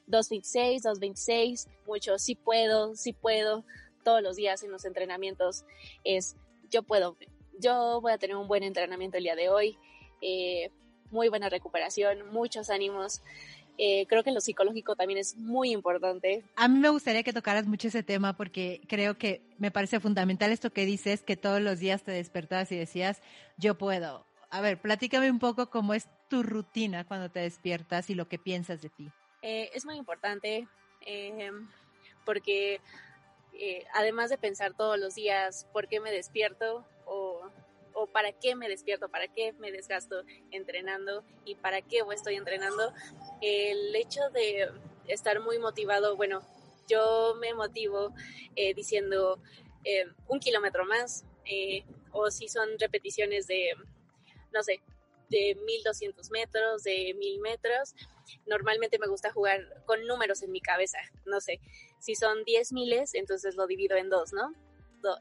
2.26, 0.08 0.82
2.26, 0.82 1.68
mucho, 1.88 2.18
sí 2.18 2.36
puedo, 2.36 2.96
sí 2.96 3.14
puedo, 3.14 3.64
todos 4.04 4.22
los 4.22 4.36
días 4.36 4.64
en 4.64 4.72
los 4.72 4.86
entrenamientos 4.86 5.66
es, 6.04 6.36
yo 6.70 6.84
puedo, 6.84 7.18
yo 7.60 8.02
voy 8.02 8.12
a 8.12 8.18
tener 8.18 8.36
un 8.36 8.48
buen 8.48 8.64
entrenamiento 8.64 9.18
el 9.18 9.24
día 9.24 9.36
de 9.36 9.50
hoy, 9.50 9.78
eh, 10.22 10.70
muy 11.12 11.30
buena 11.30 11.50
recuperación, 11.50 12.32
muchos 12.32 12.70
ánimos. 12.70 13.22
Eh, 13.78 14.06
creo 14.08 14.24
que 14.24 14.32
lo 14.32 14.40
psicológico 14.40 14.96
también 14.96 15.20
es 15.20 15.36
muy 15.36 15.72
importante. 15.72 16.44
A 16.56 16.68
mí 16.68 16.80
me 16.80 16.90
gustaría 16.90 17.24
que 17.24 17.34
tocaras 17.34 17.66
mucho 17.66 17.90
ese 17.90 18.04
tema 18.04 18.38
porque 18.38 18.82
creo 18.88 19.18
que 19.18 19.42
me 19.58 19.72
parece 19.72 20.00
fundamental 20.00 20.52
esto 20.52 20.72
que 20.72 20.86
dices, 20.86 21.22
que 21.22 21.36
todos 21.36 21.62
los 21.62 21.80
días 21.80 22.04
te 22.04 22.12
despertabas 22.12 22.72
y 22.72 22.78
decías, 22.78 23.22
yo 23.58 23.78
puedo. 23.78 24.26
A 24.50 24.62
ver, 24.62 24.80
platícame 24.80 25.30
un 25.30 25.40
poco 25.40 25.70
cómo 25.70 25.94
es 25.94 26.08
tu 26.30 26.44
rutina 26.44 27.06
cuando 27.06 27.30
te 27.30 27.42
despiertas 27.42 28.10
y 28.10 28.16
lo 28.16 28.28
que 28.30 28.40
piensas 28.40 28.82
de 28.82 28.90
ti. 28.90 29.12
Eh, 29.42 29.70
es 29.74 29.86
muy 29.86 29.98
importante 29.98 30.68
eh, 31.06 31.52
porque 32.24 32.80
además 33.94 34.30
de 34.30 34.38
pensar 34.38 34.74
todos 34.74 34.98
los 35.00 35.16
días 35.16 35.68
por 35.72 35.88
qué 35.88 36.00
me 36.00 36.12
despierto 36.12 36.86
o, 37.06 37.50
o, 37.96 38.08
para 38.08 38.32
qué 38.34 38.56
me 38.56 38.70
despierto, 38.70 39.10
para 39.10 39.28
qué 39.28 39.54
me 39.54 39.72
desgasto 39.72 40.24
entrenando 40.52 41.24
y 41.46 41.56
para 41.56 41.82
qué 41.82 42.04
estoy 42.14 42.36
entrenando, 42.36 42.94
el 43.42 43.96
hecho 43.96 44.22
de 44.32 44.70
estar 45.08 45.40
muy 45.40 45.60
motivado, 45.60 46.16
bueno, 46.16 46.42
yo 46.88 47.36
me 47.40 47.54
motivo 47.54 48.14
diciendo 48.76 49.40
un 50.28 50.40
kilómetro 50.40 50.86
más 50.86 51.26
o 52.12 52.32
si 52.32 52.48
son 52.48 52.70
repeticiones 52.80 53.48
de, 53.48 53.72
no 54.54 54.64
sé, 54.64 54.82
de 55.30 55.56
1200 55.66 56.32
metros, 56.32 56.84
de 56.84 57.14
1000 57.18 57.40
metros. 57.42 57.96
Normalmente 58.46 59.00
me 59.00 59.08
gusta 59.08 59.32
jugar 59.32 59.84
con 59.86 60.06
números 60.06 60.42
en 60.44 60.52
mi 60.52 60.62
cabeza. 60.62 60.98
No 61.26 61.42
sé, 61.42 61.60
si 62.00 62.16
son 62.16 62.44
10 62.44 62.74
miles, 62.74 63.14
entonces 63.16 63.56
lo 63.56 63.68
divido 63.68 63.98
en 63.98 64.10
dos, 64.10 64.34
¿no? 64.34 64.54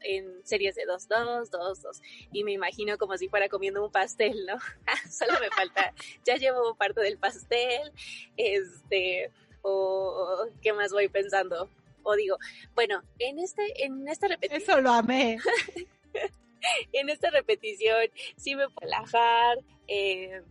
En 0.01 0.45
series 0.45 0.75
de 0.75 0.85
2, 0.85 1.07
2, 1.07 1.51
2, 1.51 1.81
2. 1.81 2.01
Y 2.31 2.43
me 2.43 2.51
imagino 2.51 2.97
como 2.97 3.17
si 3.17 3.27
fuera 3.27 3.49
comiendo 3.49 3.83
un 3.83 3.91
pastel, 3.91 4.45
¿no? 4.45 4.57
Solo 5.11 5.39
me 5.39 5.49
falta, 5.49 5.93
ya 6.25 6.35
llevo 6.35 6.75
parte 6.75 7.01
del 7.01 7.17
pastel, 7.17 7.91
este, 8.37 9.31
o 9.61 10.47
qué 10.61 10.73
más 10.73 10.91
voy 10.91 11.07
pensando. 11.07 11.69
O 12.03 12.15
digo, 12.15 12.37
bueno, 12.75 13.01
en 13.19 13.39
este, 13.39 13.83
en 13.83 14.07
esta 14.07 14.27
repetición. 14.27 14.61
Eso 14.61 14.81
lo 14.81 14.91
amé. 14.91 15.39
en 16.93 17.09
esta 17.09 17.29
repetición 17.31 18.09
sí 18.37 18.55
me 18.55 18.69
puedo 18.69 18.91
relajar, 18.91 19.57
eh, 19.87 20.41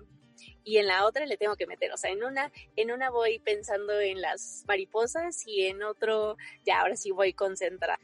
y 0.64 0.78
en 0.78 0.86
la 0.86 1.04
otra 1.04 1.26
le 1.26 1.36
tengo 1.36 1.56
que 1.56 1.66
meter, 1.66 1.92
o 1.92 1.96
sea, 1.96 2.10
en 2.10 2.24
una, 2.24 2.50
en 2.76 2.90
una 2.90 3.10
voy 3.10 3.38
pensando 3.38 4.00
en 4.00 4.20
las 4.22 4.64
mariposas 4.66 5.46
y 5.46 5.66
en 5.66 5.82
otro 5.82 6.36
ya 6.64 6.80
ahora 6.80 6.96
sí 6.96 7.10
voy 7.10 7.34
concentrada. 7.34 8.00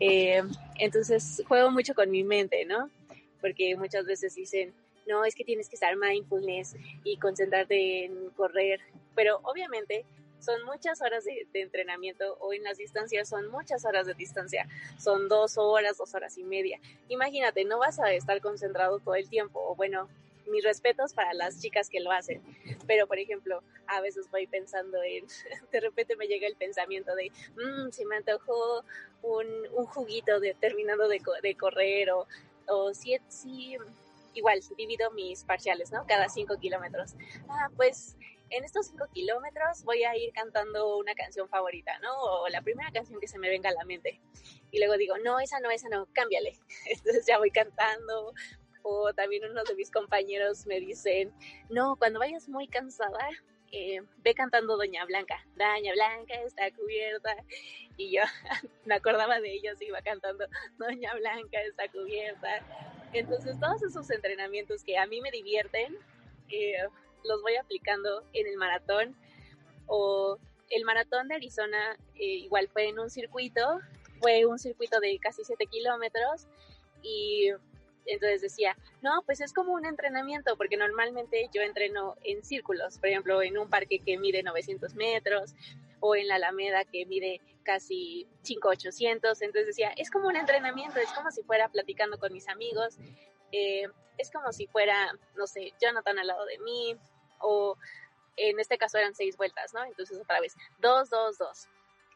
Eh, 0.00 0.42
entonces 0.78 1.42
juego 1.46 1.70
mucho 1.70 1.94
con 1.94 2.10
mi 2.10 2.24
mente, 2.24 2.64
¿no? 2.64 2.90
Porque 3.40 3.76
muchas 3.76 4.04
veces 4.06 4.34
dicen, 4.34 4.72
no, 5.06 5.24
es 5.24 5.34
que 5.34 5.44
tienes 5.44 5.68
que 5.68 5.76
estar 5.76 5.96
mindfulness 5.96 6.76
y 7.04 7.16
concentrarte 7.18 8.04
en 8.04 8.30
correr, 8.30 8.80
pero 9.14 9.40
obviamente 9.42 10.04
son 10.42 10.64
muchas 10.64 11.00
horas 11.00 11.24
de, 11.24 11.46
entrenamiento 11.54 12.36
o 12.40 12.52
en 12.52 12.64
las 12.64 12.78
distancias 12.78 13.28
son 13.28 13.48
muchas 13.50 13.84
horas 13.84 14.06
de 14.06 14.14
distancia, 14.14 14.66
son 14.98 15.28
dos 15.28 15.56
horas, 15.56 15.98
dos 15.98 16.14
horas 16.14 16.36
y 16.36 16.42
media. 16.42 16.80
Imagínate, 17.08 17.64
no 17.64 17.78
vas 17.78 18.00
a 18.00 18.12
estar 18.12 18.40
concentrado 18.40 18.98
todo 18.98 19.14
el 19.14 19.28
tiempo, 19.28 19.60
o 19.60 19.76
bueno, 19.76 20.08
mis 20.46 20.64
respetos 20.64 21.14
para 21.14 21.34
las 21.34 21.60
chicas 21.60 21.88
que 21.88 22.00
lo 22.00 22.10
hacen, 22.10 22.42
pero 22.86 23.06
por 23.06 23.18
ejemplo, 23.18 23.62
a 23.86 24.00
veces 24.00 24.30
voy 24.30 24.46
pensando 24.46 25.02
en, 25.02 25.26
de 25.72 25.80
repente 25.80 26.16
me 26.16 26.26
llega 26.26 26.46
el 26.46 26.56
pensamiento 26.56 27.14
de, 27.14 27.30
mmm, 27.56 27.90
si 27.90 28.04
me 28.04 28.16
antojó 28.16 28.84
un, 29.22 29.46
un 29.74 29.86
juguito 29.86 30.40
de, 30.40 30.54
terminando 30.54 31.08
de, 31.08 31.20
de 31.42 31.54
correr 31.54 32.10
o, 32.10 32.26
o 32.68 32.94
si, 32.94 33.16
si, 33.28 33.76
igual, 34.34 34.60
divido 34.76 35.10
mis 35.12 35.44
parciales, 35.44 35.92
¿no? 35.92 36.06
Cada 36.06 36.28
cinco 36.28 36.58
kilómetros. 36.58 37.14
Ah, 37.48 37.70
pues 37.76 38.16
en 38.52 38.64
estos 38.64 38.86
cinco 38.86 39.06
kilómetros 39.12 39.82
voy 39.84 40.04
a 40.04 40.16
ir 40.16 40.32
cantando 40.32 40.98
una 40.98 41.14
canción 41.14 41.48
favorita, 41.48 41.98
¿no? 42.00 42.14
O 42.14 42.48
la 42.48 42.60
primera 42.62 42.90
canción 42.92 43.18
que 43.18 43.28
se 43.28 43.38
me 43.38 43.48
venga 43.48 43.70
a 43.70 43.72
la 43.72 43.84
mente. 43.84 44.20
Y 44.70 44.78
luego 44.78 44.96
digo, 44.96 45.16
no, 45.18 45.40
esa 45.40 45.60
no, 45.60 45.70
esa 45.70 45.88
no, 45.88 46.06
cámbiale. 46.12 46.58
Entonces 46.86 47.26
ya 47.26 47.38
voy 47.38 47.50
cantando. 47.50 48.34
O 48.82 49.12
también 49.14 49.44
unos 49.44 49.64
de 49.64 49.74
mis 49.74 49.90
compañeros 49.90 50.66
me 50.66 50.80
dicen, 50.80 51.32
no, 51.70 51.96
cuando 51.96 52.18
vayas 52.18 52.48
muy 52.48 52.66
cansada, 52.66 53.28
eh, 53.70 54.02
ve 54.18 54.34
cantando 54.34 54.76
Doña 54.76 55.04
Blanca. 55.06 55.44
Doña 55.56 55.92
Blanca 55.92 56.34
está 56.42 56.70
cubierta. 56.72 57.34
Y 57.96 58.12
yo 58.14 58.22
me 58.84 58.94
acordaba 58.94 59.40
de 59.40 59.52
ellos 59.52 59.80
iba 59.80 60.00
cantando 60.02 60.46
Doña 60.78 61.14
Blanca 61.14 61.60
está 61.62 61.88
cubierta. 61.88 62.60
Entonces 63.12 63.58
todos 63.58 63.82
esos 63.82 64.10
entrenamientos 64.10 64.84
que 64.84 64.98
a 64.98 65.06
mí 65.06 65.20
me 65.20 65.30
divierten, 65.30 65.96
eh, 66.50 66.76
los 67.24 67.42
voy 67.42 67.56
aplicando 67.56 68.24
en 68.32 68.46
el 68.46 68.56
maratón 68.56 69.16
o 69.86 70.38
el 70.70 70.84
maratón 70.84 71.28
de 71.28 71.34
Arizona 71.36 71.96
eh, 72.14 72.24
igual 72.24 72.68
fue 72.68 72.88
en 72.88 72.98
un 72.98 73.10
circuito, 73.10 73.80
fue 74.20 74.46
un 74.46 74.58
circuito 74.58 75.00
de 75.00 75.18
casi 75.18 75.44
7 75.44 75.66
kilómetros 75.66 76.46
y 77.02 77.50
entonces 78.06 78.42
decía, 78.42 78.76
no, 79.00 79.22
pues 79.22 79.40
es 79.40 79.52
como 79.52 79.72
un 79.72 79.86
entrenamiento, 79.86 80.56
porque 80.56 80.76
normalmente 80.76 81.48
yo 81.52 81.62
entreno 81.62 82.16
en 82.24 82.44
círculos, 82.44 82.98
por 82.98 83.08
ejemplo, 83.08 83.42
en 83.42 83.58
un 83.58 83.68
parque 83.68 84.00
que 84.00 84.18
mide 84.18 84.42
900 84.42 84.94
metros 84.94 85.54
o 86.00 86.16
en 86.16 86.28
la 86.28 86.36
Alameda 86.36 86.84
que 86.84 87.06
mide 87.06 87.40
casi 87.62 88.26
5800, 88.42 89.40
entonces 89.42 89.66
decía, 89.66 89.92
es 89.96 90.10
como 90.10 90.28
un 90.28 90.36
entrenamiento, 90.36 90.98
es 90.98 91.12
como 91.12 91.30
si 91.30 91.42
fuera 91.42 91.68
platicando 91.68 92.18
con 92.18 92.32
mis 92.32 92.48
amigos, 92.48 92.98
eh, 93.52 93.86
es 94.18 94.30
como 94.30 94.52
si 94.52 94.66
fuera, 94.66 95.12
no 95.36 95.46
sé, 95.46 95.72
Jonathan 95.80 96.18
al 96.18 96.26
lado 96.26 96.44
de 96.46 96.58
mí, 96.58 96.96
o 97.38 97.76
en 98.36 98.58
este 98.58 98.78
caso 98.78 98.98
eran 98.98 99.14
seis 99.14 99.36
vueltas, 99.36 99.74
¿no? 99.74 99.84
Entonces 99.84 100.18
otra 100.18 100.40
vez, 100.40 100.56
dos, 100.78 101.10
dos, 101.10 101.38
dos. 101.38 101.68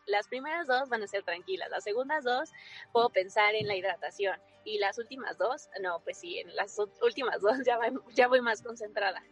Las 0.07 0.29
primeras 0.29 0.67
dos 0.67 0.89
van 0.89 1.03
a 1.03 1.07
ser 1.07 1.25
tranquilas, 1.25 1.69
las 1.71 1.85
segundas 1.85 2.25
dos 2.25 2.53
puedo 2.93 3.11
pensar 3.11 3.55
en 3.55 3.67
la 3.67 3.77
hidratación 3.77 4.41
y 4.65 4.79
las 4.79 4.99
últimas 4.99 5.37
dos, 5.39 5.69
no, 5.81 6.01
pues 6.01 6.19
sí, 6.19 6.39
en 6.39 6.55
las 6.55 6.77
últimas 7.03 7.41
dos 7.41 7.59
ya, 7.65 7.79
ya 8.15 8.29
voy 8.29 8.41
más 8.41 8.63
concentrada. 8.63 9.23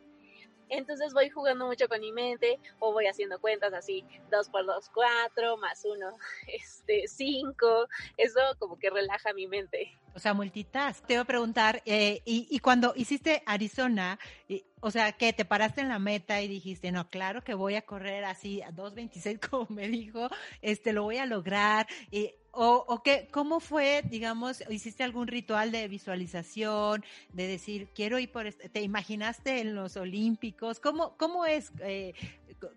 Entonces 0.68 1.12
voy 1.12 1.31
jugando 1.31 1.66
mucho 1.66 1.88
con 1.88 2.00
mi 2.00 2.12
mente 2.12 2.59
o 2.79 2.92
voy 2.92 3.07
haciendo 3.07 3.40
cuentas 3.40 3.72
así, 3.72 4.05
2 4.31 4.48
por 4.48 4.66
2, 4.66 4.90
4, 4.92 5.57
más 5.57 5.85
1, 5.85 6.07
este, 6.48 7.07
5. 7.07 7.88
Eso 8.16 8.40
como 8.59 8.79
que 8.79 8.90
relaja 8.90 9.33
mi 9.33 9.46
mente. 9.46 9.98
O 10.14 10.18
sea, 10.18 10.33
multitask. 10.33 11.05
Te 11.07 11.14
voy 11.14 11.22
a 11.22 11.24
preguntar, 11.24 11.83
eh, 11.87 12.22
y, 12.24 12.46
y, 12.48 12.61
cuando 12.61 12.92
hiciste 12.94 13.42
Arizona, 13.46 14.18
o 14.81 14.90
sea, 14.90 15.12
que 15.12 15.33
te 15.33 15.44
paraste 15.44 15.81
en 15.81 15.88
la 15.88 15.98
meta 15.98 16.40
y 16.42 16.46
dijiste, 16.46 16.92
no, 16.92 17.09
claro 17.09 17.42
que 17.42 17.55
voy 17.55 17.74
a 17.74 17.83
correr 17.83 18.24
así 18.24 18.62
a 18.62 18.70
2.26 18.70 19.40
como 19.50 19.66
me 19.70 19.88
dijo, 19.88 20.29
este, 20.62 20.92
lo 20.92 21.03
voy 21.03 21.16
a 21.16 21.27
lograr. 21.27 21.87
Y, 22.11 22.35
o, 22.55 22.85
o 22.88 23.03
qué, 23.03 23.29
¿cómo 23.31 23.61
fue, 23.61 24.03
digamos, 24.09 24.62
hiciste 24.71 25.03
algún 25.03 25.27
ritual 25.27 25.73
de 25.73 25.88
visualización, 25.88 27.05
de 27.33 27.47
decir, 27.47 27.88
quiero 27.95 28.19
ir 28.19 28.31
por 28.31 28.47
este, 28.47 28.69
te 28.69 28.81
imaginaste 28.83 29.61
en 29.61 29.75
los 29.75 29.97
Olímpicos? 29.97 30.81
¿Cómo, 30.81 31.17
cómo 31.17 31.47
es? 31.47 31.73
Eh, 31.81 32.14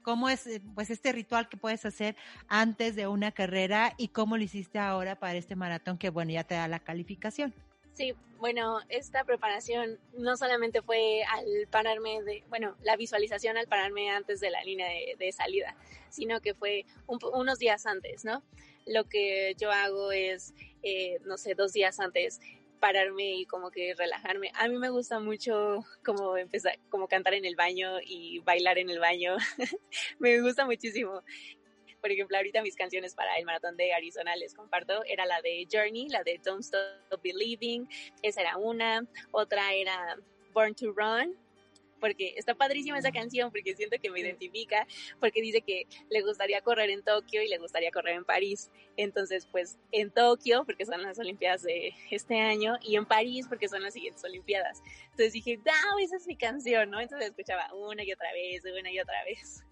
cómo 0.02 0.30
es 0.30 0.48
eh, 0.48 0.62
pues 0.76 0.90
este 0.90 1.12
ritual 1.12 1.50
que 1.50 1.58
puedes 1.58 1.86
hacer 1.86 2.16
antes 2.48 2.96
de 2.96 3.08
una 3.08 3.32
carrera 3.32 3.94
y 3.98 4.10
cómo 4.10 4.38
lo 4.38 4.44
hiciste 4.44 4.80
ahora 4.80 5.18
para 5.18 5.36
este 5.36 5.56
maratón 5.56 5.98
que 5.98 6.10
bueno, 6.10 6.32
ya 6.32 6.44
te 6.44 6.56
da 6.56 6.68
la 6.68 6.80
calificación. 6.80 7.54
Sí, 7.98 8.14
bueno, 8.38 8.80
esta 8.90 9.24
preparación 9.24 10.00
no 10.14 10.38
solamente 10.38 10.84
fue 10.84 11.24
al 11.24 11.68
pararme 11.72 12.22
de, 12.22 12.44
bueno, 12.48 12.78
la 12.84 12.96
visualización 12.96 13.58
al 13.58 13.68
pararme 13.68 14.12
antes 14.12 14.40
de 14.40 14.52
la 14.52 14.64
línea 14.64 14.88
de, 15.18 15.32
salida, 15.32 15.76
sino 16.12 16.40
que 16.40 16.54
fue 16.54 16.86
unos 17.08 17.58
días 17.58 17.88
antes, 17.88 18.24
¿no? 18.24 18.44
Lo 18.86 19.06
que 19.06 19.56
yo 19.58 19.72
hago 19.72 20.12
es, 20.12 20.54
eh, 20.84 21.18
no 21.26 21.38
sé, 21.38 21.56
dos 21.56 21.74
días 21.74 22.00
antes 22.00 22.40
pararme 22.80 23.38
y 23.38 23.46
como 23.48 23.72
que 23.72 23.96
relajarme. 23.96 24.52
A 24.54 24.68
mí 24.68 24.78
me 24.78 24.92
gusta 24.92 25.20
mucho 25.20 25.84
como 26.06 26.38
empezar, 26.38 26.78
como 26.90 27.08
cantar 27.08 27.34
en 27.34 27.46
el 27.46 27.56
baño 27.56 27.98
y 28.06 28.42
bailar 28.42 28.78
en 28.78 28.92
el 28.92 29.00
baño. 29.00 29.38
me 30.20 30.40
gusta 30.40 30.68
muchísimo. 30.68 31.24
Por 32.02 32.12
ejemplo, 32.12 32.38
ahorita 32.38 32.62
mis 32.62 32.76
canciones 32.76 33.16
para 33.16 33.36
el 33.38 33.46
maratón 33.46 33.78
de 33.78 33.94
Arizona 33.94 34.36
les 34.36 34.54
comparto, 34.54 35.04
era 35.06 35.26
la 35.26 35.42
de 35.42 35.68
Journey, 35.72 36.10
la 36.10 36.24
de 36.24 36.40
Don't 36.44 36.64
Stop 36.64 37.22
Believing, 37.24 37.90
esa 38.22 38.42
era 38.42 38.58
una, 38.58 39.06
otra 39.32 39.74
era 39.74 40.18
Born 40.54 40.76
to 40.76 40.94
Run, 40.94 41.36
porque 42.00 42.34
está 42.38 42.56
padrísima 42.56 42.98
esa 42.98 43.12
canción, 43.12 43.52
porque 43.52 43.76
siento 43.76 43.98
que 44.02 44.10
me 44.10 44.20
identifica, 44.20 44.88
porque 45.20 45.42
dice 45.42 45.62
que 45.62 45.88
le 46.10 46.22
gustaría 46.22 46.62
correr 46.62 46.90
en 46.90 47.04
Tokio 47.04 47.42
y 47.42 47.48
le 47.48 47.58
gustaría 47.58 47.92
correr 47.92 48.16
en 48.16 48.26
París. 48.26 48.70
Entonces, 48.96 49.48
pues 49.52 49.78
en 49.92 50.12
Tokio, 50.12 50.66
porque 50.66 50.86
son 50.86 51.02
las 51.02 51.20
Olimpiadas 51.20 51.64
de 51.64 51.94
este 52.12 52.40
año, 52.40 52.78
y 52.82 52.96
en 52.96 53.06
París, 53.06 53.48
porque 53.48 53.68
son 53.68 53.84
las 53.84 53.94
siguientes 53.94 54.24
Olimpiadas. 54.24 54.82
Entonces 55.06 55.34
dije, 55.34 55.58
no, 55.58 56.00
esa 56.00 56.18
es 56.18 56.28
mi 56.28 56.36
canción, 56.36 56.90
¿no? 56.90 57.00
Entonces 57.00 57.30
escuchaba 57.30 57.74
una 57.74 58.04
y 58.04 58.12
otra 58.12 58.32
vez, 58.34 58.64
una 58.66 58.92
y 58.92 59.00
otra 59.00 59.24
vez. 59.26 59.64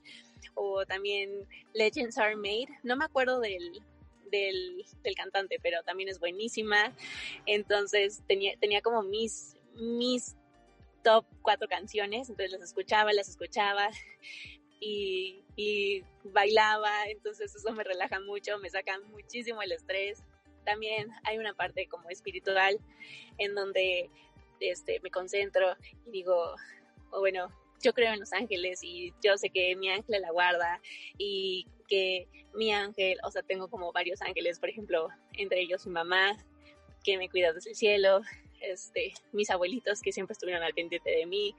O 0.55 0.85
también 0.85 1.47
Legends 1.73 2.17
Are 2.17 2.35
Made, 2.35 2.67
no 2.83 2.95
me 2.95 3.05
acuerdo 3.05 3.39
del, 3.39 3.83
del, 4.31 5.15
cantante, 5.15 5.59
pero 5.61 5.83
también 5.83 6.09
es 6.09 6.19
buenísima. 6.19 6.93
Entonces 7.45 8.23
tenía, 8.27 8.57
tenía 8.57 8.81
como 8.81 9.03
mis, 9.03 9.55
mis 9.75 10.35
top 11.03 11.25
cuatro 11.41 11.67
canciones, 11.67 12.29
entonces 12.29 12.51
las 12.51 12.63
escuchaba, 12.63 13.13
las 13.13 13.29
escuchaba 13.29 13.89
y, 14.79 16.03
bailaba, 16.23 17.07
entonces 17.07 17.55
eso 17.55 17.71
me 17.71 17.83
relaja 17.83 18.19
mucho, 18.19 18.57
me 18.59 18.69
saca 18.69 18.99
muchísimo 19.11 19.61
el 19.61 19.71
estrés. 19.71 20.23
También 20.65 21.09
hay 21.23 21.37
una 21.37 21.53
parte 21.53 21.87
como 21.87 22.09
espiritual 22.09 22.79
en 23.37 23.53
donde 23.53 24.09
este, 24.59 24.99
me 25.01 25.11
concentro 25.11 25.75
y 26.07 26.11
digo, 26.11 26.55
oh, 27.11 27.19
bueno, 27.19 27.49
yo 27.81 27.93
creo 27.93 28.13
en 28.13 28.19
los 28.19 28.33
ángeles 28.33 28.83
y 28.83 29.13
yo 29.23 29.37
sé 29.37 29.49
que 29.49 29.75
mi 29.75 29.89
ángel 29.89 30.21
la 30.21 30.31
guarda 30.31 30.81
y 31.17 31.67
que 31.87 32.27
mi 32.53 32.73
ángel, 32.73 33.19
o 33.23 33.31
sea, 33.31 33.43
tengo 33.43 33.67
como 33.67 33.91
varios 33.91 34.21
ángeles, 34.21 34.59
por 34.59 34.69
ejemplo, 34.69 35.09
entre 35.33 35.61
ellos 35.61 35.85
mi 35.85 35.93
mamá, 35.93 36.37
que 37.03 37.17
me 37.17 37.29
cuida 37.29 37.53
desde 37.53 37.71
el 37.71 37.75
cielo, 37.75 38.21
este, 38.61 39.13
mis 39.31 39.49
abuelitos 39.49 40.01
que 40.01 40.11
siempre 40.11 40.33
estuvieron 40.33 40.63
al 40.63 40.73
pendiente 40.73 41.11
de 41.11 41.25
mí. 41.25 41.53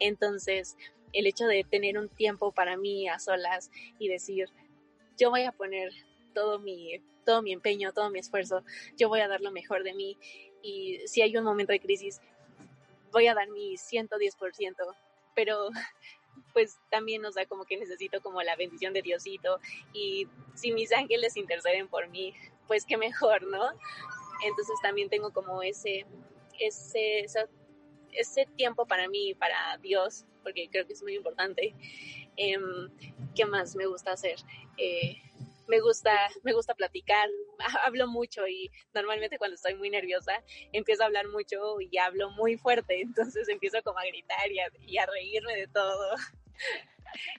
Entonces, 0.00 0.76
el 1.12 1.26
hecho 1.26 1.46
de 1.46 1.64
tener 1.64 1.98
un 1.98 2.08
tiempo 2.08 2.52
para 2.52 2.76
mí 2.76 3.08
a 3.08 3.18
solas 3.18 3.70
y 3.98 4.08
decir, 4.08 4.48
yo 5.16 5.30
voy 5.30 5.42
a 5.42 5.52
poner 5.52 5.92
todo 6.34 6.58
mi, 6.58 7.00
todo 7.24 7.42
mi 7.42 7.52
empeño, 7.52 7.92
todo 7.92 8.10
mi 8.10 8.18
esfuerzo, 8.18 8.64
yo 8.96 9.08
voy 9.08 9.20
a 9.20 9.28
dar 9.28 9.40
lo 9.40 9.50
mejor 9.50 9.84
de 9.84 9.94
mí 9.94 10.16
y 10.62 11.00
si 11.06 11.22
hay 11.22 11.36
un 11.36 11.44
momento 11.44 11.72
de 11.72 11.80
crisis, 11.80 12.20
voy 13.12 13.26
a 13.26 13.34
dar 13.34 13.48
mi 13.48 13.76
110%, 13.76 14.96
pero 15.38 15.70
pues 16.52 16.80
también, 16.90 17.24
o 17.24 17.30
sea, 17.30 17.46
como 17.46 17.64
que 17.64 17.76
necesito 17.76 18.20
como 18.20 18.42
la 18.42 18.56
bendición 18.56 18.92
de 18.92 19.02
Diosito 19.02 19.60
y 19.92 20.26
si 20.54 20.72
mis 20.72 20.92
ángeles 20.92 21.36
interceden 21.36 21.86
por 21.86 22.08
mí, 22.08 22.34
pues 22.66 22.84
qué 22.84 22.96
mejor, 22.96 23.44
¿no? 23.44 23.70
Entonces 24.44 24.74
también 24.82 25.08
tengo 25.08 25.32
como 25.32 25.62
ese, 25.62 26.06
ese, 26.58 27.24
ese, 28.12 28.46
tiempo 28.56 28.84
para 28.86 29.08
mí, 29.08 29.34
para 29.34 29.78
Dios, 29.78 30.26
porque 30.42 30.68
creo 30.68 30.86
que 30.88 30.94
es 30.94 31.02
muy 31.04 31.14
importante. 31.14 31.72
Em, 32.36 32.90
¿Qué 33.36 33.46
más 33.46 33.76
me 33.76 33.86
gusta 33.86 34.12
hacer? 34.12 34.38
Eh, 34.76 35.22
me 35.68 35.80
gusta, 35.80 36.10
me 36.42 36.52
gusta 36.52 36.74
platicar, 36.74 37.28
hablo 37.84 38.08
mucho 38.08 38.46
y 38.48 38.70
normalmente 38.94 39.38
cuando 39.38 39.54
estoy 39.54 39.74
muy 39.74 39.90
nerviosa 39.90 40.42
empiezo 40.72 41.02
a 41.02 41.06
hablar 41.06 41.28
mucho 41.28 41.80
y 41.80 41.96
hablo 41.98 42.30
muy 42.30 42.56
fuerte, 42.56 43.00
entonces 43.02 43.48
empiezo 43.48 43.82
como 43.84 43.98
a 43.98 44.06
gritar 44.06 44.50
y 44.50 44.58
a, 44.58 44.68
y 44.86 44.98
a 44.98 45.06
reírme 45.06 45.54
de 45.54 45.68
todo. 45.68 46.16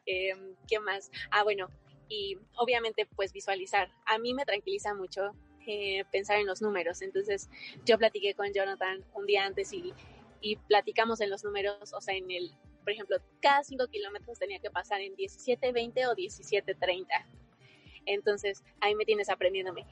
Em, 0.07 0.55
¿Qué 0.67 0.79
más? 0.79 1.11
Ah, 1.29 1.43
bueno, 1.43 1.69
y 2.07 2.39
obviamente 2.57 3.05
pues 3.15 3.31
visualizar. 3.31 3.91
A 4.07 4.17
mí 4.17 4.33
me 4.33 4.43
tranquiliza 4.43 4.95
mucho 4.95 5.35
eh, 5.67 6.03
pensar 6.11 6.39
en 6.39 6.47
los 6.47 6.63
números. 6.63 7.03
Entonces 7.03 7.47
yo 7.85 7.99
platiqué 7.99 8.33
con 8.33 8.51
Jonathan 8.51 9.05
un 9.13 9.27
día 9.27 9.45
antes 9.45 9.71
y, 9.71 9.93
y 10.41 10.55
platicamos 10.55 11.21
en 11.21 11.29
los 11.29 11.43
números, 11.43 11.93
o 11.93 12.01
sea, 12.01 12.15
en 12.15 12.31
el, 12.31 12.51
por 12.81 12.93
ejemplo, 12.93 13.17
cada 13.41 13.63
5 13.63 13.87
kilómetros 13.89 14.39
tenía 14.39 14.59
que 14.59 14.71
pasar 14.71 15.01
en 15.01 15.15
17.20 15.15 16.07
o 16.07 16.15
17.30. 16.15 17.05
Entonces 18.05 18.63
ahí 18.81 18.95
me 18.95 19.05
tienes 19.05 19.29
aprendiéndome. 19.29 19.85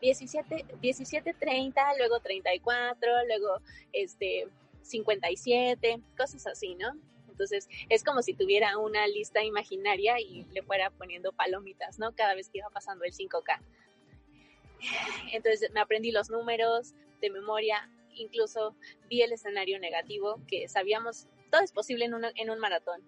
17, 0.00 0.66
17.30, 0.82 1.98
luego 1.98 2.20
34, 2.20 3.26
luego 3.26 3.60
este 3.92 4.48
57, 4.82 6.00
cosas 6.16 6.46
así, 6.46 6.74
¿no? 6.74 6.92
Entonces 7.28 7.68
es 7.88 8.02
como 8.02 8.22
si 8.22 8.34
tuviera 8.34 8.78
una 8.78 9.06
lista 9.06 9.42
imaginaria 9.42 10.18
y 10.20 10.44
le 10.52 10.62
fuera 10.62 10.90
poniendo 10.90 11.32
palomitas, 11.32 11.98
¿no? 11.98 12.14
Cada 12.14 12.34
vez 12.34 12.48
que 12.48 12.58
iba 12.58 12.70
pasando 12.70 13.04
el 13.04 13.12
5K. 13.12 13.60
Entonces 15.32 15.70
me 15.72 15.80
aprendí 15.80 16.12
los 16.12 16.30
números 16.30 16.94
de 17.20 17.30
memoria, 17.30 17.90
incluso 18.14 18.76
vi 19.08 19.22
el 19.22 19.32
escenario 19.32 19.78
negativo, 19.78 20.40
que 20.46 20.68
sabíamos, 20.68 21.26
todo 21.50 21.62
es 21.62 21.72
posible 21.72 22.06
en, 22.06 22.14
en 22.36 22.50
un 22.50 22.58
maratón. 22.58 23.02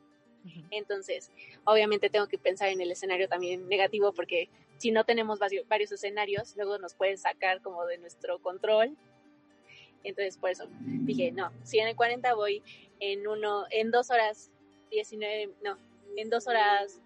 Entonces, 0.71 1.31
obviamente 1.65 2.11
tengo 2.11 2.27
que 2.27 2.39
pensar 2.39 2.69
en 2.69 2.81
el 2.81 2.91
escenario 2.91 3.29
también 3.29 3.69
negativo 3.69 4.13
porque 4.13 4.49
si 4.79 4.91
no 4.91 5.05
tenemos 5.05 5.39
varios, 5.39 5.93
escenarios, 5.93 6.55
luego 6.57 6.79
nos 6.79 6.95
pueden 6.95 7.19
sacar 7.19 7.61
como 7.63 7.85
de 7.87 7.99
nuestro 7.99 8.39
control. 8.41 8.97
Entonces, 10.05 10.37
por 10.39 10.51
eso 10.51 10.69
dije, 10.81 11.33
no, 11.33 11.53
si 11.65 11.79
en 11.79 11.89
el 11.89 11.97
40 11.97 12.35
voy 12.35 12.63
en 13.01 13.27
uno, 13.27 13.67
en 13.71 13.91
dos 13.91 14.11
horas 14.11 14.51
19, 14.91 15.53
no, 15.63 15.77
en 16.17 16.31
dos 16.31 16.47
horas 16.47 17.01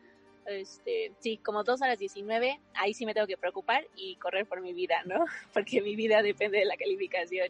este, 0.46 1.12
sí, 1.20 1.38
como 1.38 1.62
dos 1.64 1.80
horas 1.82 1.98
19, 1.98 2.60
ahí 2.74 2.94
sí 2.94 3.06
me 3.06 3.14
tengo 3.14 3.26
que 3.26 3.36
preocupar 3.36 3.86
y 3.94 4.16
correr 4.16 4.46
por 4.46 4.60
mi 4.60 4.72
vida, 4.72 5.02
¿no? 5.04 5.24
Porque 5.52 5.80
mi 5.80 5.96
vida 5.96 6.22
depende 6.22 6.58
de 6.58 6.64
la 6.64 6.76
calificación. 6.76 7.48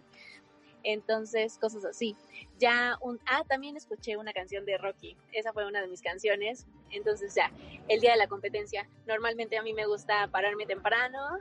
Entonces, 0.84 1.58
cosas 1.58 1.84
así. 1.84 2.16
Ya 2.58 2.96
un, 3.00 3.20
ah, 3.26 3.44
también 3.48 3.76
escuché 3.76 4.16
una 4.16 4.32
canción 4.32 4.64
de 4.64 4.78
Rocky. 4.78 5.16
Esa 5.32 5.52
fue 5.52 5.66
una 5.66 5.80
de 5.80 5.88
mis 5.88 6.02
canciones. 6.02 6.66
Entonces, 6.90 7.34
ya, 7.34 7.52
el 7.88 8.00
día 8.00 8.12
de 8.12 8.18
la 8.18 8.28
competencia, 8.28 8.88
normalmente 9.06 9.56
a 9.56 9.62
mí 9.62 9.72
me 9.72 9.86
gusta 9.86 10.28
pararme 10.28 10.66
temprano, 10.66 11.38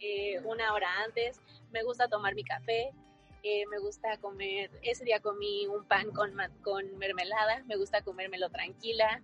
eh, 0.00 0.40
una 0.44 0.72
hora 0.72 0.88
antes. 1.04 1.40
Me 1.72 1.82
gusta 1.82 2.08
tomar 2.08 2.34
mi 2.34 2.44
café. 2.44 2.90
Eh, 3.42 3.64
me 3.70 3.78
gusta 3.78 4.18
comer, 4.18 4.70
ese 4.82 5.04
día 5.04 5.20
comí 5.20 5.68
un 5.68 5.84
pan 5.84 6.10
con, 6.10 6.32
con 6.62 6.98
mermelada, 6.98 7.62
me 7.68 7.76
gusta 7.76 8.02
comérmelo 8.02 8.50
tranquila, 8.50 9.22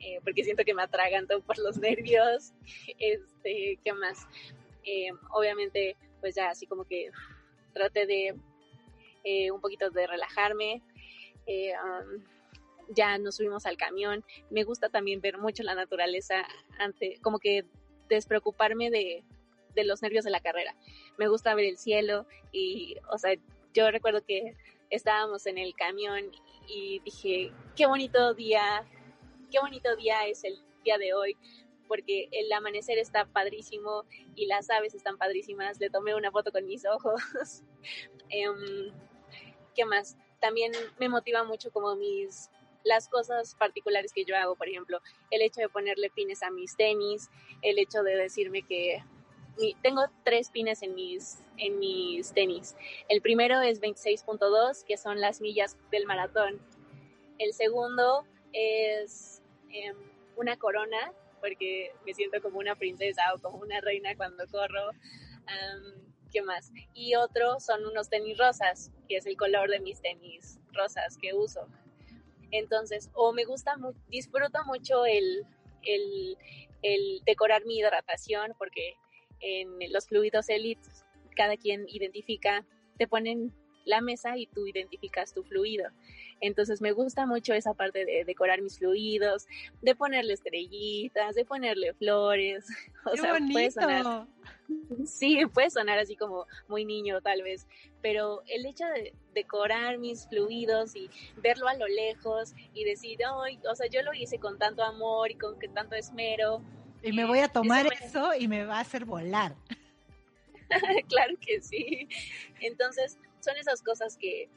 eh, 0.00 0.18
porque 0.24 0.42
siento 0.42 0.64
que 0.64 0.74
me 0.74 0.82
atraganto 0.82 1.40
por 1.42 1.56
los 1.58 1.76
nervios. 1.78 2.52
Este, 2.98 3.78
¿qué 3.84 3.92
más? 3.92 4.26
Obviamente, 5.30 5.96
pues 6.20 6.34
ya 6.34 6.50
así 6.50 6.66
como 6.66 6.84
que 6.84 7.10
traté 7.72 8.06
de 8.06 8.34
eh, 9.24 9.50
un 9.50 9.60
poquito 9.60 9.90
de 9.90 10.06
relajarme. 10.06 10.82
Um, 11.46 12.24
ya 12.94 13.18
nos 13.18 13.36
subimos 13.36 13.66
al 13.66 13.76
camión. 13.76 14.24
Me 14.50 14.64
gusta 14.64 14.88
también 14.88 15.20
ver 15.20 15.38
mucho 15.38 15.62
la 15.62 15.74
naturaleza, 15.74 16.46
ante, 16.78 17.18
como 17.22 17.38
que 17.38 17.64
despreocuparme 18.08 18.90
de, 18.90 19.24
de 19.74 19.84
los 19.84 20.02
nervios 20.02 20.24
de 20.24 20.30
la 20.30 20.40
carrera. 20.40 20.74
Me 21.16 21.28
gusta 21.28 21.54
ver 21.54 21.66
el 21.66 21.78
cielo 21.78 22.26
y, 22.52 22.96
o 23.12 23.18
sea, 23.18 23.34
yo 23.74 23.90
recuerdo 23.90 24.24
que 24.24 24.56
estábamos 24.90 25.46
en 25.46 25.58
el 25.58 25.74
camión 25.74 26.32
y 26.66 27.00
dije, 27.00 27.52
qué 27.76 27.86
bonito 27.86 28.34
día, 28.34 28.86
qué 29.50 29.58
bonito 29.60 29.94
día 29.96 30.26
es 30.26 30.44
el 30.44 30.58
día 30.84 30.98
de 30.98 31.14
hoy, 31.14 31.36
porque 31.86 32.28
el 32.32 32.52
amanecer 32.52 32.98
está 32.98 33.24
padrísimo 33.26 34.04
y 34.34 34.46
las 34.46 34.68
aves 34.70 34.94
están 34.94 35.16
padrísimas. 35.16 35.80
Le 35.80 35.90
tomé 35.90 36.14
una 36.14 36.30
foto 36.30 36.52
con 36.52 36.66
mis 36.66 36.84
ojos. 36.86 37.20
Em, 38.30 38.92
¿Qué 39.78 39.84
más? 39.84 40.16
También 40.40 40.72
me 40.98 41.08
motiva 41.08 41.44
mucho 41.44 41.70
como 41.70 41.94
mis 41.94 42.50
las 42.82 43.06
cosas 43.06 43.54
particulares 43.54 44.12
que 44.12 44.24
yo 44.24 44.36
hago, 44.36 44.56
por 44.56 44.68
ejemplo, 44.68 45.00
el 45.30 45.40
hecho 45.40 45.60
de 45.60 45.68
ponerle 45.68 46.10
pines 46.10 46.42
a 46.42 46.50
mis 46.50 46.76
tenis, 46.76 47.30
el 47.62 47.78
hecho 47.78 48.02
de 48.02 48.16
decirme 48.16 48.62
que 48.62 49.04
tengo 49.80 50.02
tres 50.24 50.50
pines 50.50 50.82
en 50.82 50.96
mis, 50.96 51.44
en 51.58 51.78
mis 51.78 52.32
tenis. 52.32 52.74
El 53.08 53.22
primero 53.22 53.60
es 53.60 53.80
26.2, 53.80 54.82
que 54.82 54.96
son 54.96 55.20
las 55.20 55.40
millas 55.40 55.76
del 55.92 56.06
maratón. 56.06 56.60
El 57.38 57.52
segundo 57.52 58.24
es 58.52 59.42
una 60.34 60.56
corona, 60.56 61.12
porque 61.38 61.92
me 62.04 62.14
siento 62.14 62.42
como 62.42 62.58
una 62.58 62.74
princesa 62.74 63.22
o 63.32 63.38
como 63.38 63.58
una 63.58 63.80
reina 63.80 64.16
cuando 64.16 64.44
corro. 64.48 64.90
¿Qué 66.30 66.42
más? 66.42 66.72
Y 66.94 67.14
otro 67.14 67.58
son 67.60 67.86
unos 67.86 68.10
tenis 68.10 68.36
rosas, 68.38 68.92
que 69.08 69.16
es 69.16 69.26
el 69.26 69.36
color 69.36 69.70
de 69.70 69.80
mis 69.80 70.00
tenis 70.00 70.58
rosas 70.72 71.16
que 71.16 71.34
uso. 71.34 71.66
Entonces, 72.50 73.10
o 73.14 73.32
me 73.32 73.44
gusta, 73.44 73.76
disfruto 74.08 74.64
mucho 74.64 75.06
el, 75.06 75.44
el, 75.82 76.36
el 76.82 77.22
decorar 77.24 77.64
mi 77.64 77.78
hidratación, 77.78 78.54
porque 78.58 78.96
en 79.40 79.92
los 79.92 80.06
fluidos 80.06 80.48
Elite 80.48 80.82
cada 81.36 81.56
quien 81.56 81.86
identifica, 81.88 82.66
te 82.98 83.06
ponen 83.06 83.54
la 83.88 84.00
mesa 84.00 84.36
y 84.36 84.46
tú 84.46 84.66
identificas 84.66 85.32
tu 85.32 85.42
fluido. 85.42 85.88
Entonces 86.40 86.80
me 86.80 86.92
gusta 86.92 87.26
mucho 87.26 87.54
esa 87.54 87.74
parte 87.74 88.04
de 88.04 88.24
decorar 88.24 88.62
mis 88.62 88.78
fluidos, 88.78 89.46
de 89.82 89.96
ponerle 89.96 90.34
estrellitas, 90.34 91.34
de 91.34 91.44
ponerle 91.44 91.94
flores. 91.94 92.66
O 93.10 93.16
sea, 93.16 93.38
puede 93.50 93.70
sonar. 93.70 94.26
Sí, 95.06 95.46
puede 95.46 95.70
sonar 95.70 95.98
así 95.98 96.14
como 96.14 96.46
muy 96.68 96.84
niño 96.84 97.22
tal 97.22 97.42
vez, 97.42 97.66
pero 98.02 98.42
el 98.46 98.66
hecho 98.66 98.84
de 98.84 99.14
decorar 99.32 99.96
mis 99.96 100.28
fluidos 100.28 100.94
y 100.94 101.08
verlo 101.36 101.68
a 101.68 101.74
lo 101.74 101.86
lejos 101.86 102.52
y 102.74 102.84
decir, 102.84 103.20
ay, 103.42 103.58
o 103.70 103.74
sea, 103.74 103.86
yo 103.88 104.02
lo 104.02 104.12
hice 104.12 104.38
con 104.38 104.58
tanto 104.58 104.84
amor 104.84 105.30
y 105.30 105.36
con 105.36 105.58
tanto 105.72 105.94
esmero. 105.94 106.62
Y 107.02 107.12
me 107.12 107.24
voy 107.24 107.38
a 107.38 107.48
tomar 107.48 107.86
eso 107.98 108.34
y 108.34 108.46
me 108.46 108.66
va 108.66 108.76
a 108.76 108.80
hacer 108.80 109.06
volar. 109.06 109.54
claro 111.08 111.34
que 111.40 111.60
sí. 111.60 112.08
Entonces, 112.60 113.18
son 113.40 113.56
esas 113.56 113.82
cosas 113.82 114.16
que 114.16 114.48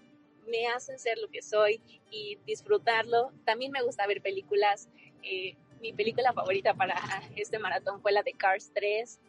me 0.47 0.67
hacen 0.67 0.99
ser 0.99 1.17
lo 1.17 1.29
que 1.29 1.41
soy 1.41 1.81
y 2.09 2.37
disfrutarlo. 2.45 3.31
También 3.45 3.71
me 3.71 3.81
gusta 3.81 4.07
ver 4.07 4.21
películas. 4.21 4.89
Eh, 5.23 5.55
mi 5.81 5.93
película 5.93 6.33
favorita 6.33 6.73
para 6.73 6.95
este 7.35 7.59
maratón 7.59 8.01
fue 8.01 8.11
la 8.11 8.23
de 8.23 8.33
Cars 8.33 8.71
3, 8.73 9.19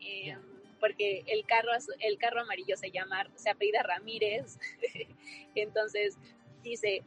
eh, 0.00 0.36
porque 0.80 1.24
el 1.26 1.46
carro, 1.46 1.70
el 2.00 2.18
carro 2.18 2.42
amarillo 2.42 2.76
se 2.76 2.90
llama, 2.90 3.26
se 3.34 3.50
apellida 3.50 3.82
Ramírez. 3.82 4.58
entonces 5.54 6.16
dice, 6.62 7.02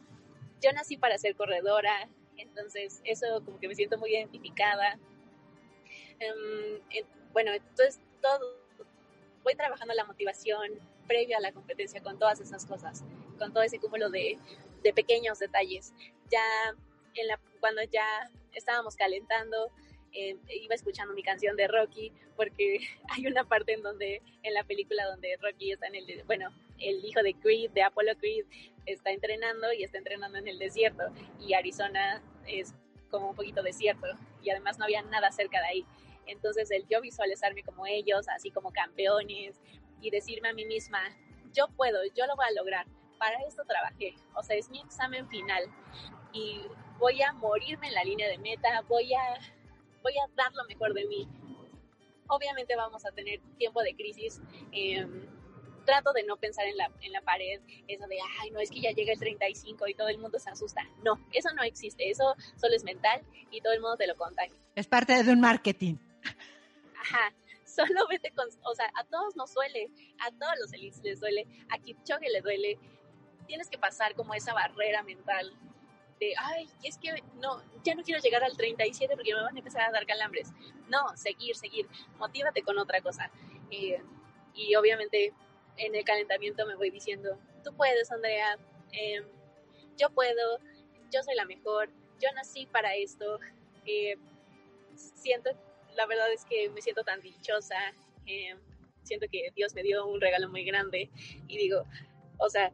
yo 0.62 0.72
nací 0.72 0.98
para 0.98 1.18
ser 1.18 1.36
corredora, 1.36 2.10
entonces 2.38 3.02
eso 3.04 3.44
como 3.46 3.60
que 3.60 3.68
me 3.68 3.76
siento 3.76 3.98
muy 3.98 4.12
identificada. 4.12 5.00
Em, 6.20 7.06
bueno, 7.34 7.52
entonces 7.52 8.00
todo, 8.22 8.40
voy 9.44 9.56
trabajando 9.56 9.94
la 9.94 10.06
motivación, 10.06 10.72
previo 11.08 11.38
a 11.38 11.40
la 11.40 11.52
competencia 11.52 12.02
con 12.02 12.20
todas 12.20 12.40
esas 12.40 12.66
cosas, 12.66 13.04
con 13.38 13.54
todo 13.54 13.64
ese 13.64 13.80
cúmulo 13.80 14.10
de, 14.10 14.38
pequeños 14.96 15.40
detalles. 15.40 15.94
Ya 16.32 16.42
cuando 17.60 17.82
ya 17.84 18.06
estábamos 18.54 18.96
calentando, 18.96 19.72
eh, 20.14 20.38
iba 20.62 20.76
escuchando 20.76 21.14
mi 21.14 21.24
canción 21.24 21.56
de 21.58 21.68
Rocky, 21.68 22.14
porque 22.36 22.80
hay 23.10 23.28
una 23.28 23.44
parte 23.44 23.74
en 23.74 23.82
donde, 23.82 24.22
en 24.44 24.54
la 24.54 24.64
película 24.64 25.06
donde 25.06 25.38
Rocky 25.42 25.72
está 25.72 25.88
en 25.88 25.96
el, 25.96 26.24
bueno, 26.26 26.50
el 26.80 27.04
hijo 27.04 27.22
de 27.22 27.34
Creed, 27.34 27.72
de 27.72 27.84
Apollo 27.84 28.18
Creed, 28.18 28.46
está 28.86 29.12
entrenando 29.12 29.74
y 29.74 29.84
está 29.84 29.98
entrenando 29.98 30.38
en 30.38 30.48
el 30.48 30.58
desierto, 30.60 31.04
y 31.40 31.54
Arizona 31.54 32.22
es 32.48 32.74
como 33.10 33.30
un 33.30 33.36
poquito 33.36 33.62
desierto, 33.62 34.08
y 34.42 34.50
además 34.50 34.78
no 34.78 34.86
había 34.86 35.02
nada 35.02 35.32
cerca 35.32 35.60
de 35.60 35.68
ahí. 35.68 35.86
Entonces 36.26 36.70
el 36.72 36.86
yo 36.88 37.02
visualizarme 37.02 37.64
como 37.64 37.86
ellos, 37.86 38.28
así 38.30 38.52
como 38.52 38.72
campeones, 38.72 39.56
y 40.02 40.10
decirme 40.10 40.50
a 40.50 40.54
mí 40.54 40.66
misma, 40.66 41.02
yo 41.54 41.68
puedo, 41.76 42.00
yo 42.16 42.26
lo 42.28 42.36
voy 42.36 42.46
a 42.46 42.52
lograr, 42.52 42.88
para 43.18 43.38
esto 43.48 43.64
trabajé, 43.68 44.16
o 44.36 44.44
sea, 44.44 44.56
es 44.56 44.70
mi 44.70 44.80
examen 44.80 45.28
final 45.28 45.64
y 46.34 46.62
voy 47.00 47.22
a 47.22 47.34
morirme 47.34 47.88
en 47.88 47.94
la 47.94 48.04
línea 48.04 48.28
de 48.28 48.38
meta, 48.38 48.82
voy 48.88 49.14
a, 49.14 49.40
voy 50.04 50.14
a 50.14 50.36
dar 50.36 50.54
lo 50.54 50.64
mejor 50.66 50.94
de 50.94 51.06
mí. 51.06 51.28
Obviamente 52.28 52.76
vamos 52.76 53.06
a 53.06 53.12
tener 53.12 53.40
tiempo 53.58 53.82
de 53.82 53.96
crisis. 53.96 54.42
Em, 54.72 55.26
trato 55.86 56.12
de 56.12 56.24
no 56.24 56.36
pensar 56.36 56.66
en 56.68 56.76
la, 56.76 56.92
en 57.02 57.14
la 57.14 57.22
pared, 57.22 57.62
eso 57.88 58.08
de, 58.08 58.18
ay, 58.42 58.52
no, 58.52 58.60
es 58.60 58.70
que 58.70 58.82
ya 58.82 58.92
llega 58.92 59.14
el 59.14 59.20
35 59.20 59.88
y 59.88 59.94
todo 59.94 60.10
el 60.10 60.18
mundo 60.18 60.38
se 60.38 60.50
asusta. 60.50 60.82
No, 61.02 61.18
eso 61.32 61.50
no 61.56 61.64
existe, 61.64 62.10
eso 62.10 62.36
solo 62.58 62.76
es 62.76 62.84
mental 62.84 63.22
y 63.50 63.62
todo 63.62 63.74
el 63.74 63.80
mundo 63.80 63.96
te 63.96 64.06
lo 64.06 64.16
contagia. 64.16 64.56
Es 64.76 64.86
parte 64.86 65.24
de 65.24 65.32
un 65.32 65.40
marketing. 65.40 65.96
Ajá, 67.00 67.34
solo 67.78 68.08
vete 68.10 68.32
con, 68.32 68.48
o 68.64 68.76
sea, 68.76 68.92
a 68.96 69.04
todos 69.06 69.36
nos 69.36 69.54
duele, 69.54 69.90
a 70.20 70.32
todos 70.32 70.54
los 70.60 70.74
elites 70.74 71.04
les 71.04 71.20
duele, 71.20 71.46
a 71.70 71.78
Kipchoge 71.78 72.30
le 72.30 72.42
duele, 72.42 72.80
tienes 73.46 73.70
que 73.70 73.78
pasar 73.78 74.16
como 74.16 74.34
esa 74.34 74.54
barrera 74.54 75.04
mental 75.04 75.56
de, 76.20 76.34
ay, 76.38 76.68
es 76.84 76.98
que 76.98 77.24
no, 77.36 77.62
ya 77.84 77.94
no 77.94 78.04
quiero 78.04 78.20
llegar 78.20 78.44
al 78.44 78.58
37 78.58 79.16
porque 79.16 79.36
me 79.36 79.42
van 79.42 79.56
a 79.56 79.60
empezar 79.60 79.84
a 79.84 79.92
dar 79.92 80.06
calambres. 80.08 80.50
No, 80.90 81.16
seguir, 81.16 81.56
seguir, 81.56 81.88
motívate 82.18 82.64
con 82.64 82.80
otra 82.80 83.02
cosa. 83.02 83.30
Eh, 83.70 84.02
y 84.56 84.76
obviamente 84.76 85.32
en 85.78 85.94
el 85.94 86.04
calentamiento 86.04 86.66
me 86.66 86.74
voy 86.74 86.90
diciendo, 86.90 87.38
tú 87.64 87.76
puedes, 87.76 88.12
Andrea, 88.12 88.58
em, 88.92 89.26
yo 89.96 90.10
puedo, 90.10 90.60
yo 91.12 91.22
soy 91.22 91.36
la 91.36 91.46
mejor, 91.46 91.90
yo 92.20 92.30
nací 92.34 92.66
para 92.66 92.96
esto. 92.96 93.40
Eh, 93.86 94.18
siento 94.96 95.52
la 95.98 96.06
verdad 96.06 96.32
es 96.32 96.46
que 96.46 96.70
me 96.70 96.82
siento 96.82 97.04
tan 97.04 97.20
dichosa, 97.22 97.76
siento 99.04 99.26
que 99.32 99.52
Dios 99.56 99.74
me 99.74 99.84
dio 99.84 100.06
un 100.06 100.22
regalo 100.22 100.48
muy 100.48 100.64
grande 100.64 101.10
y 101.48 101.58
digo, 101.58 101.84
o 102.38 102.50
sea, 102.50 102.72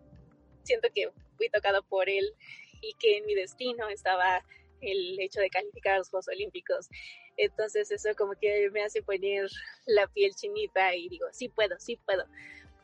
siento 0.63 0.89
que 0.93 1.09
fui 1.37 1.49
tocado 1.49 1.83
por 1.83 2.09
Él 2.09 2.33
y 2.81 2.93
que 2.99 3.17
en 3.17 3.25
mi 3.25 3.33
destino 3.33 3.87
estaba 3.89 4.43
el 4.81 5.17
hecho 5.21 5.39
de 5.39 5.49
calificar 5.49 5.95
a 5.95 5.97
los 5.99 6.09
Juegos 6.09 6.27
Olímpicos. 6.27 6.89
Entonces 7.37 7.89
eso 7.91 8.09
como 8.17 8.33
que 8.33 8.69
me 8.71 8.83
hace 8.83 9.01
poner 9.01 9.49
la 9.85 10.07
piel 10.07 10.35
chinita 10.35 10.93
y 10.93 11.07
digo, 11.07 11.27
sí 11.31 11.47
puedo, 11.47 11.79
sí 11.79 11.95
puedo. 11.95 12.25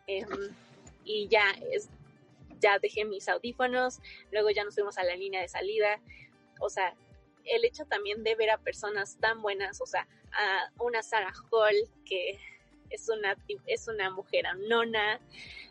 Em, 0.08 0.56
y 1.04 1.28
ya, 1.28 1.52
es, 1.72 1.90
ya 2.62 2.80
dejé 2.80 3.04
mis 3.04 3.28
audífonos, 3.28 4.00
luego 4.32 4.50
ya 4.52 4.64
nos 4.64 4.76
fuimos 4.76 4.98
a 4.98 5.04
la 5.04 5.16
línea 5.18 5.42
de 5.42 5.50
salida. 5.50 6.02
O 6.62 6.70
sea, 6.70 6.96
el 7.50 7.66
hecho 7.66 7.86
también 7.86 8.24
de 8.24 8.36
ver 8.36 8.52
a 8.52 8.58
personas 8.58 9.18
tan 9.20 9.42
buenas, 9.42 9.82
o 9.82 9.86
sea, 9.86 10.08
a 10.32 10.72
una 10.80 11.02
Sarah 11.04 11.34
Hall 11.52 11.76
que 12.06 12.40
es 12.90 13.10
una, 13.10 13.36
es 13.68 13.88
una 13.88 14.10
mujer 14.10 14.48
anona 14.48 15.20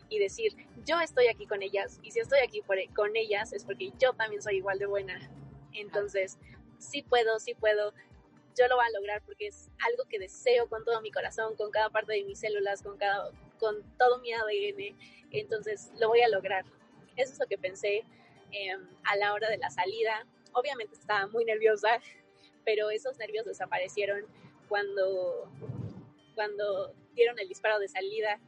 y 0.09 0.19
decir, 0.19 0.55
yo 0.85 0.99
estoy 0.99 1.27
aquí 1.27 1.45
con 1.45 1.61
ellas 1.61 1.99
y 2.03 2.11
si 2.11 2.19
estoy 2.19 2.39
aquí 2.39 2.61
por, 2.61 2.77
con 2.93 3.15
ellas 3.15 3.53
es 3.53 3.63
porque 3.63 3.91
yo 3.99 4.13
también 4.13 4.41
soy 4.41 4.57
igual 4.57 4.79
de 4.79 4.85
buena. 4.85 5.19
Entonces, 5.73 6.37
sí 6.79 7.03
puedo, 7.03 7.39
sí 7.39 7.53
puedo, 7.53 7.93
yo 8.57 8.67
lo 8.67 8.75
voy 8.75 8.85
a 8.85 8.99
lograr 8.99 9.21
porque 9.25 9.47
es 9.47 9.69
algo 9.87 10.05
que 10.09 10.19
deseo 10.19 10.67
con 10.67 10.83
todo 10.83 11.01
mi 11.01 11.11
corazón, 11.11 11.55
con 11.55 11.71
cada 11.71 11.89
parte 11.89 12.13
de 12.13 12.23
mis 12.23 12.39
células, 12.39 12.81
con, 12.81 12.97
cada, 12.97 13.31
con 13.59 13.83
todo 13.97 14.19
mi 14.19 14.33
ADN. 14.33 14.97
Entonces, 15.31 15.91
lo 15.99 16.07
voy 16.09 16.21
a 16.21 16.29
lograr. 16.29 16.65
Eso 17.15 17.33
es 17.33 17.39
lo 17.39 17.47
que 17.47 17.57
pensé 17.57 18.03
em, 18.51 18.87
a 19.03 19.15
la 19.17 19.33
hora 19.33 19.49
de 19.49 19.57
la 19.57 19.69
salida. 19.69 20.25
Obviamente 20.53 20.95
estaba 20.95 21.27
muy 21.27 21.45
nerviosa, 21.45 22.01
pero 22.65 22.89
esos 22.89 23.17
nervios 23.17 23.45
desaparecieron 23.45 24.25
cuando, 24.67 25.49
cuando 26.35 26.93
dieron 27.13 27.39
el 27.39 27.47
disparo 27.47 27.79
de 27.79 27.87
salida 27.87 28.39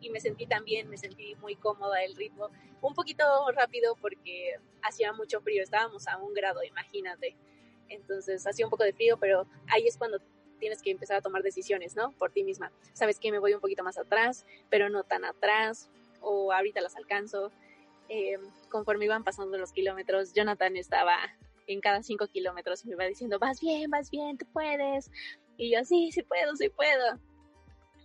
y 0.00 0.10
me 0.10 0.20
sentí 0.20 0.46
también, 0.46 0.88
me 0.88 0.98
sentí 0.98 1.34
muy 1.36 1.56
cómoda 1.56 2.02
el 2.04 2.14
ritmo, 2.14 2.50
un 2.82 2.94
poquito 2.94 3.24
rápido 3.52 3.96
porque 3.96 4.56
hacía 4.82 5.12
mucho 5.12 5.40
frío, 5.40 5.62
estábamos 5.62 6.06
a 6.06 6.18
un 6.18 6.34
grado, 6.34 6.62
imagínate. 6.62 7.36
Entonces 7.88 8.46
hacía 8.46 8.66
un 8.66 8.70
poco 8.70 8.84
de 8.84 8.92
frío, 8.92 9.16
pero 9.18 9.46
ahí 9.68 9.86
es 9.86 9.96
cuando 9.96 10.18
tienes 10.58 10.82
que 10.82 10.90
empezar 10.90 11.16
a 11.16 11.20
tomar 11.20 11.42
decisiones, 11.42 11.96
¿no? 11.96 12.12
Por 12.12 12.32
ti 12.32 12.42
misma. 12.42 12.72
Sabes 12.92 13.18
que 13.18 13.30
me 13.30 13.38
voy 13.38 13.54
un 13.54 13.60
poquito 13.60 13.82
más 13.84 13.98
atrás, 13.98 14.44
pero 14.70 14.88
no 14.88 15.04
tan 15.04 15.24
atrás, 15.24 15.88
o 16.20 16.52
ahorita 16.52 16.80
las 16.80 16.96
alcanzo. 16.96 17.52
Eh, 18.08 18.38
conforme 18.68 19.06
iban 19.06 19.24
pasando 19.24 19.58
los 19.58 19.72
kilómetros, 19.72 20.32
Jonathan 20.32 20.76
estaba 20.76 21.16
en 21.66 21.80
cada 21.80 22.02
cinco 22.02 22.28
kilómetros 22.28 22.84
y 22.84 22.88
me 22.88 22.94
iba 22.94 23.04
diciendo, 23.04 23.38
vas 23.38 23.60
bien, 23.60 23.90
vas 23.90 24.10
bien, 24.10 24.38
tú 24.38 24.46
puedes. 24.52 25.10
Y 25.56 25.72
yo, 25.72 25.84
sí, 25.84 26.10
sí 26.12 26.22
puedo, 26.22 26.54
sí 26.56 26.68
puedo. 26.68 27.18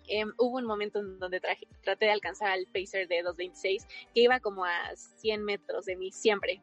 Em, 0.07 0.33
hubo 0.37 0.57
un 0.57 0.65
momento 0.65 0.99
en 0.99 1.19
donde 1.19 1.39
traté 1.39 2.05
de 2.05 2.11
alcanzar 2.11 2.49
al 2.51 2.65
pacer 2.67 3.07
de 3.07 3.21
226, 3.21 3.85
que 4.13 4.21
iba 4.21 4.39
como 4.39 4.65
a 4.65 4.95
100 4.95 5.43
metros 5.43 5.85
de 5.85 5.95
mí 5.95 6.11
siempre. 6.11 6.61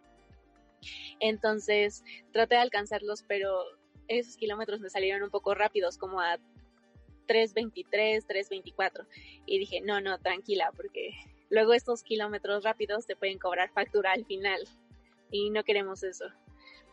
Entonces 1.21 2.05
traté 2.33 2.57
de 2.57 2.61
alcanzarlos, 2.63 3.23
pero 3.23 3.65
esos 4.09 4.37
kilómetros 4.37 4.81
me 4.81 4.91
salieron 4.91 5.23
un 5.23 5.31
poco 5.31 5.55
rápidos, 5.55 5.99
como 5.99 6.21
a 6.21 6.39
3.23, 7.27 8.27
3.24. 8.27 9.07
Y 9.47 9.59
dije, 9.59 9.81
no, 9.81 10.01
no, 10.01 10.19
tranquila, 10.19 10.73
porque 10.75 11.11
luego 11.51 11.73
estos 11.73 12.03
kilómetros 12.03 12.65
rápidos 12.65 13.07
te 13.07 13.17
pueden 13.17 13.39
cobrar 13.39 13.71
factura 13.71 14.13
al 14.13 14.25
final. 14.25 14.61
Y 15.31 15.51
no 15.51 15.65
queremos 15.65 16.03
eso. 16.03 16.27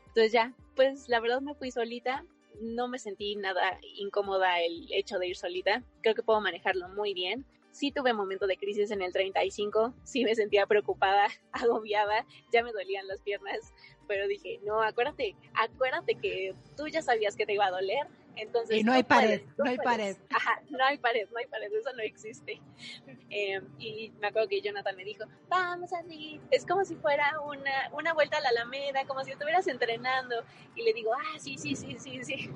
Entonces 0.08 0.32
ya, 0.32 0.54
pues 0.76 1.10
la 1.10 1.20
verdad 1.20 1.42
me 1.42 1.56
fui 1.56 1.72
solita, 1.72 2.26
no 2.62 2.88
me 2.88 3.00
sentí 3.00 3.36
nada 3.36 3.80
incómoda 3.98 4.62
el 4.62 4.88
hecho 4.92 5.20
de 5.20 5.28
ir 5.28 5.36
solita, 5.36 5.84
creo 6.02 6.16
que 6.16 6.24
puedo 6.24 6.42
manejarlo 6.42 6.90
muy 6.90 7.14
bien. 7.14 7.46
sí 7.72 7.92
tuve 7.92 8.14
momento 8.14 8.48
de 8.48 8.56
crisis 8.56 8.92
en 8.92 9.02
el 9.02 9.12
35, 9.12 9.94
sí 10.06 10.24
me 10.24 10.34
sentía 10.34 10.66
preocupada, 10.66 11.28
agobiada, 11.52 12.26
ya 12.54 12.64
me 12.64 12.72
dolían 12.72 13.06
las 13.08 13.22
piernas, 13.22 13.74
pero 14.08 14.28
dije, 14.28 14.62
no, 14.64 14.82
acuérdate, 14.82 15.36
acuérdate 15.54 16.16
que 16.16 16.56
tú 16.78 16.88
ya 16.88 17.02
sabías 17.02 17.36
que 17.36 17.46
te 17.46 17.54
iba 17.54 17.66
a 17.66 17.72
doler, 17.72 18.08
entonces, 18.36 18.78
y 18.78 18.84
no 18.84 18.94
hay 18.94 19.04
pared, 19.04 19.42
no 19.58 19.66
hay 19.66 19.78
pared. 19.78 20.18
Ajá, 20.30 20.62
no 20.70 20.84
hay 20.84 20.98
pared, 20.98 21.28
no 21.32 21.38
hay 21.38 21.48
pared, 21.48 21.72
eso 21.74 21.94
no 21.96 22.04
existe. 22.04 22.62
Eh, 23.30 23.62
y 23.80 24.12
me 24.20 24.28
acuerdo 24.28 24.48
que 24.50 24.62
Jonathan 24.62 24.96
me 24.96 25.04
dijo, 25.04 25.26
vamos 25.48 25.92
Andy, 25.94 26.42
es 26.52 26.66
como 26.66 26.86
si 26.86 26.96
fuera 26.96 27.40
una, 27.42 27.90
una 27.94 28.14
vuelta 28.14 28.38
a 28.38 28.42
la 28.42 28.50
Alameda, 28.50 29.06
como 29.06 29.24
si 29.24 29.32
estuvieras 29.32 29.68
entrenando. 29.68 30.44
Y 30.76 30.84
le 30.84 30.94
digo, 30.94 31.12
ah, 31.14 31.40
sí, 31.40 31.58
sí, 31.58 31.76
sí, 31.76 31.98
sí, 32.00 32.24
sí. 32.24 32.50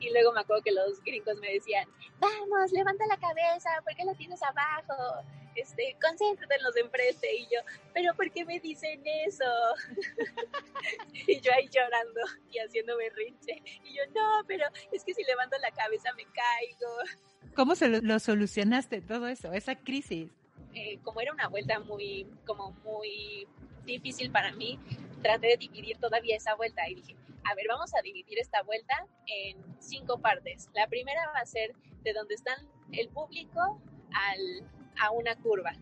Y 0.00 0.10
luego 0.10 0.32
me 0.32 0.40
acuerdo 0.40 0.62
que 0.62 0.72
los 0.72 1.02
gringos 1.02 1.36
me 1.38 1.52
decían, 1.52 1.88
vamos, 2.18 2.72
levanta 2.72 3.06
la 3.06 3.18
cabeza, 3.18 3.70
¿por 3.84 3.94
qué 3.94 4.04
la 4.04 4.14
tienes 4.14 4.42
abajo? 4.42 5.24
Este, 5.54 5.96
concéntrate 6.00 6.54
en 6.56 6.62
los 6.62 6.74
de 6.74 6.80
enfrente. 6.80 7.34
Y 7.34 7.44
yo, 7.44 7.60
pero 7.92 8.14
¿por 8.14 8.30
qué 8.30 8.44
me 8.44 8.58
dicen 8.60 9.02
eso? 9.04 9.44
y 11.26 11.40
yo 11.40 11.52
ahí 11.52 11.68
llorando 11.68 12.20
y 12.50 12.58
haciendo 12.58 12.96
berrinche. 12.96 13.62
Y 13.84 13.96
yo, 13.96 14.02
no, 14.14 14.44
pero 14.46 14.66
es 14.92 15.04
que 15.04 15.14
si 15.14 15.22
levanto 15.24 15.56
la 15.58 15.70
cabeza 15.70 16.12
me 16.14 16.24
caigo. 16.24 17.52
¿Cómo 17.54 17.74
se 17.74 17.88
lo, 17.88 18.18
solucionaste 18.18 19.02
todo 19.02 19.28
eso, 19.28 19.52
esa 19.52 19.76
crisis? 19.76 20.30
Eh, 20.74 20.98
como 21.02 21.20
era 21.20 21.32
una 21.32 21.48
vuelta 21.48 21.80
muy, 21.80 22.26
como 22.46 22.70
muy 22.84 23.46
difícil 23.84 24.30
para 24.30 24.52
mí, 24.52 24.78
traté 25.22 25.48
de 25.48 25.56
dividir 25.58 25.98
todavía 25.98 26.36
esa 26.36 26.54
vuelta 26.54 26.88
y 26.88 26.94
dije, 26.94 27.16
a 27.44 27.54
ver, 27.54 27.66
vamos 27.68 27.92
a 27.94 28.02
dividir 28.02 28.38
esta 28.38 28.62
vuelta 28.62 29.06
en 29.26 29.58
cinco 29.80 30.18
partes. 30.18 30.70
La 30.74 30.86
primera 30.86 31.26
va 31.34 31.40
a 31.40 31.46
ser 31.46 31.74
de 32.02 32.12
donde 32.12 32.34
están 32.34 32.56
el 32.92 33.08
público 33.08 33.80
al, 34.12 34.70
a 35.00 35.10
una 35.10 35.34
curva. 35.36 35.72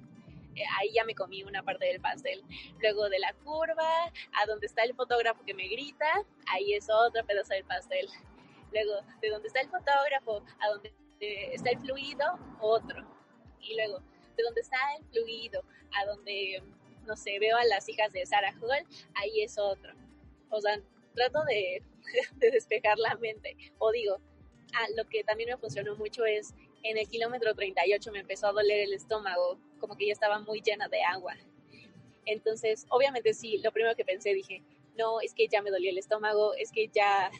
Eh, 0.57 0.65
ahí 0.79 0.91
ya 0.93 1.05
me 1.05 1.15
comí 1.15 1.43
una 1.43 1.63
parte 1.63 1.87
del 1.87 2.01
pastel. 2.01 2.43
Luego 2.81 3.09
de 3.09 3.19
la 3.19 3.33
curva 3.45 4.05
a 4.33 4.47
donde 4.47 4.67
está 4.67 4.83
el 4.83 4.95
fotógrafo 4.95 5.45
que 5.45 5.55
me 5.55 5.69
grita, 5.69 6.25
ahí 6.47 6.75
es 6.75 6.89
otro 6.91 7.25
pedazo 7.25 7.55
del 7.55 7.65
pastel. 7.65 8.09
Luego 8.73 9.01
de 9.21 9.31
donde 9.31 9.49
está 9.49 9.61
el 9.61 9.69
fotógrafo 9.69 10.43
a 10.61 10.69
donde 10.69 10.93
está 11.21 11.71
el 11.71 11.79
fluido, 11.79 12.25
otro. 12.61 13.07
Y 13.61 13.75
luego 13.75 14.01
de 14.37 14.43
donde 14.43 14.61
está 14.61 14.79
el 14.99 15.05
fluido 15.07 15.63
a 15.99 16.07
donde, 16.07 16.63
no 17.07 17.17
sé, 17.17 17.39
veo 17.39 17.57
a 17.57 17.65
las 17.65 17.89
hijas 17.89 18.13
de 18.13 18.25
Sarah 18.25 18.55
Hall, 18.61 18.87
ahí 19.15 19.43
es 19.43 19.59
otro. 19.59 19.93
O 20.51 20.61
sea, 20.61 20.81
trato 21.15 21.45
de, 21.45 21.83
de 22.37 22.51
despejar 22.51 22.99
la 22.99 23.15
mente. 23.17 23.57
O 23.79 23.93
digo, 23.93 24.21
ah, 24.75 24.87
lo 24.97 25.05
que 25.09 25.25
también 25.25 25.51
me 25.51 25.57
funcionó 25.57 25.97
mucho 25.97 26.25
es 26.25 26.55
en 26.83 26.99
el 26.99 27.09
kilómetro 27.09 27.55
38 27.55 28.12
me 28.12 28.20
empezó 28.20 28.49
a 28.49 28.53
doler 28.53 28.81
el 28.81 28.93
estómago, 28.93 29.59
como 29.78 29.97
que 29.97 30.07
ya 30.07 30.12
estaba 30.12 30.39
muy 30.41 30.61
llena 30.61 30.89
de 30.89 31.03
agua. 31.03 31.37
Entonces, 32.26 32.87
obviamente 32.89 33.35
sí, 33.35 33.59
lo 33.59 33.72
primero 33.72 33.95
que 33.97 34.05
pensé 34.05 34.35
dije, 34.35 34.62
no, 34.97 35.20
es 35.20 35.35
que 35.35 35.49
ya 35.49 35.62
me 35.62 35.70
dolió 35.70 35.91
el 35.91 35.99
estómago, 35.99 36.55
es 36.55 36.70
que 36.72 36.89
ya, 36.89 37.31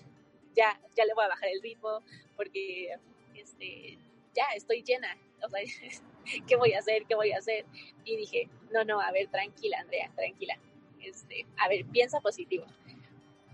ya, 0.55 0.81
ya 0.97 1.05
le 1.05 1.15
voy 1.15 1.25
a 1.25 1.29
bajar 1.29 1.49
el 1.49 1.63
ritmo, 1.63 2.03
porque 2.37 2.95
este, 3.35 3.99
ya 4.35 4.45
estoy 4.55 4.83
llena. 4.83 5.17
O 5.43 5.49
sea, 5.49 5.61
¿qué 6.49 6.57
voy 6.57 6.73
a 6.73 6.79
hacer? 6.79 7.05
¿Qué 7.07 7.15
voy 7.15 7.33
a 7.33 7.39
hacer? 7.39 7.65
Y 8.05 8.17
dije, 8.17 8.49
no, 8.73 8.85
no, 8.85 9.01
a 9.01 9.11
ver, 9.13 9.29
tranquila, 9.29 9.79
Andrea, 9.81 10.11
tranquila. 10.15 10.59
Este, 11.03 11.47
a 11.57 11.69
ver, 11.69 11.87
piensa 11.87 12.21
positivo. 12.21 12.67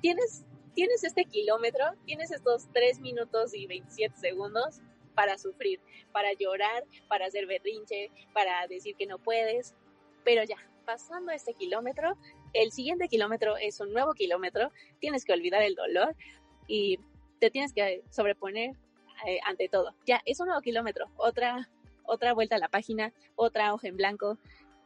Tienes, 0.01 0.45
tienes 0.74 1.05
este 1.05 1.24
kilómetro, 1.24 1.84
tienes 2.05 2.30
estos 2.30 2.68
3 2.72 3.01
minutos 3.01 3.55
y 3.55 3.66
27 3.66 4.16
segundos 4.16 4.80
para 5.17 5.37
sufrir, 5.39 5.81
para 6.12 6.33
llorar, 6.35 6.85
para 7.09 7.27
hacer 7.27 7.47
berrinche, 7.47 8.12
para 8.33 8.69
decir 8.69 8.95
que 8.95 9.07
no 9.07 9.19
puedes, 9.19 9.75
pero 10.23 10.45
ya, 10.45 10.57
pasando 10.85 11.33
este 11.33 11.55
kilómetro, 11.55 12.17
el 12.53 12.71
siguiente 12.71 13.09
kilómetro 13.09 13.57
es 13.57 13.81
un 13.81 13.93
nuevo 13.93 14.14
kilómetro, 14.14 14.71
tienes 15.01 15.25
que 15.25 15.33
olvidar 15.33 15.62
el 15.62 15.75
dolor 15.75 16.14
y 16.69 17.01
te 17.41 17.51
tienes 17.51 17.73
que 17.73 18.05
sobreponer 18.11 18.77
eh, 19.27 19.41
ante 19.45 19.69
todo. 19.69 19.95
Ya, 20.07 20.21
es 20.25 20.39
un 20.39 20.47
nuevo 20.47 20.61
kilómetro, 20.61 21.11
otra, 21.17 21.69
otra 22.05 22.33
vuelta 22.35 22.57
a 22.57 22.59
la 22.61 22.69
página, 22.69 23.12
otra 23.35 23.75
hoja 23.75 23.89
en 23.89 23.97
blanco, 23.97 24.39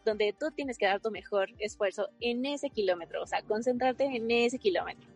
donde 0.05 0.33
tú 0.33 0.51
tienes 0.51 0.79
que 0.79 0.87
dar 0.87 1.01
tu 1.01 1.11
mejor 1.11 1.51
esfuerzo 1.59 2.09
en 2.21 2.47
ese 2.47 2.71
kilómetro, 2.71 3.23
o 3.23 3.27
sea, 3.27 3.43
concentrarte 3.43 4.05
en 4.05 4.31
ese 4.31 4.59
kilómetro. 4.59 5.07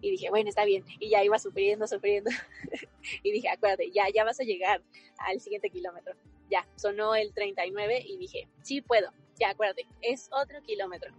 Y 0.00 0.10
dije, 0.10 0.30
bueno, 0.30 0.48
está 0.48 0.64
bien. 0.64 0.84
Y 0.98 1.10
ya 1.10 1.24
iba 1.24 1.38
sufriendo, 1.38 1.86
sufriendo. 1.86 2.30
y 3.22 3.32
dije, 3.32 3.48
acuérdate, 3.48 3.90
ya, 3.90 4.04
ya 4.14 4.24
vas 4.24 4.40
a 4.40 4.44
llegar 4.44 4.82
al 5.18 5.40
siguiente 5.40 5.70
kilómetro. 5.70 6.14
Ya, 6.50 6.66
sonó 6.76 7.14
el 7.14 7.32
39 7.32 8.04
y 8.06 8.18
dije, 8.18 8.48
sí 8.62 8.82
puedo. 8.82 9.10
Ya, 9.38 9.50
acuérdate, 9.50 9.86
es 10.02 10.28
otro 10.32 10.60
kilómetro. 10.62 11.12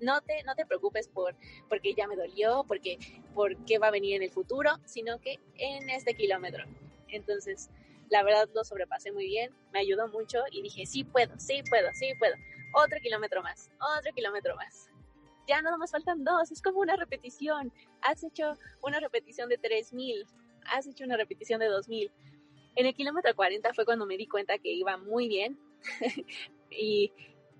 No 0.00 0.20
te, 0.20 0.42
no 0.44 0.54
te 0.56 0.66
preocupes 0.66 1.06
por 1.06 1.36
porque 1.68 1.94
ya 1.94 2.08
me 2.08 2.16
dolió, 2.16 2.64
porque 2.66 2.98
por 3.34 3.56
qué 3.64 3.78
va 3.78 3.88
a 3.88 3.92
venir 3.92 4.16
en 4.16 4.22
el 4.22 4.30
futuro, 4.30 4.70
sino 4.84 5.20
que 5.20 5.38
en 5.58 5.90
este 5.90 6.14
kilómetro. 6.14 6.64
Entonces, 7.08 7.70
la 8.08 8.24
verdad 8.24 8.48
lo 8.54 8.64
sobrepasé 8.64 9.12
muy 9.12 9.26
bien, 9.26 9.54
me 9.72 9.78
ayudó 9.78 10.08
mucho 10.08 10.40
y 10.50 10.62
dije, 10.62 10.86
sí 10.86 11.04
puedo, 11.04 11.38
sí 11.38 11.62
puedo, 11.68 11.88
sí 11.92 12.14
puedo. 12.18 12.34
Otro 12.74 12.98
kilómetro 13.00 13.42
más, 13.42 13.70
otro 13.98 14.12
kilómetro 14.12 14.56
más 14.56 14.91
ya 15.46 15.60
nada 15.62 15.76
más 15.76 15.90
faltan 15.90 16.24
dos, 16.24 16.50
es 16.50 16.62
como 16.62 16.80
una 16.80 16.96
repetición. 16.96 17.72
Has 18.00 18.22
hecho 18.24 18.56
una 18.82 19.00
repetición 19.00 19.48
de 19.48 19.58
3000, 19.58 20.26
has 20.66 20.86
hecho 20.86 21.04
una 21.04 21.16
repetición 21.16 21.60
de 21.60 21.66
2000. 21.66 22.12
En 22.74 22.86
el 22.86 22.94
kilómetro 22.94 23.34
40 23.34 23.74
fue 23.74 23.84
cuando 23.84 24.06
me 24.06 24.16
di 24.16 24.26
cuenta 24.26 24.58
que 24.58 24.72
iba 24.72 24.96
muy 24.96 25.28
bien 25.28 25.58
y 26.70 27.12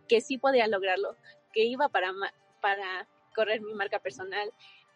que 0.08 0.20
sí 0.20 0.38
podía 0.38 0.66
lograrlo, 0.66 1.16
que 1.52 1.64
iba 1.64 1.88
para, 1.88 2.12
para 2.60 3.08
correr 3.34 3.60
mi 3.60 3.74
marca 3.74 3.98
personal 3.98 4.52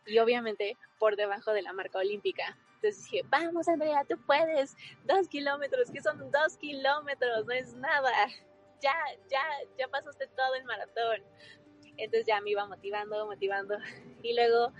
y 0.06 0.18
obviamente 0.18 0.76
por 0.98 1.16
debajo 1.16 1.52
de 1.52 1.62
la 1.62 1.72
marca 1.72 1.98
olímpica. 1.98 2.56
Entonces 2.76 3.04
dije, 3.04 3.24
vamos 3.28 3.68
Andrea, 3.68 4.04
tú 4.08 4.16
puedes, 4.26 4.76
dos 5.04 5.28
kilómetros, 5.28 5.90
que 5.90 6.00
son 6.00 6.30
dos 6.30 6.56
kilómetros, 6.58 7.46
no 7.46 7.52
es 7.52 7.74
nada. 7.74 8.12
Ya, 8.80 8.94
ya, 9.30 9.42
ya 9.78 9.88
pasaste 9.88 10.26
todo 10.28 10.54
el 10.54 10.64
maratón. 10.64 11.22
Entonces 11.96 12.26
ya 12.26 12.40
me 12.40 12.50
iba 12.50 12.66
motivando, 12.66 13.26
motivando. 13.26 13.76
Y 14.22 14.34
luego, 14.34 14.72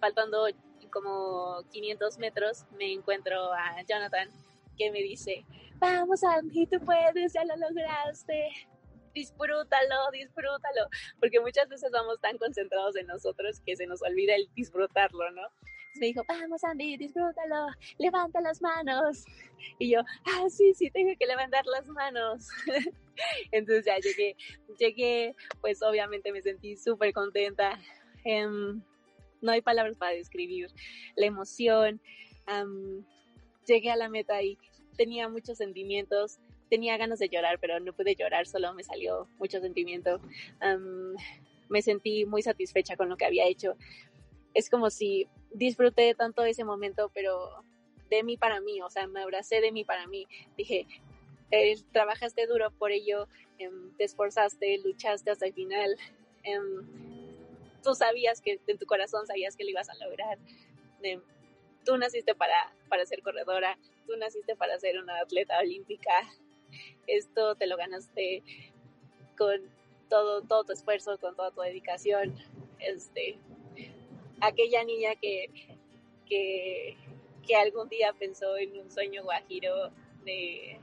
faltando 0.00 0.46
como 0.90 1.62
500 1.70 2.18
metros, 2.18 2.66
me 2.76 2.92
encuentro 2.92 3.52
a 3.54 3.82
Jonathan 3.88 4.28
que 4.76 4.90
me 4.90 5.00
dice, 5.00 5.44
vamos 5.78 6.22
Andy, 6.24 6.66
tú 6.66 6.78
puedes, 6.80 7.32
ya 7.32 7.44
lo 7.44 7.56
lograste. 7.56 8.50
Disfrútalo, 9.14 10.10
disfrútalo, 10.12 10.88
porque 11.20 11.40
muchas 11.40 11.68
veces 11.68 11.90
vamos 11.90 12.20
tan 12.20 12.36
concentrados 12.38 12.96
en 12.96 13.06
nosotros 13.06 13.60
que 13.64 13.76
se 13.76 13.86
nos 13.86 14.02
olvida 14.02 14.34
el 14.34 14.48
disfrutarlo, 14.54 15.30
¿no? 15.30 15.42
me 15.98 16.06
dijo, 16.06 16.22
vamos 16.26 16.64
Andy, 16.64 16.96
disfrútalo, 16.96 17.66
levanta 17.98 18.40
las 18.40 18.62
manos. 18.62 19.24
Y 19.78 19.90
yo, 19.92 20.00
ah, 20.00 20.48
sí, 20.48 20.72
sí, 20.74 20.90
tengo 20.90 21.12
que 21.18 21.26
levantar 21.26 21.66
las 21.66 21.86
manos. 21.86 22.48
Entonces 23.52 23.84
ya 23.84 23.98
llegué, 23.98 24.36
llegué, 24.78 25.34
pues 25.60 25.82
obviamente 25.82 26.32
me 26.32 26.42
sentí 26.42 26.76
súper 26.76 27.12
contenta. 27.12 27.78
Em, 28.24 28.82
no 29.40 29.52
hay 29.52 29.60
palabras 29.60 29.96
para 29.96 30.12
describir 30.12 30.68
la 31.16 31.26
emoción. 31.26 32.00
llegué 33.66 33.90
a 33.90 33.96
la 33.96 34.08
meta 34.08 34.42
y 34.42 34.58
tenía 34.96 35.28
muchos 35.28 35.58
sentimientos. 35.58 36.38
Tenía 36.70 36.96
ganas 36.96 37.18
de 37.18 37.28
llorar, 37.28 37.58
pero 37.60 37.80
no 37.80 37.92
pude 37.92 38.14
llorar, 38.14 38.46
solo 38.46 38.72
me 38.72 38.82
salió 38.82 39.28
mucho 39.38 39.60
sentimiento. 39.60 40.20
me 41.68 41.82
sentí 41.82 42.24
muy 42.26 42.42
satisfecha 42.42 42.96
con 42.96 43.08
lo 43.08 43.16
que 43.16 43.26
había 43.26 43.46
hecho. 43.46 43.76
Es 44.54 44.68
como 44.68 44.90
si 44.90 45.28
disfruté 45.52 46.14
tanto 46.14 46.44
ese 46.44 46.64
momento, 46.64 47.10
pero 47.14 47.64
de 48.10 48.22
mí 48.22 48.36
para 48.36 48.60
mí, 48.60 48.80
o 48.82 48.90
sea, 48.90 49.06
me 49.06 49.22
abracé 49.22 49.60
de 49.60 49.72
mí 49.72 49.84
para 49.84 50.06
mí. 50.06 50.26
Dije, 50.56 50.86
eh, 51.52 51.76
trabajaste 51.92 52.46
duro 52.46 52.70
por 52.72 52.90
ello, 52.90 53.28
em, 53.58 53.94
te 53.96 54.04
esforzaste, 54.04 54.78
luchaste 54.78 55.30
hasta 55.30 55.46
el 55.46 55.54
final. 55.54 55.96
Em, 56.42 56.86
tú 57.82 57.94
sabías 57.94 58.40
que 58.40 58.60
en 58.66 58.78
tu 58.78 58.86
corazón 58.86 59.26
sabías 59.26 59.56
que 59.56 59.64
lo 59.64 59.70
ibas 59.70 59.88
a 59.88 59.94
lograr. 60.04 60.38
Em, 61.02 61.20
tú 61.84 61.96
naciste 61.96 62.34
para, 62.34 62.72
para 62.88 63.06
ser 63.06 63.22
corredora, 63.22 63.78
tú 64.06 64.16
naciste 64.16 64.56
para 64.56 64.78
ser 64.80 64.98
una 64.98 65.20
atleta 65.20 65.58
olímpica. 65.58 66.12
Esto 67.06 67.54
te 67.54 67.66
lo 67.66 67.76
ganaste 67.76 68.42
con 69.36 69.60
todo, 70.08 70.42
todo 70.42 70.64
tu 70.64 70.72
esfuerzo, 70.72 71.18
con 71.18 71.36
toda 71.36 71.50
tu 71.50 71.60
dedicación. 71.60 72.36
Este, 72.78 73.36
aquella 74.40 74.84
niña 74.84 75.14
que, 75.16 75.50
que, 76.26 76.96
algún 77.56 77.88
día 77.88 78.14
pensó 78.18 78.56
en 78.56 78.78
un 78.80 78.90
sueño 78.90 79.22
guajiro 79.22 79.90
de, 80.24 80.80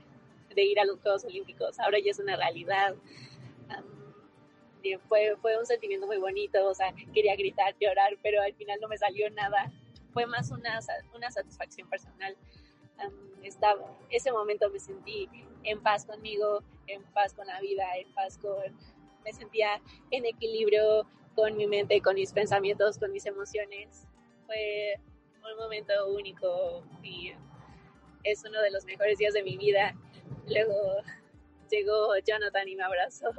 ir 0.56 0.80
a 0.80 0.84
los 0.84 1.00
Juegos 1.00 1.24
Olímpicos, 1.24 1.78
ahora 1.78 1.98
ya 1.98 2.10
es 2.10 2.18
una 2.18 2.36
realidad. 2.36 2.94
fue, 5.08 5.36
fue 5.40 5.58
un 5.58 5.66
sentimiento 5.66 6.06
muy 6.06 6.18
bonito, 6.18 6.68
o 6.68 6.74
sea, 6.74 6.94
quería 7.12 7.36
gritar, 7.36 7.74
llorar, 7.80 8.16
pero 8.22 8.42
al 8.42 8.54
final 8.54 8.78
no 8.80 8.88
me 8.88 8.98
salió 8.98 9.30
nada. 9.30 9.72
Fue 10.12 10.26
más 10.26 10.50
una, 10.50 10.80
una 11.14 11.30
satisfacción 11.30 11.88
personal. 11.88 12.36
estaba, 13.42 13.80
ese 14.10 14.32
momento 14.32 14.68
me 14.70 14.80
sentí 14.80 15.28
en 15.64 15.82
paz 15.82 16.04
conmigo, 16.04 16.62
en 16.86 17.02
paz 17.12 17.34
con 17.34 17.46
la 17.46 17.60
vida, 17.60 17.84
en 17.96 18.12
paz 18.14 18.38
con, 18.38 18.76
me 19.24 19.32
sentía 19.32 19.80
en 20.10 20.24
equilibrio 20.24 21.06
con 21.34 21.56
mi 21.56 21.66
mente, 21.66 22.00
con 22.00 22.14
mis 22.14 22.32
pensamientos, 22.32 22.98
con 22.98 23.12
mis 23.12 23.26
emociones. 23.26 24.06
Fue 24.46 24.96
un 25.52 25.58
momento 25.58 25.92
único 26.08 26.82
y 27.02 27.32
es 28.24 28.44
uno 28.44 28.60
de 28.60 28.70
los 28.70 28.84
mejores 28.84 29.18
días 29.18 29.34
de 29.34 29.42
mi 29.42 29.56
vida. 29.56 29.94
Luego 30.48 31.02
llegó 31.70 32.12
Jonathan 32.26 32.68
y 32.68 32.76
me 32.76 32.82
abrazó 32.82 33.30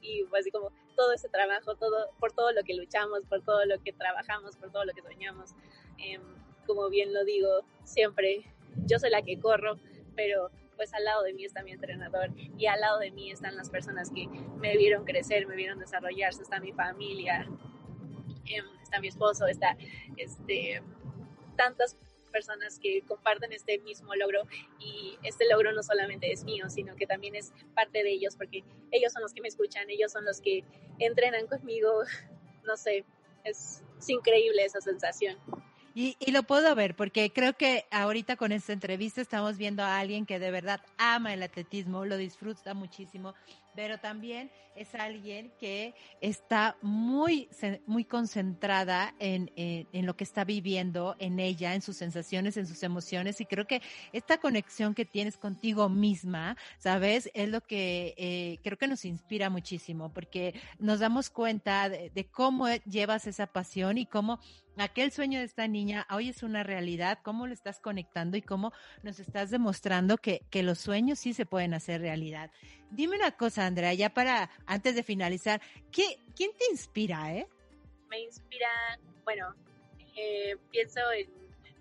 y 0.00 0.24
fue 0.24 0.40
así 0.40 0.50
como 0.50 0.72
todo 0.96 1.12
ese 1.12 1.28
trabajo, 1.28 1.76
todo, 1.76 2.10
por 2.18 2.32
todo 2.32 2.52
lo 2.52 2.62
que 2.64 2.74
luchamos, 2.74 3.20
por 3.28 3.42
todo 3.42 3.64
lo 3.64 3.80
que 3.82 3.92
trabajamos, 3.92 4.56
por 4.56 4.72
todo 4.72 4.84
lo 4.84 4.92
que 4.92 5.02
soñamos. 5.02 5.54
Em, 5.98 6.22
como 6.66 6.88
bien 6.88 7.14
lo 7.14 7.24
digo, 7.24 7.60
siempre 7.84 8.44
yo 8.86 8.98
soy 8.98 9.10
la 9.10 9.22
que 9.22 9.38
corro, 9.38 9.78
pero 10.14 10.50
pues 10.76 10.92
al 10.92 11.04
lado 11.04 11.22
de 11.22 11.32
mí 11.32 11.44
está 11.44 11.62
mi 11.62 11.72
entrenador 11.72 12.30
y 12.36 12.66
al 12.66 12.80
lado 12.80 12.98
de 12.98 13.10
mí 13.10 13.30
están 13.30 13.56
las 13.56 13.70
personas 13.70 14.10
que 14.10 14.26
me 14.28 14.76
vieron 14.76 15.04
crecer, 15.04 15.46
me 15.46 15.56
vieron 15.56 15.78
desarrollarse, 15.78 16.42
está 16.42 16.60
mi 16.60 16.72
familia, 16.72 17.48
em, 18.44 18.64
está 18.82 19.00
mi 19.00 19.08
esposo, 19.08 19.46
está 19.46 19.76
este, 20.16 20.82
tantas 21.56 21.96
personas 22.36 22.78
que 22.78 23.00
comparten 23.08 23.50
este 23.54 23.78
mismo 23.78 24.14
logro 24.14 24.42
y 24.78 25.16
este 25.22 25.48
logro 25.50 25.72
no 25.72 25.82
solamente 25.82 26.30
es 26.30 26.44
mío, 26.44 26.68
sino 26.68 26.94
que 26.94 27.06
también 27.06 27.34
es 27.34 27.50
parte 27.74 28.02
de 28.02 28.10
ellos 28.10 28.36
porque 28.36 28.62
ellos 28.90 29.10
son 29.10 29.22
los 29.22 29.32
que 29.32 29.40
me 29.40 29.48
escuchan, 29.48 29.88
ellos 29.88 30.12
son 30.12 30.26
los 30.26 30.42
que 30.42 30.62
entrenan 30.98 31.46
conmigo, 31.46 32.02
no 32.66 32.76
sé, 32.76 33.06
es 33.44 33.82
increíble 34.06 34.66
esa 34.66 34.82
sensación. 34.82 35.38
Y, 35.94 36.14
y, 36.20 36.30
lo 36.30 36.42
puedo 36.42 36.74
ver 36.74 36.94
porque 36.94 37.32
creo 37.32 37.54
que 37.54 37.86
ahorita 37.90 38.36
con 38.36 38.52
esta 38.52 38.74
entrevista 38.74 39.22
estamos 39.22 39.56
viendo 39.56 39.82
a 39.82 39.98
alguien 39.98 40.26
que 40.26 40.38
de 40.38 40.50
verdad 40.50 40.82
ama 40.98 41.32
el 41.32 41.42
atletismo, 41.42 42.04
lo 42.04 42.18
disfruta 42.18 42.74
muchísimo, 42.74 43.34
pero 43.76 43.98
también 43.98 44.50
es 44.74 44.94
alguien 44.94 45.52
que 45.60 45.94
está 46.20 46.76
muy, 46.82 47.48
muy 47.86 48.04
concentrada 48.04 49.14
en, 49.18 49.52
en, 49.56 50.06
lo 50.06 50.16
que 50.16 50.24
está 50.24 50.44
viviendo, 50.44 51.14
en 51.18 51.38
ella, 51.38 51.74
en 51.74 51.82
sus 51.82 51.96
sensaciones, 51.96 52.56
en 52.56 52.66
sus 52.66 52.82
emociones. 52.82 53.40
Y 53.40 53.46
creo 53.46 53.66
que 53.66 53.82
esta 54.12 54.38
conexión 54.38 54.94
que 54.94 55.04
tienes 55.04 55.36
contigo 55.36 55.88
misma, 55.88 56.56
¿sabes? 56.78 57.30
Es 57.34 57.48
lo 57.48 57.60
que 57.60 58.14
eh, 58.16 58.58
creo 58.64 58.78
que 58.78 58.88
nos 58.88 59.04
inspira 59.04 59.50
muchísimo 59.50 60.12
porque 60.12 60.54
nos 60.78 61.00
damos 61.00 61.30
cuenta 61.30 61.88
de, 61.88 62.10
de 62.10 62.24
cómo 62.26 62.68
llevas 62.86 63.26
esa 63.26 63.46
pasión 63.46 63.98
y 63.98 64.06
cómo 64.06 64.40
aquel 64.78 65.10
sueño 65.10 65.38
de 65.38 65.44
esta 65.44 65.66
niña 65.68 66.06
hoy 66.10 66.28
es 66.28 66.42
una 66.42 66.62
realidad, 66.62 67.18
cómo 67.22 67.46
lo 67.46 67.52
estás 67.52 67.80
conectando 67.80 68.36
y 68.36 68.42
cómo 68.42 68.72
nos 69.02 69.18
estás 69.20 69.50
demostrando 69.50 70.18
que, 70.18 70.42
los 70.62 70.78
sueños 70.78 71.18
sí 71.18 71.32
se 71.32 71.46
pueden 71.46 71.74
hacer 71.74 72.00
realidad. 72.00 72.50
Dime 72.90 73.16
una 73.16 73.30
cosa, 73.32 73.66
Andrea, 73.66 73.92
ya 73.94 74.10
para, 74.10 74.50
antes 74.66 74.94
de 74.94 75.02
finalizar, 75.02 75.60
¿qué, 75.92 76.18
¿quién 76.34 76.50
te 76.56 76.64
inspira, 76.70 77.34
eh? 77.34 77.46
Me 78.08 78.20
inspira, 78.20 78.68
bueno, 79.24 79.54
eh, 80.16 80.56
pienso 80.70 81.00
en, 81.12 81.30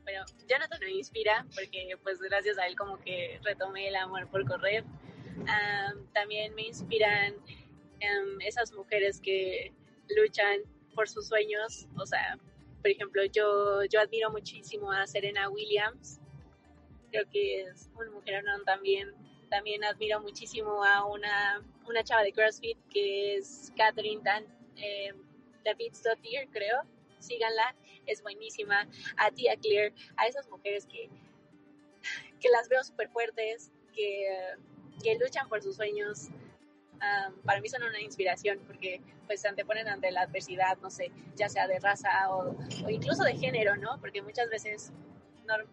bueno, 0.03 0.23
Jonathan 0.47 0.79
me 0.81 0.91
inspira 0.91 1.45
porque 1.55 1.97
pues 2.03 2.19
gracias 2.19 2.57
a 2.59 2.67
él 2.67 2.75
como 2.75 2.99
que 2.99 3.39
retomé 3.43 3.87
el 3.87 3.95
amor 3.95 4.27
por 4.29 4.45
correr. 4.45 4.83
también 6.13 6.53
me 6.53 6.67
inspiran 6.67 7.33
um, 7.33 8.41
esas 8.41 8.71
mujeres 8.73 9.19
que 9.19 9.73
luchan 10.15 10.59
por 10.93 11.09
sus 11.09 11.27
sueños, 11.27 11.87
o 11.97 12.05
sea, 12.05 12.37
por 12.85 12.91
ejemplo, 12.91 13.25
yo, 13.25 13.83
yo 13.85 13.99
admiro 13.99 14.29
muchísimo 14.29 14.91
a 14.91 15.07
Serena 15.07 15.49
Williams, 15.49 16.19
creo 17.09 17.27
que 17.31 17.61
es 17.61 17.89
una 17.95 18.11
mujer 18.11 18.45
también. 18.63 19.11
También 19.49 19.83
admiro 19.83 20.21
muchísimo 20.21 20.83
a 20.83 21.03
una, 21.03 21.63
una 21.87 22.03
chava 22.03 22.21
de 22.21 22.31
CrossFit 22.31 22.77
que 22.91 23.37
es 23.37 23.73
Catherine 23.75 24.21
Dan, 24.23 24.45
eh, 24.77 25.15
David 25.63 25.93
creo. 26.51 26.83
Síganla, 27.17 27.75
es 28.05 28.21
buenísima. 28.21 28.87
A 29.17 29.31
Tia 29.31 29.55
Clear, 29.55 29.91
a 30.17 30.27
esas 30.27 30.47
mujeres 30.47 30.85
que, 30.85 31.09
que 32.39 32.49
las 32.49 32.69
veo 32.69 32.83
súper 32.83 33.09
fuertes, 33.09 33.71
que, 33.95 34.27
que 35.01 35.17
luchan 35.17 35.49
por 35.49 35.63
sus 35.63 35.75
sueños, 35.77 36.27
para 37.43 37.61
mí 37.61 37.69
son 37.69 37.83
una 37.83 37.99
inspiración 37.99 38.59
porque 38.65 39.01
pues 39.27 39.41
se 39.41 39.47
anteponen 39.47 39.87
ante 39.87 40.11
la 40.11 40.21
adversidad, 40.21 40.77
no 40.81 40.89
sé, 40.89 41.11
ya 41.35 41.49
sea 41.49 41.67
de 41.67 41.79
raza 41.79 42.29
o, 42.29 42.55
incluso 42.89 43.23
de 43.23 43.35
género, 43.35 43.75
¿no? 43.75 43.99
Porque 43.99 44.21
muchas 44.21 44.49
veces 44.49 44.91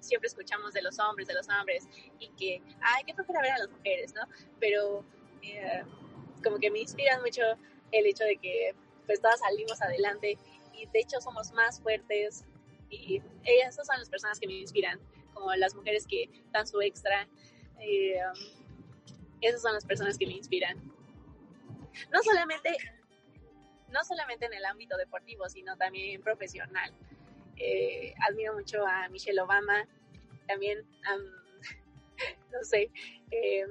siempre 0.00 0.28
escuchamos 0.28 0.74
de 0.74 0.82
los 0.82 0.98
hombres, 0.98 1.26
de 1.26 1.34
los 1.34 1.48
hombres 1.48 1.88
y 2.18 2.28
que, 2.30 2.62
ay, 2.80 3.04
qué 3.06 3.14
flojera 3.14 3.40
ver 3.40 3.52
a 3.52 3.58
las 3.58 3.70
mujeres, 3.70 4.14
¿no? 4.14 4.22
Pero 4.60 5.04
eh, 5.42 5.82
como 6.42 6.58
que 6.58 6.70
me 6.70 6.80
inspiran 6.80 7.20
mucho 7.22 7.42
el 7.90 8.06
hecho 8.06 8.24
de 8.24 8.36
que 8.36 8.74
pues 9.06 9.20
todas 9.20 9.40
salimos 9.40 9.80
adelante 9.80 10.38
y 10.74 10.86
de 10.86 11.00
hecho 11.00 11.20
somos 11.20 11.52
más 11.52 11.80
fuertes 11.80 12.44
y 12.90 13.22
ellas 13.44 13.74
son 13.74 13.98
las 13.98 14.10
personas 14.10 14.38
que 14.38 14.46
me 14.46 14.54
inspiran, 14.54 15.00
como 15.32 15.54
las 15.54 15.74
mujeres 15.74 16.06
que 16.06 16.28
dan 16.52 16.66
su 16.66 16.80
extra. 16.82 17.26
Eh, 17.80 18.20
esas 19.40 19.62
son 19.62 19.72
las 19.72 19.84
personas 19.84 20.18
que 20.18 20.26
me 20.26 20.34
inspiran 20.34 20.91
no 22.10 22.22
solamente, 22.22 22.76
no 23.88 24.04
solamente 24.04 24.46
en 24.46 24.54
el 24.54 24.64
ámbito 24.64 24.96
deportivo, 24.96 25.48
sino 25.48 25.76
también 25.76 26.22
profesional. 26.22 26.92
Eh, 27.56 28.14
admiro 28.28 28.54
mucho 28.54 28.86
a 28.86 29.08
Michelle 29.08 29.40
Obama, 29.40 29.86
también, 30.46 30.84
no 32.52 32.64
sé, 32.64 32.90
em, 33.30 33.68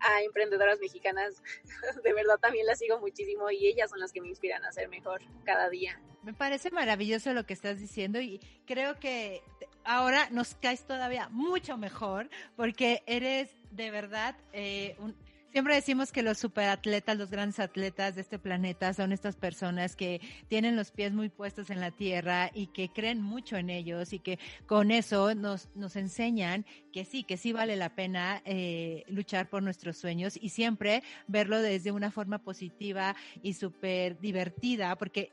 a 0.00 0.22
emprendedoras 0.22 0.78
mexicanas, 0.80 1.42
de 2.04 2.12
verdad 2.12 2.38
también 2.40 2.66
las 2.66 2.78
sigo 2.78 2.98
muchísimo 3.00 3.50
y 3.50 3.66
ellas 3.66 3.90
son 3.90 4.00
las 4.00 4.12
que 4.12 4.20
me 4.20 4.28
inspiran 4.28 4.64
a 4.64 4.72
ser 4.72 4.88
mejor 4.88 5.22
cada 5.44 5.68
día. 5.68 6.00
Me 6.22 6.34
parece 6.34 6.70
maravilloso 6.70 7.32
lo 7.32 7.44
que 7.44 7.52
estás 7.52 7.78
diciendo 7.78 8.20
y 8.20 8.40
creo 8.66 8.98
que 8.98 9.42
ahora 9.84 10.28
nos 10.30 10.54
caes 10.54 10.84
todavía 10.86 11.28
mucho 11.30 11.76
mejor 11.76 12.28
porque 12.56 13.02
eres 13.06 13.50
de 13.70 13.90
verdad 13.90 14.36
eh, 14.52 14.96
un, 14.98 15.16
Siempre 15.50 15.74
decimos 15.74 16.12
que 16.12 16.22
los 16.22 16.38
superatletas, 16.38 17.16
los 17.16 17.30
grandes 17.30 17.58
atletas 17.58 18.14
de 18.14 18.20
este 18.20 18.38
planeta 18.38 18.92
son 18.92 19.12
estas 19.12 19.34
personas 19.36 19.96
que 19.96 20.20
tienen 20.48 20.76
los 20.76 20.90
pies 20.90 21.12
muy 21.12 21.30
puestos 21.30 21.70
en 21.70 21.80
la 21.80 21.90
tierra 21.90 22.50
y 22.52 22.66
que 22.66 22.90
creen 22.90 23.22
mucho 23.22 23.56
en 23.56 23.70
ellos 23.70 24.12
y 24.12 24.18
que 24.18 24.38
con 24.66 24.90
eso 24.90 25.34
nos, 25.34 25.70
nos 25.74 25.96
enseñan 25.96 26.66
que 26.92 27.06
sí, 27.06 27.24
que 27.24 27.38
sí 27.38 27.52
vale 27.52 27.76
la 27.76 27.94
pena 27.94 28.42
eh, 28.44 29.04
luchar 29.08 29.48
por 29.48 29.62
nuestros 29.62 29.96
sueños 29.96 30.38
y 30.40 30.50
siempre 30.50 31.02
verlo 31.26 31.62
desde 31.62 31.92
una 31.92 32.10
forma 32.10 32.38
positiva 32.38 33.16
y 33.42 33.54
súper 33.54 34.20
divertida, 34.20 34.96
porque 34.96 35.32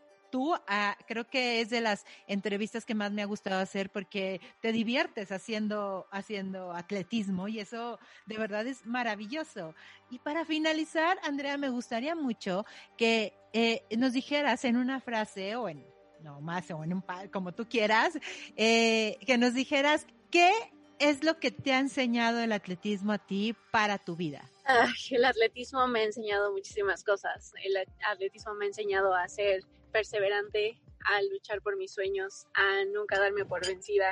ah, 0.68 0.98
creo 1.08 1.28
que 1.28 1.62
es 1.62 1.70
de 1.70 1.82
las 1.82 2.06
entrevistas 2.28 2.86
que 2.86 2.96
más 2.96 3.12
me 3.12 3.22
ha 3.22 3.26
gustado 3.26 3.62
hacer 3.62 3.90
porque 3.90 4.42
te 4.62 4.72
diviertes 4.72 5.32
haciendo, 5.32 6.08
haciendo 6.12 6.72
atletismo 6.72 7.48
y 7.48 7.60
eso 7.60 8.00
de 8.26 8.38
verdad 8.38 8.68
es 8.68 8.86
maravilloso. 8.86 9.76
Y 10.10 10.20
para 10.20 10.46
finalizar, 10.46 11.18
Andrea, 11.24 11.58
me 11.58 11.70
gustaría 11.70 12.16
mucho 12.16 12.66
que 12.98 13.34
eh, 13.54 13.84
nos 13.98 14.14
dijeras 14.14 14.66
en 14.66 14.78
una 14.78 15.00
frase 15.00 15.56
o 15.56 15.70
en, 15.70 15.86
no 16.22 16.42
más, 16.42 16.70
o 16.72 16.84
en 16.84 16.94
un 16.94 17.02
par, 17.02 17.30
como 17.32 17.54
tú 17.54 17.68
quieras, 17.68 18.18
eh, 18.56 19.18
que 19.26 19.38
nos 19.38 19.54
dijeras 19.54 20.06
qué 20.32 20.52
es 21.00 21.24
lo 21.24 21.40
que 21.40 21.52
te 21.52 21.74
ha 21.74 21.80
enseñado 21.80 22.40
el 22.40 22.52
atletismo 22.52 23.14
a 23.14 23.18
ti 23.18 23.56
para 23.72 23.98
tu 23.98 24.16
vida. 24.16 24.50
el 25.12 25.26
atletismo 25.26 25.88
me 25.88 26.02
ha 26.02 26.04
enseñado 26.04 26.52
muchísimas 26.52 27.04
cosas. 27.04 27.54
El 27.64 27.78
atletismo 28.10 28.54
me 28.56 28.66
ha 28.66 28.68
enseñado 28.70 29.14
a 29.14 29.28
ser 29.28 29.64
perseverante, 29.96 30.78
a 31.06 31.22
luchar 31.22 31.62
por 31.62 31.78
mis 31.78 31.94
sueños, 31.94 32.48
a 32.54 32.84
nunca 32.84 33.18
darme 33.18 33.46
por 33.46 33.66
vencida, 33.66 34.12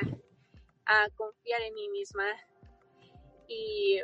a 0.86 1.09
confiar 1.17 1.61
en 1.61 1.73
mí 1.73 1.89
misma 1.89 2.25
y, 3.49 3.99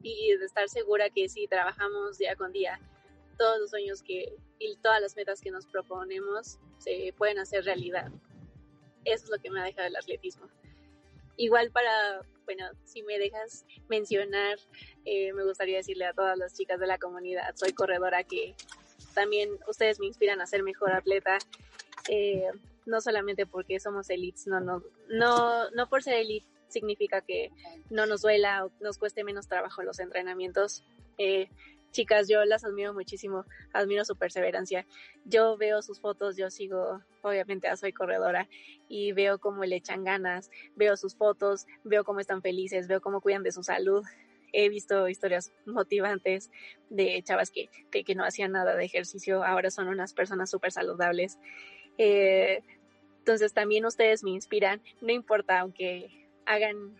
y 0.00 0.36
de 0.38 0.44
estar 0.46 0.70
segura 0.70 1.10
que 1.10 1.28
si 1.28 1.46
trabajamos 1.46 2.16
día 2.16 2.34
con 2.34 2.50
día, 2.52 2.80
todos 3.36 3.60
los 3.60 3.68
sueños 3.68 4.02
que 4.02 4.34
y 4.58 4.74
todas 4.76 5.02
las 5.02 5.16
metas 5.16 5.42
que 5.42 5.50
nos 5.50 5.66
proponemos 5.66 6.58
se 6.78 7.12
pueden 7.18 7.38
hacer 7.38 7.66
realidad. 7.66 8.10
Eso 9.04 9.24
es 9.24 9.30
lo 9.30 9.38
que 9.38 9.50
me 9.50 9.60
ha 9.60 9.64
dejado 9.64 9.86
el 9.86 9.96
atletismo. 9.96 10.48
Igual 11.36 11.72
para, 11.72 12.22
bueno, 12.46 12.64
si 12.84 13.02
me 13.02 13.18
dejas 13.18 13.66
mencionar, 13.90 14.58
eh, 15.04 15.34
me 15.34 15.44
gustaría 15.44 15.76
decirle 15.76 16.06
a 16.06 16.14
todas 16.14 16.38
las 16.38 16.54
chicas 16.54 16.80
de 16.80 16.86
la 16.86 16.96
comunidad, 16.96 17.54
soy 17.54 17.74
corredora 17.74 18.24
que 18.24 18.54
también 19.14 19.50
ustedes 19.68 20.00
me 20.00 20.06
inspiran 20.06 20.40
a 20.40 20.46
ser 20.46 20.62
mejor 20.62 20.92
atleta, 20.92 21.38
eh, 22.08 22.50
no 22.86 23.00
solamente 23.00 23.46
porque 23.46 23.80
somos 23.80 24.10
elites, 24.10 24.46
no, 24.46 24.60
no, 24.60 24.82
no, 25.08 25.70
no 25.70 25.88
por 25.88 26.02
ser 26.02 26.14
elite 26.14 26.46
significa 26.68 27.20
que 27.20 27.50
no 27.90 28.06
nos 28.06 28.22
duela 28.22 28.64
o 28.64 28.72
nos 28.80 28.98
cueste 28.98 29.24
menos 29.24 29.48
trabajo 29.48 29.82
los 29.82 29.98
entrenamientos. 29.98 30.84
Eh, 31.18 31.48
chicas, 31.90 32.28
yo 32.28 32.44
las 32.44 32.64
admiro 32.64 32.94
muchísimo, 32.94 33.44
admiro 33.72 34.04
su 34.04 34.16
perseverancia. 34.16 34.86
Yo 35.24 35.56
veo 35.56 35.82
sus 35.82 36.00
fotos, 36.00 36.36
yo 36.36 36.50
sigo, 36.50 37.02
obviamente, 37.22 37.68
a 37.68 37.76
Soy 37.76 37.92
Corredora 37.92 38.48
y 38.88 39.12
veo 39.12 39.38
cómo 39.38 39.64
le 39.64 39.76
echan 39.76 40.04
ganas, 40.04 40.50
veo 40.76 40.96
sus 40.96 41.14
fotos, 41.16 41.66
veo 41.84 42.04
cómo 42.04 42.20
están 42.20 42.42
felices, 42.42 42.88
veo 42.88 43.00
cómo 43.00 43.20
cuidan 43.20 43.42
de 43.42 43.52
su 43.52 43.62
salud. 43.62 44.04
He 44.52 44.68
visto 44.68 45.08
historias 45.08 45.52
motivantes 45.66 46.50
de 46.88 47.22
chavas 47.22 47.50
que, 47.50 47.68
que, 47.90 48.14
no 48.14 48.24
hacían 48.24 48.52
nada 48.52 48.76
de 48.76 48.84
ejercicio, 48.84 49.44
ahora 49.44 49.70
son 49.70 49.88
unas 49.88 50.12
personas 50.14 50.50
súper 50.50 50.72
saludables. 50.72 51.38
Eh, 51.98 52.62
entonces 53.18 53.52
también 53.52 53.84
ustedes 53.84 54.24
me 54.24 54.30
inspiran, 54.30 54.80
no 55.00 55.12
importa, 55.12 55.60
aunque 55.60 56.26
hagan 56.46 56.96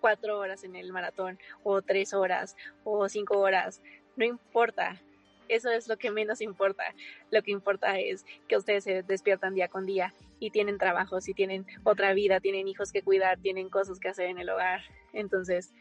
cuatro 0.00 0.38
horas 0.38 0.64
en 0.64 0.76
el 0.76 0.92
maratón 0.92 1.38
o 1.64 1.82
tres 1.82 2.14
horas 2.14 2.56
o 2.84 3.08
cinco 3.08 3.38
horas, 3.40 3.82
no 4.16 4.24
importa. 4.24 5.00
Eso 5.48 5.70
es 5.70 5.86
lo 5.88 5.96
que 5.96 6.10
menos 6.10 6.40
importa. 6.40 6.84
Lo 7.30 7.42
que 7.42 7.52
importa 7.52 7.98
es 7.98 8.24
que 8.48 8.56
ustedes 8.56 8.84
se 8.84 9.02
despiertan 9.02 9.54
día 9.54 9.68
con 9.68 9.86
día 9.86 10.12
y 10.40 10.50
tienen 10.50 10.78
trabajos 10.78 11.28
y 11.28 11.34
tienen 11.34 11.66
otra 11.84 12.14
vida, 12.14 12.40
tienen 12.40 12.68
hijos 12.68 12.92
que 12.92 13.02
cuidar, 13.02 13.38
tienen 13.38 13.68
cosas 13.68 14.00
que 14.00 14.08
hacer 14.08 14.26
en 14.26 14.38
el 14.38 14.48
hogar. 14.48 14.82
Entonces, 15.12 15.72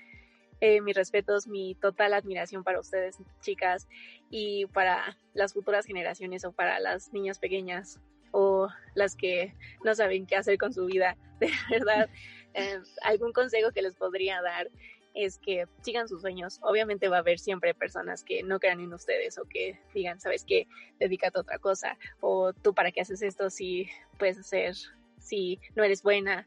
eh, 0.62 0.82
mis 0.82 0.95
respetos, 0.95 1.47
mi 1.47 1.76
total 1.76 2.14
admiración 2.14 2.64
para 2.64 2.80
ustedes, 2.80 3.18
chicas, 3.41 3.88
y 4.30 4.66
para 4.68 5.18
las 5.34 5.53
futuras 5.53 5.86
generaciones 5.86 6.45
o 6.45 6.51
para 6.51 6.80
las 6.80 7.12
niñas 7.14 7.39
pequeñas 7.39 7.99
o 8.32 8.68
las 8.95 9.16
que 9.16 9.53
no 9.84 9.95
saben 9.95 10.26
qué 10.26 10.36
hacer 10.36 10.58
con 10.58 10.74
su 10.74 10.86
vida. 10.86 11.18
De 11.39 11.49
verdad, 11.70 12.10
eh, 12.53 12.80
algún 13.01 13.34
consejo 13.34 13.72
que 13.72 13.82
les 13.82 13.95
podría 13.95 14.41
dar 14.41 14.70
es 15.14 15.39
que 15.39 15.66
sigan 15.82 16.08
sus 16.08 16.22
sueños. 16.22 16.60
Obviamente 16.62 17.08
va 17.08 17.18
a 17.18 17.20
haber 17.20 17.39
siempre 17.39 17.74
personas 17.74 18.24
que 18.24 18.43
no 18.43 18.60
crean 18.60 18.82
en 18.82 18.93
ustedes 18.93 19.38
o 19.38 19.45
que 19.45 19.80
digan, 19.93 20.20
¿sabes 20.20 20.43
qué? 20.45 20.68
Dedícate 20.99 21.38
a 21.38 21.41
otra 21.41 21.60
cosa. 21.60 21.97
O 22.20 22.53
tú 22.53 22.74
para 22.74 22.91
qué 22.91 23.01
haces 23.01 23.22
esto 23.22 23.49
si 23.49 23.89
puedes 24.20 24.38
hacer, 24.38 24.76
si 25.20 25.60
no 25.76 25.84
eres 25.84 26.03
buena. 26.03 26.45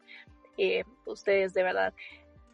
Eh, 0.59 0.85
ustedes 1.07 1.55
de 1.55 1.63
verdad 1.63 1.95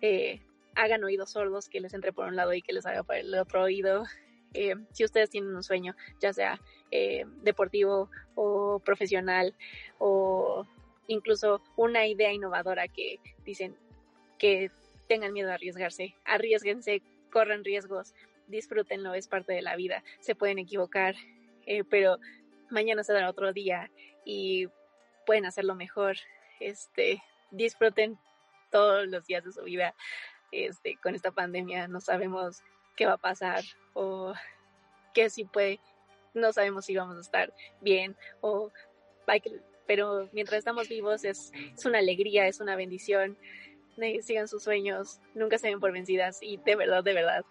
eh, 0.01 0.41
hagan 0.75 1.05
oídos 1.05 1.31
sordos 1.31 1.69
que 1.69 1.81
les 1.81 1.95
entre 1.95 2.13
por 2.13 2.27
un 2.27 2.37
lado 2.37 2.53
y 2.53 2.63
que 2.63 2.73
les 2.73 2.87
haga 2.87 3.03
por 3.03 3.17
el 3.17 3.35
otro 3.35 3.63
oído. 3.63 4.05
Eh, 4.53 4.75
si 4.93 5.05
ustedes 5.05 5.31
tienen 5.31 5.55
un 5.55 5.63
sueño, 5.63 5.97
ya 6.21 6.33
sea 6.33 6.61
deportivo 7.43 8.09
o 8.37 8.79
profesional 8.79 9.53
o 9.99 10.65
incluso 11.09 11.61
una 11.77 12.07
idea 12.07 12.33
innovadora 12.33 12.87
que 12.87 13.19
dicen 13.45 13.77
que 14.39 14.71
tengan 15.09 15.33
miedo 15.33 15.51
a 15.51 15.55
arriesgarse, 15.55 16.15
arriesguense, 16.25 17.03
corran 17.31 17.65
riesgos, 17.65 18.15
disfrútenlo, 18.47 19.15
es 19.15 19.29
parte 19.29 19.53
de 19.53 19.63
la 19.63 19.77
vida, 19.77 20.03
se 20.21 20.35
pueden 20.35 20.59
equivocar, 20.59 21.15
eh, 21.67 21.85
pero 21.85 22.19
mañana 22.71 23.05
será 23.05 23.29
otro 23.29 23.53
día 23.53 23.91
y 24.25 24.69
pueden 25.27 25.47
hacerlo 25.47 25.75
mejor, 25.75 26.17
este, 26.61 27.23
disfruten 27.51 28.19
todos 28.71 29.07
los 29.07 29.27
días 29.27 29.45
de 29.45 29.53
su 29.53 29.63
vida, 29.63 29.95
este, 30.55 30.97
con 31.03 31.15
esta 31.15 31.31
pandemia 31.31 31.89
no 31.89 32.01
sabemos 32.01 32.63
qué 32.97 33.07
va 33.07 33.15
a 33.15 33.19
pasar 33.19 33.65
o 33.93 34.35
qué 35.15 35.31
si 35.31 35.45
puede, 35.45 35.81
no 36.33 36.53
sabemos 36.53 36.87
si 36.87 36.97
vamos 36.97 37.17
a 37.17 37.21
estar 37.21 37.53
bien 37.81 38.17
o 38.41 38.71
pero 39.87 40.29
mientras 40.33 40.59
estamos 40.59 40.89
vivos 40.89 41.25
es, 41.25 41.51
es 41.55 41.87
una 41.87 41.99
alegría, 41.99 42.47
es 42.47 42.61
una 42.61 42.77
bendición 42.77 43.39
sigan 44.23 44.49
sus 44.49 44.63
sueños, 44.63 45.21
nunca 45.35 45.59
se 45.59 45.69
ven 45.69 45.81
por 45.81 45.93
vencidas 45.93 46.39
y 46.43 46.57
de 46.59 46.77
verdad, 46.77 47.05
de 47.05 47.15
verdad, 47.15 47.45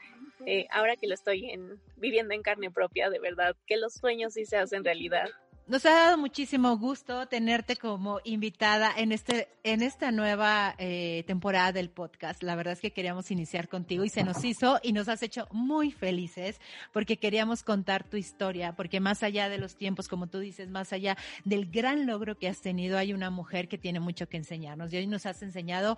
eh, 0.45 0.67
ahora 0.71 0.95
que 0.95 1.07
lo 1.07 1.13
estoy 1.13 1.49
en, 1.51 1.79
viviendo 1.97 2.33
en 2.33 2.41
carne 2.41 2.69
propia, 2.69 3.09
de 3.09 3.19
verdad, 3.19 3.55
que 3.65 3.77
los 3.77 3.93
sueños 3.93 4.33
sí 4.33 4.45
se 4.45 4.57
hacen 4.57 4.83
realidad. 4.83 5.29
Nos 5.65 5.85
ha 5.85 5.91
dado 5.91 6.17
muchísimo 6.17 6.77
gusto 6.77 7.25
tenerte 7.27 7.77
como 7.77 8.19
invitada 8.25 8.91
en 8.97 9.13
este 9.13 9.47
en 9.63 9.81
esta 9.81 10.11
nueva 10.11 10.75
eh, 10.77 11.23
temporada 11.25 11.71
del 11.71 11.89
podcast. 11.89 12.43
La 12.43 12.55
verdad 12.55 12.73
es 12.73 12.81
que 12.81 12.91
queríamos 12.91 13.31
iniciar 13.31 13.69
contigo 13.69 14.03
y 14.03 14.09
se 14.09 14.25
nos 14.25 14.43
hizo 14.43 14.81
y 14.83 14.91
nos 14.91 15.07
has 15.07 15.23
hecho 15.23 15.47
muy 15.51 15.89
felices 15.89 16.59
porque 16.91 17.15
queríamos 17.15 17.63
contar 17.63 18.03
tu 18.03 18.17
historia, 18.17 18.75
porque 18.75 18.99
más 18.99 19.23
allá 19.23 19.47
de 19.47 19.57
los 19.57 19.77
tiempos, 19.77 20.09
como 20.09 20.27
tú 20.27 20.39
dices, 20.39 20.69
más 20.69 20.91
allá 20.91 21.17
del 21.45 21.71
gran 21.71 22.07
logro 22.07 22.37
que 22.37 22.49
has 22.49 22.59
tenido, 22.59 22.97
hay 22.97 23.13
una 23.13 23.29
mujer 23.29 23.69
que 23.69 23.77
tiene 23.77 24.01
mucho 24.01 24.27
que 24.27 24.35
enseñarnos 24.35 24.91
y 24.91 24.97
hoy 24.97 25.07
nos 25.07 25.25
has 25.25 25.41
enseñado 25.43 25.97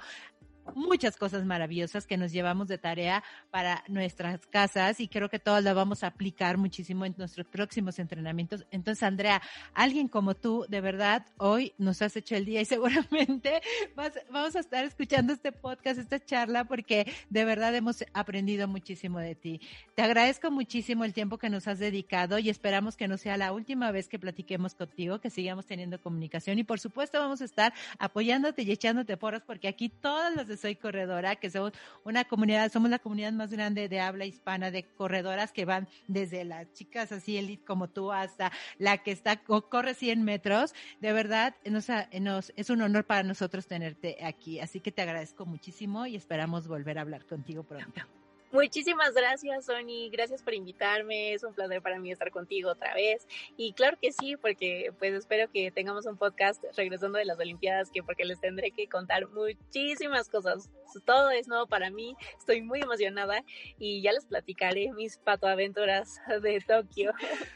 muchas 0.74 1.18
cosas 1.18 1.46
maravillosas 1.46 2.08
que 2.08 2.18
nos 2.18 2.32
llevamos 2.32 2.68
de 2.68 2.78
tarea 2.78 3.24
para 3.52 3.84
nuestras 3.88 4.46
casas 4.48 5.00
y 5.00 5.08
creo 5.08 5.30
que 5.30 5.40
todas 5.40 5.64
las 5.64 5.76
vamos 5.76 6.04
a 6.04 6.08
aplicar 6.08 6.58
muchísimo 6.58 7.06
en 7.06 7.16
nuestros 7.18 7.48
próximos 7.48 8.00
entrenamientos. 8.00 8.66
Entonces, 8.72 9.04
Andrea, 9.04 9.42
alguien 9.74 10.08
como 10.08 10.36
tú, 10.36 10.66
de 10.70 10.82
verdad, 10.82 11.26
hoy 11.38 11.74
nos 11.78 12.02
has 12.02 12.16
hecho 12.16 12.36
el 12.36 12.46
día 12.46 12.62
y 12.62 12.66
seguramente 12.76 13.62
vamos 14.30 14.56
a 14.56 14.60
estar 14.60 14.84
escuchando 14.86 15.34
este 15.34 15.52
podcast, 15.52 16.00
esta 16.00 16.20
charla, 16.20 16.66
porque 16.66 17.12
de 17.30 17.46
verdad 17.46 17.76
hemos 17.76 18.04
aprendido 18.14 18.68
muchísimo 18.68 19.20
de 19.20 19.36
ti. 19.36 19.62
Te 19.96 20.02
agradezco 20.02 20.52
muchísimo 20.52 21.04
el 21.04 21.14
tiempo 21.14 21.38
que 21.38 21.50
nos 21.50 21.68
has 21.68 21.80
dedicado 21.80 22.40
y 22.40 22.50
esperamos 22.50 22.96
que 22.96 23.08
no 23.08 23.18
sea 23.18 23.38
la 23.38 23.52
última 23.54 23.92
vez 23.92 24.08
que 24.08 24.20
platiquemos 24.20 24.76
contigo, 24.76 25.20
que 25.20 25.30
sigamos 25.30 25.66
teniendo 25.66 26.02
comunicación 26.02 26.60
y 26.60 26.64
por 26.64 26.80
supuesto 26.80 27.20
vamos 27.20 27.42
a 27.42 27.46
estar 27.46 27.74
apoyándote 28.00 28.64
y 28.64 28.72
echándote 28.72 29.18
porras 29.18 29.44
porque 29.44 29.68
aquí 29.68 29.90
todas 29.90 30.36
las 30.36 30.48
soy 30.58 30.76
Corredora, 30.76 31.36
que 31.36 31.50
somos 31.50 31.74
una 32.04 32.26
comunidad, 32.26 32.72
somos 32.72 32.90
la 32.90 33.00
comunidad 33.00 33.32
más 33.34 33.52
grande 33.52 33.90
de 33.90 34.00
habla 34.00 34.26
hispana 34.26 34.72
de 34.72 34.84
corredoras 34.84 35.52
que 35.52 35.66
van 35.66 35.88
desde 36.08 36.44
las 36.46 36.72
chicas 36.74 37.12
así 37.12 37.38
elite 37.38 37.66
como 37.66 37.90
tú 37.90 38.12
hasta 38.12 38.52
la 38.78 38.98
que 39.00 39.12
está 39.12 39.38
corre 39.38 39.94
100 39.94 40.24
metros. 40.24 40.74
De 41.02 41.14
verdad, 41.14 41.56
nos, 41.66 41.88
nos, 42.20 42.54
es 42.56 42.70
un 42.70 42.82
honor 42.82 43.06
para 43.06 43.24
nosotros 43.24 43.68
tenerte 43.68 44.18
aquí. 44.24 44.60
Así 44.60 44.80
que 44.80 44.92
te 44.92 45.02
agradezco 45.02 45.46
muchísimo 45.46 46.06
y 46.06 46.16
esperamos 46.16 46.68
volver 46.68 46.98
a 46.98 47.02
hablar 47.02 47.26
contigo 47.26 47.64
pronto. 47.64 48.02
Muchísimas 48.56 49.14
gracias, 49.14 49.66
Sony. 49.66 50.10
Gracias 50.10 50.42
por 50.42 50.54
invitarme. 50.54 51.34
Es 51.34 51.44
un 51.44 51.54
placer 51.54 51.82
para 51.82 52.00
mí 52.00 52.10
estar 52.10 52.32
contigo 52.32 52.70
otra 52.70 52.94
vez. 52.94 53.28
Y 53.58 53.74
claro 53.74 53.98
que 54.02 54.14
sí, 54.14 54.38
porque 54.38 54.94
pues 54.98 55.14
espero 55.14 55.52
que 55.52 55.72
tengamos 55.72 56.06
un 56.06 56.16
podcast 56.16 56.64
regresando 56.78 57.18
de 57.18 57.26
las 57.26 57.38
Olimpiadas, 57.38 57.92
que 57.92 58.02
porque 58.02 58.24
les 58.24 58.40
tendré 58.40 58.72
que 58.72 58.88
contar 58.88 59.28
muchísimas 59.28 60.30
cosas. 60.30 60.70
Todo 61.04 61.32
es 61.32 61.50
nuevo 61.50 61.68
para 61.68 61.90
mí. 61.90 62.16
Estoy 62.40 62.62
muy 62.62 62.80
emocionada 62.80 63.44
y 63.78 64.02
ya 64.02 64.14
les 64.14 64.26
platicaré 64.26 64.90
mis 64.94 65.18
patoaventuras 65.18 66.22
de 66.42 66.62
Tokio. 66.62 67.12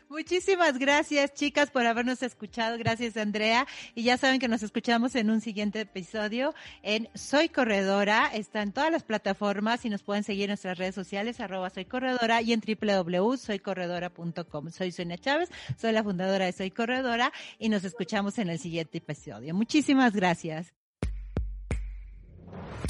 Muchísimas 0.09 0.77
gracias, 0.79 1.33
chicas, 1.33 1.71
por 1.71 1.85
habernos 1.85 2.21
escuchado. 2.23 2.77
Gracias, 2.77 3.15
Andrea. 3.15 3.65
Y 3.95 4.03
ya 4.03 4.17
saben 4.17 4.41
que 4.41 4.49
nos 4.49 4.63
escuchamos 4.63 5.15
en 5.15 5.29
un 5.29 5.39
siguiente 5.39 5.79
episodio 5.79 6.53
en 6.83 7.07
Soy 7.13 7.47
Corredora. 7.47 8.29
Está 8.33 8.63
en 8.63 8.73
todas 8.73 8.91
las 8.91 9.03
plataformas 9.03 9.85
y 9.85 9.89
nos 9.89 10.03
pueden 10.03 10.25
seguir 10.25 10.43
en 10.43 10.49
nuestras 10.49 10.77
redes 10.77 10.88
sociales, 10.95 11.39
arroba 11.39 11.69
soy 11.69 11.85
corredora 11.85 12.41
y 12.41 12.53
en 12.53 12.61
www.soycorredora.com. 12.61 14.71
Soy 14.71 14.91
Sonia 14.91 15.17
Chávez, 15.17 15.49
soy 15.77 15.91
la 15.91 16.03
fundadora 16.03 16.45
de 16.45 16.51
Soy 16.51 16.71
Corredora 16.71 17.31
y 17.57 17.69
nos 17.69 17.83
escuchamos 17.83 18.37
en 18.39 18.49
el 18.49 18.59
siguiente 18.59 18.99
episodio. 18.99 19.53
Muchísimas 19.53 20.13
gracias. 20.13 20.73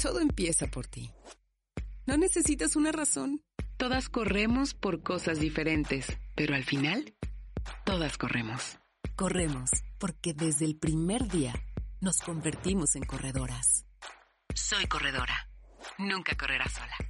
Todo 0.02 0.20
empieza 0.20 0.66
por 0.66 0.86
ti. 0.86 1.10
No 2.06 2.16
necesitas 2.16 2.76
una 2.76 2.92
razón. 2.92 3.42
Todas 3.76 4.08
corremos 4.08 4.74
por 4.74 5.02
cosas 5.02 5.40
diferentes, 5.40 6.06
pero 6.34 6.54
al 6.54 6.64
final, 6.64 7.14
todas 7.84 8.18
corremos. 8.18 8.78
Corremos 9.16 9.70
porque 9.98 10.34
desde 10.34 10.64
el 10.64 10.76
primer 10.76 11.28
día 11.28 11.54
nos 12.00 12.18
convertimos 12.18 12.96
en 12.96 13.04
corredoras. 13.04 13.86
Soy 14.54 14.86
corredora. 14.86 15.48
Nunca 15.98 16.36
correrás 16.36 16.72
sola. 16.72 17.09